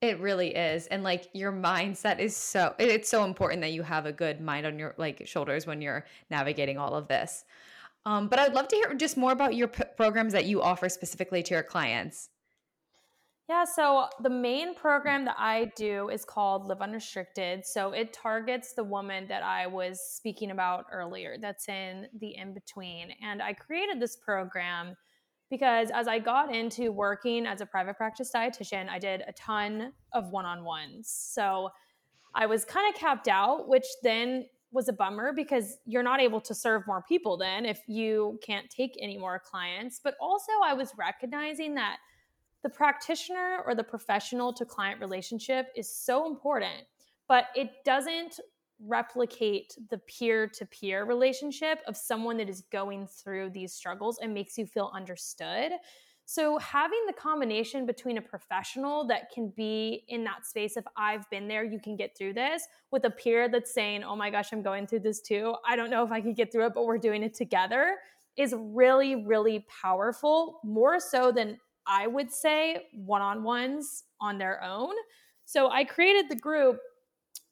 It 0.00 0.20
really 0.20 0.54
is. 0.54 0.86
And 0.86 1.02
like 1.02 1.28
your 1.32 1.52
mindset 1.52 2.20
is 2.20 2.36
so 2.36 2.74
it's 2.78 3.08
so 3.08 3.24
important 3.24 3.62
that 3.62 3.72
you 3.72 3.82
have 3.82 4.06
a 4.06 4.12
good 4.12 4.40
mind 4.40 4.64
on 4.64 4.78
your 4.78 4.94
like 4.96 5.26
shoulders 5.26 5.66
when 5.66 5.82
you're 5.82 6.06
navigating 6.30 6.78
all 6.78 6.94
of 6.94 7.08
this. 7.08 7.44
Um, 8.06 8.28
but 8.28 8.38
I'd 8.38 8.54
love 8.54 8.68
to 8.68 8.76
hear 8.76 8.94
just 8.94 9.16
more 9.16 9.32
about 9.32 9.54
your 9.54 9.68
p- 9.68 9.82
programs 9.96 10.32
that 10.32 10.44
you 10.44 10.62
offer 10.62 10.88
specifically 10.88 11.42
to 11.42 11.54
your 11.54 11.64
clients. 11.64 12.30
Yeah, 13.48 13.64
so 13.64 14.08
the 14.22 14.30
main 14.30 14.74
program 14.74 15.24
that 15.24 15.36
I 15.38 15.72
do 15.74 16.10
is 16.10 16.24
called 16.24 16.66
Live 16.66 16.82
Unrestricted. 16.82 17.66
So 17.66 17.92
it 17.92 18.12
targets 18.12 18.74
the 18.74 18.84
woman 18.84 19.26
that 19.28 19.42
I 19.42 19.66
was 19.66 20.00
speaking 20.00 20.50
about 20.50 20.84
earlier 20.92 21.38
that's 21.40 21.66
in 21.68 22.08
the 22.20 22.36
in 22.36 22.52
between. 22.52 23.08
And 23.22 23.42
I 23.42 23.54
created 23.54 24.00
this 24.00 24.16
program 24.16 24.94
because 25.50 25.90
as 25.92 26.06
I 26.08 26.18
got 26.18 26.54
into 26.54 26.92
working 26.92 27.46
as 27.46 27.60
a 27.60 27.66
private 27.66 27.96
practice 27.96 28.30
dietitian, 28.34 28.88
I 28.88 28.98
did 28.98 29.22
a 29.26 29.32
ton 29.32 29.92
of 30.12 30.30
one 30.30 30.44
on 30.44 30.64
ones. 30.64 31.08
So 31.08 31.70
I 32.34 32.46
was 32.46 32.64
kind 32.64 32.92
of 32.92 33.00
capped 33.00 33.28
out, 33.28 33.68
which 33.68 33.86
then 34.02 34.46
was 34.70 34.88
a 34.88 34.92
bummer 34.92 35.32
because 35.32 35.78
you're 35.86 36.02
not 36.02 36.20
able 36.20 36.40
to 36.42 36.54
serve 36.54 36.86
more 36.86 37.02
people 37.08 37.38
then 37.38 37.64
if 37.64 37.80
you 37.86 38.38
can't 38.42 38.68
take 38.68 38.96
any 39.00 39.16
more 39.16 39.38
clients. 39.38 40.00
But 40.02 40.14
also, 40.20 40.52
I 40.64 40.74
was 40.74 40.92
recognizing 40.98 41.74
that 41.76 41.96
the 42.62 42.68
practitioner 42.68 43.62
or 43.64 43.74
the 43.74 43.84
professional 43.84 44.52
to 44.52 44.64
client 44.64 45.00
relationship 45.00 45.68
is 45.74 45.90
so 45.90 46.26
important, 46.26 46.84
but 47.28 47.46
it 47.54 47.70
doesn't 47.84 48.38
replicate 48.86 49.74
the 49.90 49.98
peer 49.98 50.46
to 50.46 50.66
peer 50.66 51.04
relationship 51.04 51.80
of 51.86 51.96
someone 51.96 52.36
that 52.38 52.48
is 52.48 52.62
going 52.72 53.06
through 53.06 53.50
these 53.50 53.72
struggles 53.72 54.18
and 54.22 54.32
makes 54.32 54.56
you 54.56 54.66
feel 54.66 54.90
understood. 54.94 55.72
So, 56.24 56.58
having 56.58 57.00
the 57.06 57.14
combination 57.14 57.86
between 57.86 58.18
a 58.18 58.22
professional 58.22 59.06
that 59.06 59.30
can 59.30 59.48
be 59.56 60.04
in 60.08 60.24
that 60.24 60.46
space 60.46 60.76
of 60.76 60.86
I've 60.96 61.28
been 61.30 61.48
there, 61.48 61.64
you 61.64 61.80
can 61.80 61.96
get 61.96 62.16
through 62.16 62.34
this, 62.34 62.64
with 62.90 63.04
a 63.06 63.10
peer 63.10 63.48
that's 63.48 63.72
saying, 63.72 64.04
Oh 64.04 64.14
my 64.14 64.28
gosh, 64.28 64.52
I'm 64.52 64.62
going 64.62 64.86
through 64.86 65.00
this 65.00 65.22
too. 65.22 65.54
I 65.66 65.74
don't 65.74 65.88
know 65.88 66.04
if 66.04 66.12
I 66.12 66.20
can 66.20 66.34
get 66.34 66.52
through 66.52 66.66
it, 66.66 66.74
but 66.74 66.84
we're 66.84 66.98
doing 66.98 67.22
it 67.22 67.34
together 67.34 67.96
is 68.38 68.54
really, 68.56 69.26
really 69.26 69.66
powerful, 69.82 70.60
more 70.62 71.00
so 71.00 71.32
than 71.32 71.58
I 71.86 72.06
would 72.06 72.30
say 72.30 72.86
one 72.92 73.20
on 73.20 73.42
ones 73.42 74.04
on 74.20 74.38
their 74.38 74.62
own. 74.62 74.94
So 75.44 75.70
I 75.70 75.84
created 75.84 76.28
the 76.28 76.36
group 76.36 76.78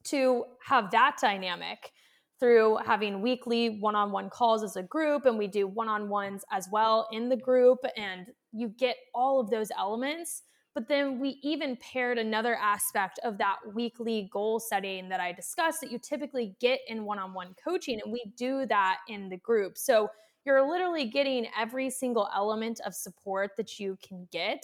to 0.09 0.45
have 0.65 0.91
that 0.91 1.17
dynamic 1.21 1.91
through 2.39 2.77
having 2.85 3.21
weekly 3.21 3.79
one 3.79 3.95
on 3.95 4.11
one 4.11 4.29
calls 4.29 4.63
as 4.63 4.75
a 4.75 4.83
group, 4.83 5.25
and 5.25 5.37
we 5.37 5.47
do 5.47 5.67
one 5.67 5.87
on 5.87 6.07
ones 6.07 6.43
as 6.51 6.67
well 6.71 7.07
in 7.11 7.29
the 7.29 7.35
group, 7.35 7.79
and 7.95 8.27
you 8.51 8.69
get 8.77 8.95
all 9.15 9.39
of 9.39 9.49
those 9.49 9.71
elements. 9.77 10.43
But 10.75 10.87
then 10.87 11.19
we 11.19 11.39
even 11.41 11.75
paired 11.77 12.19
another 12.19 12.55
aspect 12.55 13.19
of 13.23 13.39
that 13.39 13.55
weekly 13.73 14.29
goal 14.31 14.59
setting 14.59 15.09
that 15.09 15.19
I 15.19 15.31
discussed 15.31 15.81
that 15.81 15.91
you 15.91 15.97
typically 15.97 16.55
get 16.61 16.81
in 16.87 17.03
one 17.03 17.17
on 17.17 17.33
one 17.33 17.55
coaching, 17.63 17.99
and 18.03 18.13
we 18.13 18.31
do 18.37 18.67
that 18.67 18.99
in 19.09 19.29
the 19.29 19.37
group. 19.37 19.75
So 19.75 20.07
you're 20.45 20.69
literally 20.69 21.05
getting 21.05 21.47
every 21.59 21.89
single 21.89 22.29
element 22.35 22.79
of 22.85 22.93
support 22.93 23.51
that 23.57 23.79
you 23.79 23.97
can 24.07 24.27
get. 24.31 24.63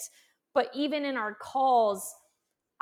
But 0.54 0.70
even 0.72 1.04
in 1.04 1.16
our 1.16 1.34
calls, 1.34 2.14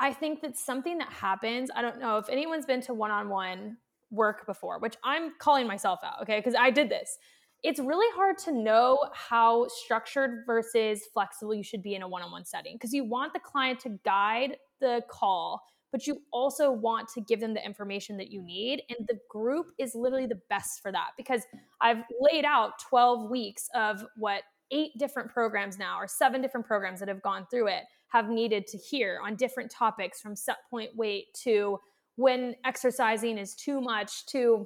I 0.03 0.11
think 0.11 0.41
that 0.41 0.57
something 0.57 0.97
that 0.97 1.07
happens, 1.13 1.71
I 1.73 1.81
don't 1.81 1.97
know 1.97 2.17
if 2.17 2.27
anyone's 2.27 2.65
been 2.65 2.81
to 2.81 2.93
one 2.93 3.09
on 3.09 3.29
one 3.29 3.77
work 4.11 4.45
before, 4.45 4.77
which 4.79 4.97
I'm 5.01 5.31
calling 5.39 5.65
myself 5.65 6.01
out, 6.03 6.21
okay? 6.23 6.39
Because 6.39 6.55
I 6.59 6.71
did 6.71 6.89
this. 6.89 7.17
It's 7.63 7.79
really 7.79 8.13
hard 8.13 8.37
to 8.39 8.51
know 8.51 8.99
how 9.13 9.65
structured 9.69 10.43
versus 10.45 11.03
flexible 11.13 11.55
you 11.55 11.63
should 11.63 11.81
be 11.81 11.95
in 11.95 12.01
a 12.01 12.07
one 12.09 12.21
on 12.21 12.33
one 12.33 12.43
setting 12.43 12.75
because 12.75 12.91
you 12.91 13.05
want 13.05 13.31
the 13.31 13.39
client 13.39 13.79
to 13.79 13.97
guide 14.03 14.57
the 14.81 15.03
call 15.09 15.63
but 15.93 16.07
you 16.07 16.17
also 16.33 16.71
want 16.71 17.07
to 17.07 17.21
give 17.21 17.39
them 17.39 17.53
the 17.53 17.63
information 17.63 18.17
that 18.17 18.31
you 18.31 18.41
need. 18.41 18.81
And 18.89 19.07
the 19.07 19.19
group 19.29 19.67
is 19.77 19.93
literally 19.93 20.25
the 20.25 20.41
best 20.49 20.81
for 20.81 20.91
that 20.91 21.11
because 21.15 21.43
I've 21.81 22.03
laid 22.19 22.45
out 22.45 22.79
12 22.89 23.29
weeks 23.29 23.69
of 23.75 24.03
what 24.15 24.41
eight 24.73 24.91
different 24.97 25.29
programs 25.29 25.77
now 25.77 25.97
or 25.99 26.07
seven 26.07 26.41
different 26.41 26.65
programs 26.65 26.99
that 26.99 27.07
have 27.07 27.21
gone 27.21 27.45
through 27.49 27.67
it 27.67 27.83
have 28.09 28.29
needed 28.29 28.67
to 28.67 28.77
hear 28.77 29.19
on 29.23 29.35
different 29.35 29.71
topics 29.71 30.19
from 30.19 30.35
set 30.35 30.57
point 30.69 30.91
weight 30.95 31.27
to 31.43 31.79
when 32.15 32.55
exercising 32.65 33.37
is 33.37 33.55
too 33.55 33.79
much 33.79 34.25
to 34.25 34.65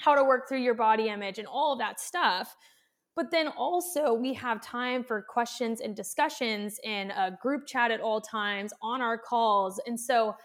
how 0.00 0.14
to 0.14 0.24
work 0.24 0.48
through 0.48 0.60
your 0.60 0.74
body 0.74 1.08
image 1.08 1.38
and 1.38 1.48
all 1.48 1.72
of 1.72 1.78
that 1.78 1.98
stuff. 1.98 2.54
But 3.14 3.30
then 3.30 3.48
also, 3.48 4.12
we 4.12 4.34
have 4.34 4.60
time 4.60 5.02
for 5.02 5.22
questions 5.22 5.80
and 5.80 5.96
discussions 5.96 6.78
in 6.84 7.10
a 7.12 7.36
group 7.40 7.66
chat 7.66 7.90
at 7.90 8.00
all 8.00 8.20
times 8.20 8.72
on 8.82 9.00
our 9.00 9.16
calls. 9.16 9.80
And 9.86 9.98
so 9.98 10.36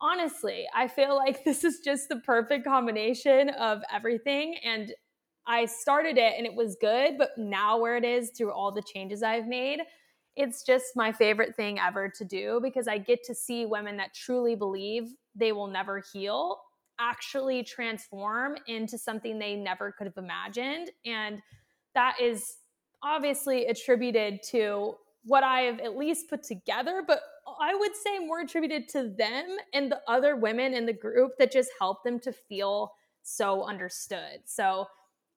honestly, 0.00 0.66
I 0.74 0.88
feel 0.88 1.16
like 1.16 1.44
this 1.44 1.64
is 1.64 1.80
just 1.84 2.08
the 2.08 2.16
perfect 2.16 2.64
combination 2.64 3.50
of 3.50 3.82
everything. 3.92 4.56
And 4.64 4.92
I 5.46 5.66
started 5.66 6.16
it 6.16 6.34
and 6.36 6.46
it 6.46 6.54
was 6.54 6.76
good, 6.80 7.18
but 7.18 7.30
now 7.36 7.78
where 7.78 7.96
it 7.96 8.04
is 8.04 8.30
through 8.30 8.52
all 8.52 8.72
the 8.72 8.82
changes 8.82 9.22
I've 9.22 9.46
made, 9.46 9.80
it's 10.36 10.64
just 10.64 10.96
my 10.96 11.12
favorite 11.12 11.54
thing 11.54 11.78
ever 11.78 12.08
to 12.08 12.24
do 12.24 12.60
because 12.62 12.88
I 12.88 12.98
get 12.98 13.22
to 13.24 13.34
see 13.34 13.66
women 13.66 13.96
that 13.98 14.14
truly 14.14 14.56
believe 14.56 15.10
they 15.34 15.52
will 15.52 15.68
never 15.68 16.02
heal 16.12 16.58
actually 17.00 17.62
transform 17.62 18.56
into 18.66 18.96
something 18.96 19.38
they 19.38 19.56
never 19.56 19.92
could 19.92 20.06
have 20.06 20.16
imagined. 20.16 20.90
And 21.04 21.40
that 21.94 22.20
is 22.20 22.56
obviously 23.02 23.66
attributed 23.66 24.42
to 24.50 24.94
what 25.24 25.42
I 25.42 25.62
have 25.62 25.80
at 25.80 25.96
least 25.96 26.28
put 26.28 26.42
together, 26.42 27.02
but 27.06 27.20
I 27.60 27.74
would 27.74 27.94
say 27.96 28.18
more 28.18 28.40
attributed 28.40 28.88
to 28.90 29.14
them 29.16 29.56
and 29.72 29.90
the 29.90 30.00
other 30.06 30.36
women 30.36 30.74
in 30.74 30.86
the 30.86 30.92
group 30.92 31.32
that 31.38 31.52
just 31.52 31.70
help 31.78 32.02
them 32.04 32.18
to 32.20 32.32
feel 32.32 32.92
so 33.22 33.64
understood. 33.64 34.40
So 34.44 34.86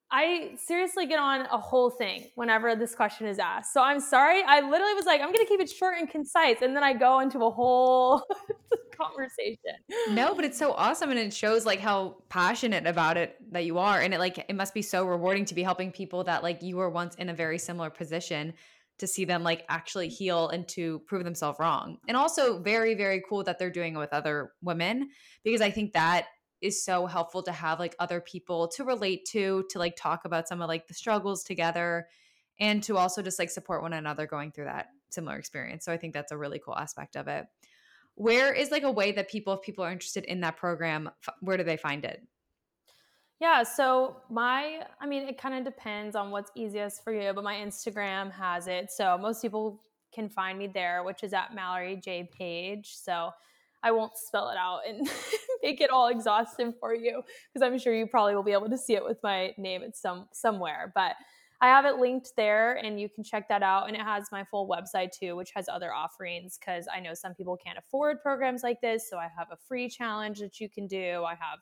I 0.10 0.52
seriously 0.58 1.06
get 1.06 1.20
on 1.20 1.42
a 1.42 1.58
whole 1.58 1.90
thing 1.90 2.30
whenever 2.36 2.76
this 2.76 2.96
question 2.96 3.28
is 3.28 3.40
asked. 3.40 3.74
So 3.74 3.82
I'm 3.82 4.00
sorry. 4.00 4.42
I 4.42 4.62
literally 4.62 4.94
was 4.94 5.06
like, 5.06 5.20
I'm 5.20 5.34
going 5.34 5.46
to 5.46 5.50
keep 5.50 5.60
it 5.60 5.70
short 5.70 5.98
and 6.00 6.10
concise. 6.10 6.62
And 6.62 6.76
then 6.76 6.84
I 6.84 6.94
go 6.94 7.20
into 7.20 7.44
a 7.44 7.52
whole 7.52 8.24
conversation. 8.98 9.76
No, 10.10 10.34
but 10.34 10.46
it's 10.46 10.58
so 10.58 10.72
awesome. 10.72 11.10
And 11.10 11.20
it 11.20 11.34
shows 11.34 11.66
like 11.66 11.82
how 11.82 12.18
passionate 12.30 12.88
about 12.88 13.18
it 13.18 13.36
that 13.52 13.66
you 13.66 13.80
are. 13.80 14.00
And 14.00 14.14
it 14.14 14.20
like, 14.20 14.46
it 14.48 14.56
must 14.56 14.74
be 14.74 14.82
so 14.82 15.06
rewarding 15.06 15.44
to 15.46 15.54
be 15.54 15.64
helping 15.64 15.92
people 15.92 16.24
that 16.24 16.42
like 16.42 16.64
you 16.64 16.78
were 16.78 16.90
once 16.90 17.16
in 17.16 17.28
a 17.28 17.34
very 17.34 17.58
similar 17.58 17.90
position 17.90 18.54
to 19.00 19.08
see 19.08 19.26
them 19.26 19.44
like 19.44 19.64
actually 19.70 20.08
heal 20.08 20.48
and 20.50 20.68
to 20.70 21.00
prove 21.00 21.26
themselves 21.26 21.60
wrong. 21.60 21.98
And 22.08 22.16
also 22.16 22.60
very, 22.60 22.96
very 22.96 23.22
cool 23.28 23.44
that 23.44 23.60
they're 23.60 23.70
doing 23.70 23.96
it 23.96 24.00
with 24.00 24.14
other 24.14 24.54
women 24.62 25.10
because 25.44 25.62
I 25.62 25.70
think 25.70 25.94
that 25.94 26.28
is 26.62 26.84
so 26.84 27.06
helpful 27.06 27.44
to 27.44 27.52
have 27.52 27.80
like 27.80 27.96
other 28.00 28.20
people 28.20 28.68
to 28.68 28.84
relate 28.84 29.26
to 29.26 29.66
to 29.70 29.80
like 29.80 29.96
talk 29.96 30.26
about 30.26 30.48
some 30.48 30.62
of 30.62 30.68
like 30.68 30.88
the 30.88 30.94
struggles 30.94 31.44
together 31.44 32.08
and 32.60 32.82
to 32.84 32.98
also 32.98 33.22
just 33.22 33.38
like 33.38 33.50
support 33.50 33.82
one 33.82 33.94
another 33.94 34.26
going 34.26 34.52
through 34.52 34.66
that 34.66 34.88
similar 35.10 35.38
experience. 35.38 35.86
So 35.86 35.92
i 35.92 35.98
think 35.98 36.14
that's 36.14 36.32
a 36.32 36.38
really 36.38 36.60
cool 36.60 36.76
aspect 36.76 37.16
of 37.16 37.28
it. 37.28 37.46
Where 38.16 38.52
is 38.52 38.72
like 38.72 38.84
a 38.84 38.92
way 38.92 39.12
that 39.12 39.30
people 39.30 39.54
if 39.54 39.62
people 39.62 39.84
are 39.84 39.92
interested 39.92 40.24
in 40.26 40.42
that 40.42 40.58
program 40.58 41.10
where 41.42 41.58
do 41.58 41.64
they 41.64 41.78
find 41.78 42.04
it? 42.04 42.22
Yeah 43.40 43.64
so 43.64 44.18
my 44.30 44.82
i 45.00 45.06
mean 45.06 45.24
it 45.24 45.38
kind 45.38 45.56
of 45.56 45.64
depends 45.64 46.16
on 46.16 46.32
what's 46.32 46.52
easiest 46.56 47.04
for 47.04 47.14
you 47.14 47.32
but 47.34 47.44
my 47.44 47.56
instagram 47.56 48.32
has 48.32 48.68
it. 48.68 48.92
So 48.92 49.18
most 49.18 49.42
people 49.42 49.82
can 50.12 50.30
find 50.30 50.58
me 50.58 50.66
there 50.66 51.04
which 51.04 51.24
is 51.24 51.34
at 51.34 51.54
mallory 51.54 51.98
j 51.98 52.28
page. 52.36 52.96
So 52.96 53.32
I 53.84 53.92
won't 53.92 54.18
spell 54.18 54.50
it 54.50 54.58
out 54.58 54.80
and 54.88 55.08
make 55.64 55.82
it 55.82 55.90
all 55.90 56.08
exhaustive 56.08 56.74
for 56.80 56.94
you 56.94 57.22
because 57.54 57.66
I'm 57.66 57.78
sure 57.78 57.94
you 57.94 58.08
probably 58.08 58.36
will 58.36 58.44
be 58.44 58.52
able 58.52 58.70
to 58.70 58.78
see 58.78 58.96
it 58.96 59.04
with 59.04 59.18
my 59.24 59.54
name 59.58 59.84
at 59.84 59.96
some 59.96 60.28
somewhere. 60.34 60.92
But 60.96 61.16
I 61.60 61.68
have 61.68 61.86
it 61.86 61.98
linked 61.98 62.34
there 62.38 62.76
and 62.76 63.02
you 63.02 63.10
can 63.10 63.24
check 63.24 63.50
that 63.50 63.64
out. 63.64 63.88
And 63.88 63.96
it 63.96 64.04
has 64.04 64.26
my 64.32 64.44
full 64.44 64.70
website 64.70 65.10
too, 65.12 65.36
which 65.36 65.52
has 65.56 65.68
other 65.68 65.92
offerings 65.92 66.58
because 66.60 66.88
I 66.94 67.00
know 67.00 67.16
some 67.16 67.34
people 67.34 67.58
can't 67.58 67.80
afford 67.80 68.22
programs 68.22 68.62
like 68.62 68.80
this. 68.82 69.10
So 69.10 69.18
I 69.18 69.28
have 69.36 69.48
a 69.52 69.58
free 69.68 69.90
challenge 69.90 70.40
that 70.40 70.60
you 70.60 70.70
can 70.70 70.86
do. 70.86 71.24
I 71.26 71.32
have 71.32 71.60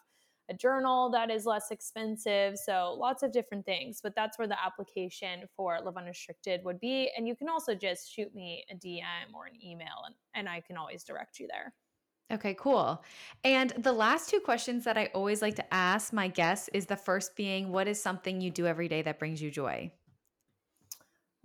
a 0.50 0.54
journal 0.54 1.10
that 1.12 1.32
is 1.32 1.46
less 1.46 1.72
expensive. 1.72 2.58
So 2.58 2.96
lots 3.00 3.24
of 3.24 3.32
different 3.32 3.66
things. 3.66 4.02
But 4.04 4.16
that's 4.16 4.38
where 4.38 4.50
the 4.50 4.62
application 4.62 5.44
for 5.56 5.80
Live 5.82 5.96
Unrestricted 5.96 6.62
would 6.66 6.82
be. 6.82 7.10
And 7.18 7.26
you 7.26 7.36
can 7.36 7.48
also 7.48 7.74
just 7.74 8.14
shoot 8.14 8.36
me 8.36 8.66
a 8.70 8.76
DM 8.76 9.34
or 9.34 9.46
an 9.46 9.54
email 9.66 10.04
and, 10.06 10.16
and 10.34 10.50
I 10.50 10.60
can 10.60 10.76
always 10.76 11.06
direct 11.06 11.40
you 11.40 11.48
there. 11.50 11.74
Okay, 12.32 12.56
cool. 12.56 13.04
And 13.44 13.70
the 13.78 13.94
last 13.94 14.30
two 14.30 14.40
questions 14.40 14.84
that 14.86 14.98
I 14.98 15.12
always 15.14 15.42
like 15.42 15.56
to 15.56 15.74
ask 15.74 16.12
my 16.12 16.28
guests 16.28 16.70
is 16.74 16.88
the 16.88 16.96
first 16.96 17.36
being 17.36 17.72
what 17.72 17.88
is 17.88 18.02
something 18.02 18.42
you 18.42 18.50
do 18.50 18.66
every 18.66 18.88
day 18.88 19.04
that 19.04 19.20
brings 19.20 19.42
you 19.42 19.52
joy? 19.52 19.92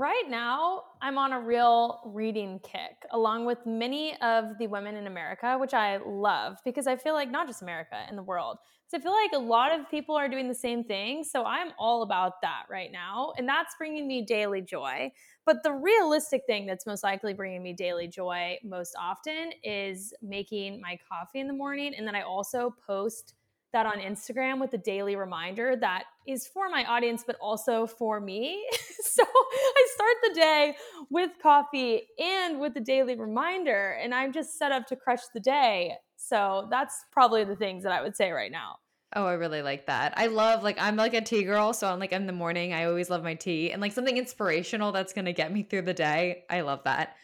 Right 0.01 0.31
now, 0.31 0.85
I'm 1.03 1.19
on 1.19 1.35
a 1.35 1.39
real 1.39 2.01
reading 2.07 2.59
kick, 2.61 3.05
along 3.11 3.45
with 3.45 3.59
many 3.67 4.19
of 4.23 4.57
the 4.59 4.67
women 4.67 4.97
in 4.97 5.07
America, 5.07 5.59
which 5.61 5.75
I 5.75 5.99
love 5.99 6.57
because 6.65 6.87
I 6.87 6.97
feel 6.97 7.13
like 7.13 7.31
not 7.31 7.47
just 7.47 7.61
America, 7.61 8.07
in 8.09 8.17
the 8.17 8.23
world. 8.23 8.57
So 8.89 8.97
I 8.97 9.03
feel 9.03 9.13
like 9.13 9.33
a 9.35 9.39
lot 9.39 9.79
of 9.79 9.91
people 9.91 10.15
are 10.15 10.27
doing 10.27 10.49
the 10.49 10.55
same 10.55 10.85
thing. 10.85 11.23
So 11.23 11.45
I'm 11.45 11.73
all 11.79 12.03
about 12.03 12.41
that 12.41 12.63
right 12.71 12.91
now. 12.91 13.35
And 13.37 13.47
that's 13.47 13.75
bringing 13.77 14.09
me 14.09 14.23
daily 14.25 14.63
joy. 14.63 15.13
But 15.45 15.63
the 15.63 15.73
realistic 15.73 16.45
thing 16.47 16.65
that's 16.65 16.87
most 16.87 17.05
likely 17.05 17.35
bringing 17.35 17.63
me 17.63 17.75
daily 17.75 18.09
joy 18.09 18.57
most 18.65 18.97
often 18.99 19.51
is 19.63 20.15
making 20.23 20.81
my 20.81 20.99
coffee 21.13 21.41
in 21.41 21.47
the 21.47 21.53
morning. 21.53 21.93
And 21.95 22.07
then 22.07 22.15
I 22.15 22.23
also 22.23 22.75
post 22.87 23.35
that 23.73 23.87
on 23.87 23.99
Instagram 23.99 24.61
with 24.61 24.73
a 24.75 24.79
daily 24.79 25.17
reminder 25.17 25.77
that 25.77 26.05
is 26.27 26.47
for 26.47 26.69
my 26.69 26.85
audience, 26.85 27.25
but 27.27 27.37
also 27.41 27.87
for 27.87 28.21
me. 28.21 28.67
so 29.03 29.23
I 29.25 29.87
start 29.95 30.15
the 30.23 30.35
day 30.35 30.77
with 31.11 31.31
coffee 31.43 32.03
and 32.19 32.61
with 32.61 32.75
the 32.75 32.81
daily 32.81 33.17
reminder, 33.17 33.99
and 34.03 34.15
I'm 34.15 34.33
just 34.33 34.59
set 34.59 34.73
up 34.73 34.87
to 34.89 34.97
crush 34.97 35.23
the 35.35 35.41
day. 35.41 35.95
So 36.17 36.69
that's 36.71 37.05
probably 37.13 37.45
the 37.45 37.57
things 37.57 37.83
that 37.85 37.93
I 37.93 38.03
would 38.03 38.17
say 38.17 38.31
right 38.31 38.53
now. 38.53 38.77
Oh, 39.17 39.27
I 39.27 39.33
really 39.33 39.63
like 39.63 39.87
that. 39.87 40.15
I 40.17 40.29
love 40.29 40.63
like 40.63 40.81
I'm 40.81 40.95
like 40.95 41.15
a 41.15 41.21
tea 41.21 41.43
girl, 41.43 41.73
so 41.73 41.89
I'm 41.89 41.99
like 41.99 42.13
in 42.13 42.27
the 42.27 42.33
morning 42.33 42.73
I 42.73 42.85
always 42.85 43.11
love 43.11 43.25
my 43.25 43.35
tea 43.35 43.73
and 43.73 43.83
like 43.83 43.93
something 43.93 44.17
inspirational 44.17 44.93
that's 44.93 45.13
going 45.13 45.25
to 45.25 45.33
get 45.33 45.53
me 45.53 45.65
through 45.65 45.83
the 45.83 45.95
day. 45.95 46.45
I 46.49 46.61
love 46.61 46.85
that. 46.85 47.17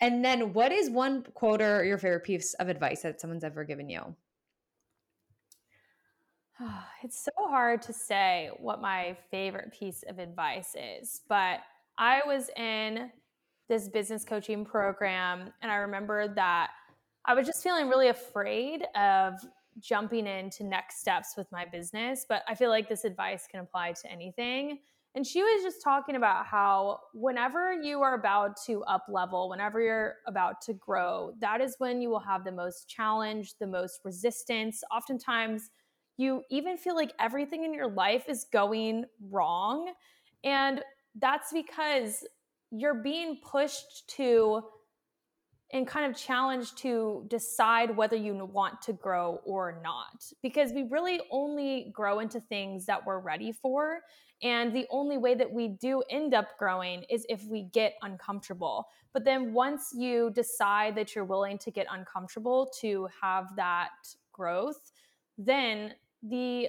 And 0.00 0.24
then 0.24 0.52
what 0.52 0.70
is 0.70 0.88
one 0.88 1.24
quote 1.34 1.60
or 1.60 1.84
your 1.84 1.98
favorite 1.98 2.22
piece 2.22 2.54
of 2.54 2.68
advice 2.68 3.02
that 3.02 3.20
someone's 3.20 3.42
ever 3.42 3.64
given 3.64 3.88
you? 3.88 4.14
It's 7.02 7.24
so 7.24 7.30
hard 7.48 7.82
to 7.82 7.92
say 7.92 8.50
what 8.58 8.80
my 8.80 9.16
favorite 9.30 9.72
piece 9.72 10.04
of 10.08 10.18
advice 10.18 10.74
is, 10.76 11.20
but 11.28 11.60
I 11.96 12.22
was 12.26 12.50
in 12.56 13.10
this 13.68 13.88
business 13.88 14.24
coaching 14.24 14.64
program 14.64 15.52
and 15.62 15.70
I 15.70 15.76
remember 15.76 16.28
that 16.34 16.70
I 17.24 17.34
was 17.34 17.46
just 17.46 17.62
feeling 17.62 17.88
really 17.88 18.08
afraid 18.08 18.84
of 18.96 19.34
jumping 19.80 20.26
into 20.26 20.64
next 20.64 21.00
steps 21.00 21.34
with 21.36 21.46
my 21.52 21.64
business, 21.64 22.26
but 22.28 22.42
I 22.48 22.54
feel 22.54 22.70
like 22.70 22.88
this 22.88 23.04
advice 23.04 23.46
can 23.48 23.60
apply 23.60 23.92
to 23.92 24.10
anything. 24.10 24.80
And 25.14 25.26
she 25.26 25.42
was 25.42 25.62
just 25.62 25.82
talking 25.82 26.16
about 26.16 26.46
how 26.46 27.00
whenever 27.14 27.72
you 27.72 28.02
are 28.02 28.14
about 28.14 28.56
to 28.66 28.82
up 28.84 29.04
level, 29.08 29.48
whenever 29.48 29.80
you're 29.80 30.16
about 30.26 30.60
to 30.62 30.74
grow, 30.74 31.32
that 31.40 31.60
is 31.60 31.76
when 31.78 32.00
you 32.00 32.08
will 32.08 32.18
have 32.20 32.44
the 32.44 32.52
most 32.52 32.88
challenge, 32.88 33.54
the 33.58 33.66
most 33.66 34.00
resistance. 34.04 34.82
Oftentimes, 34.92 35.70
you 36.18 36.42
even 36.50 36.76
feel 36.76 36.94
like 36.96 37.12
everything 37.18 37.64
in 37.64 37.72
your 37.72 37.88
life 37.88 38.28
is 38.28 38.44
going 38.52 39.04
wrong. 39.30 39.92
And 40.44 40.82
that's 41.14 41.52
because 41.52 42.26
you're 42.70 43.02
being 43.02 43.38
pushed 43.42 44.08
to 44.16 44.62
and 45.72 45.86
kind 45.86 46.10
of 46.10 46.18
challenged 46.18 46.78
to 46.78 47.24
decide 47.28 47.94
whether 47.94 48.16
you 48.16 48.34
want 48.52 48.80
to 48.82 48.92
grow 48.94 49.40
or 49.44 49.80
not. 49.82 50.24
Because 50.42 50.72
we 50.72 50.84
really 50.84 51.20
only 51.30 51.92
grow 51.94 52.20
into 52.20 52.40
things 52.40 52.86
that 52.86 53.04
we're 53.04 53.20
ready 53.20 53.52
for. 53.52 54.00
And 54.42 54.74
the 54.74 54.86
only 54.90 55.18
way 55.18 55.34
that 55.34 55.52
we 55.52 55.68
do 55.68 56.02
end 56.10 56.32
up 56.32 56.58
growing 56.58 57.04
is 57.10 57.26
if 57.28 57.44
we 57.44 57.64
get 57.64 57.94
uncomfortable. 58.02 58.86
But 59.12 59.24
then 59.24 59.52
once 59.52 59.90
you 59.94 60.30
decide 60.34 60.96
that 60.96 61.14
you're 61.14 61.24
willing 61.24 61.58
to 61.58 61.70
get 61.70 61.86
uncomfortable 61.90 62.72
to 62.80 63.08
have 63.20 63.54
that 63.56 63.90
growth, 64.32 64.92
then 65.36 65.92
the 66.22 66.68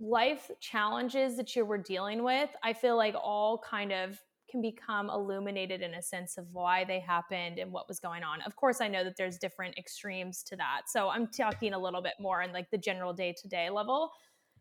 life 0.00 0.50
challenges 0.60 1.36
that 1.36 1.56
you 1.56 1.64
were 1.64 1.78
dealing 1.78 2.22
with, 2.22 2.50
I 2.62 2.72
feel 2.72 2.96
like 2.96 3.14
all 3.14 3.58
kind 3.58 3.92
of 3.92 4.18
can 4.48 4.62
become 4.62 5.10
illuminated 5.10 5.82
in 5.82 5.94
a 5.94 6.02
sense 6.02 6.38
of 6.38 6.46
why 6.52 6.84
they 6.84 7.00
happened 7.00 7.58
and 7.58 7.70
what 7.70 7.86
was 7.86 8.00
going 8.00 8.22
on. 8.22 8.40
Of 8.42 8.56
course, 8.56 8.80
I 8.80 8.88
know 8.88 9.04
that 9.04 9.16
there's 9.16 9.38
different 9.38 9.76
extremes 9.76 10.42
to 10.44 10.56
that. 10.56 10.82
So 10.86 11.08
I'm 11.08 11.26
talking 11.26 11.74
a 11.74 11.78
little 11.78 12.00
bit 12.00 12.14
more 12.18 12.42
in 12.42 12.52
like 12.52 12.70
the 12.70 12.78
general 12.78 13.12
day 13.12 13.34
to 13.42 13.48
day 13.48 13.68
level. 13.68 14.10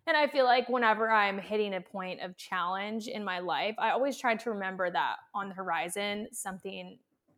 And 0.05 0.15
I 0.15 0.27
feel 0.27 0.45
like 0.45 0.69
whenever 0.69 1.09
I'm 1.09 1.37
hitting 1.37 1.73
a 1.75 1.81
point 1.81 2.21
of 2.21 2.37
challenge 2.37 3.07
in 3.07 3.23
my 3.23 3.39
life, 3.39 3.75
I 3.77 3.91
always 3.91 4.17
try 4.17 4.35
to 4.35 4.51
remember 4.51 4.89
that 4.89 5.17
on 5.33 5.49
the 5.49 5.55
horizon, 5.55 6.27
something 6.31 6.97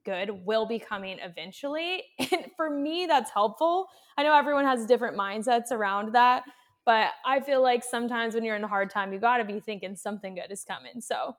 good 0.10 0.46
will 0.46 0.66
be 0.66 0.80
coming 0.80 1.20
eventually. 1.20 2.04
And 2.32 2.46
for 2.56 2.70
me, 2.70 3.06
that's 3.08 3.32
helpful. 3.32 3.88
I 4.18 4.24
know 4.24 4.36
everyone 4.36 4.66
has 4.66 4.86
different 4.86 5.18
mindsets 5.18 5.72
around 5.72 6.14
that, 6.14 6.44
but 6.86 7.10
I 7.26 7.40
feel 7.40 7.62
like 7.62 7.84
sometimes 7.84 8.36
when 8.36 8.44
you're 8.44 8.56
in 8.56 8.64
a 8.64 8.68
hard 8.68 8.90
time, 8.90 9.14
you 9.14 9.20
got 9.20 9.38
to 9.38 9.46
be 9.46 9.60
thinking 9.60 9.96
something 9.96 10.36
good 10.36 10.52
is 10.52 10.64
coming. 10.64 11.02
So, 11.02 11.36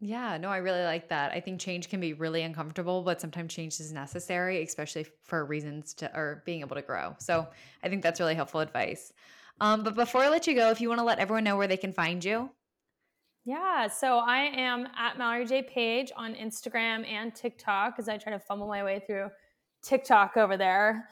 yeah, 0.00 0.36
no, 0.36 0.50
I 0.50 0.58
really 0.58 0.82
like 0.82 1.08
that. 1.08 1.32
I 1.32 1.40
think 1.40 1.60
change 1.60 1.88
can 1.88 2.00
be 2.00 2.12
really 2.12 2.42
uncomfortable, 2.42 3.02
but 3.02 3.20
sometimes 3.20 3.54
change 3.54 3.80
is 3.80 3.92
necessary, 3.92 4.62
especially 4.62 5.06
for 5.22 5.44
reasons 5.44 5.94
to 5.94 6.14
or 6.14 6.42
being 6.44 6.60
able 6.60 6.76
to 6.76 6.82
grow. 6.82 7.14
So 7.18 7.46
I 7.82 7.88
think 7.88 8.02
that's 8.02 8.20
really 8.20 8.34
helpful 8.34 8.60
advice. 8.60 9.12
Um, 9.60 9.84
but 9.84 9.94
before 9.94 10.22
I 10.22 10.28
let 10.28 10.46
you 10.46 10.54
go, 10.54 10.70
if 10.70 10.80
you 10.80 10.88
want 10.88 10.98
to 10.98 11.04
let 11.04 11.18
everyone 11.18 11.44
know 11.44 11.56
where 11.56 11.68
they 11.68 11.78
can 11.78 11.92
find 11.92 12.22
you. 12.22 12.50
Yeah, 13.48 13.86
so 13.86 14.18
I 14.18 14.38
am 14.38 14.88
at 14.98 15.18
Mallory 15.18 15.46
J 15.46 15.62
Page 15.62 16.10
on 16.16 16.34
Instagram 16.34 17.08
and 17.08 17.32
TikTok 17.32 17.94
as 17.96 18.08
I 18.08 18.18
try 18.18 18.32
to 18.32 18.40
fumble 18.40 18.66
my 18.66 18.82
way 18.82 19.00
through 19.06 19.28
TikTok 19.84 20.36
over 20.36 20.56
there. 20.56 21.08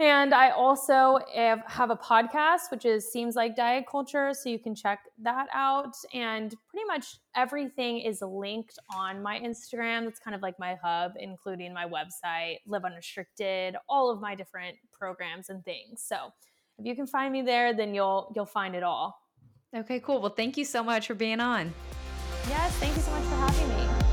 And 0.00 0.34
I 0.34 0.50
also 0.50 1.20
have 1.30 1.90
a 1.90 1.96
podcast, 1.96 2.72
which 2.72 2.84
is 2.84 3.12
Seems 3.12 3.36
Like 3.36 3.54
Diet 3.54 3.84
Culture. 3.88 4.34
So 4.34 4.48
you 4.48 4.58
can 4.58 4.74
check 4.74 5.04
that 5.22 5.46
out. 5.54 5.94
And 6.12 6.52
pretty 6.68 6.84
much 6.84 7.18
everything 7.36 8.00
is 8.00 8.22
linked 8.22 8.76
on 8.92 9.22
my 9.22 9.38
Instagram. 9.38 10.02
That's 10.02 10.18
kind 10.18 10.34
of 10.34 10.42
like 10.42 10.58
my 10.58 10.76
hub, 10.82 11.12
including 11.20 11.72
my 11.72 11.86
website, 11.86 12.56
Live 12.66 12.84
Unrestricted, 12.84 13.76
all 13.88 14.10
of 14.10 14.20
my 14.20 14.34
different 14.34 14.76
programs 14.92 15.48
and 15.48 15.64
things. 15.64 16.02
So 16.04 16.16
if 16.76 16.86
you 16.86 16.96
can 16.96 17.06
find 17.06 17.32
me 17.32 17.42
there, 17.42 17.72
then 17.72 17.94
you'll 17.94 18.32
you'll 18.34 18.46
find 18.46 18.74
it 18.74 18.82
all. 18.82 19.16
Okay, 19.74 20.00
cool. 20.00 20.20
Well, 20.20 20.34
thank 20.34 20.56
you 20.56 20.64
so 20.64 20.82
much 20.82 21.06
for 21.06 21.14
being 21.14 21.40
on. 21.40 21.74
Yes, 22.48 22.72
thank 22.76 22.96
you 22.96 23.02
so 23.02 23.10
much 23.10 23.24
for 23.24 23.36
having 23.36 23.68
me. 23.68 24.07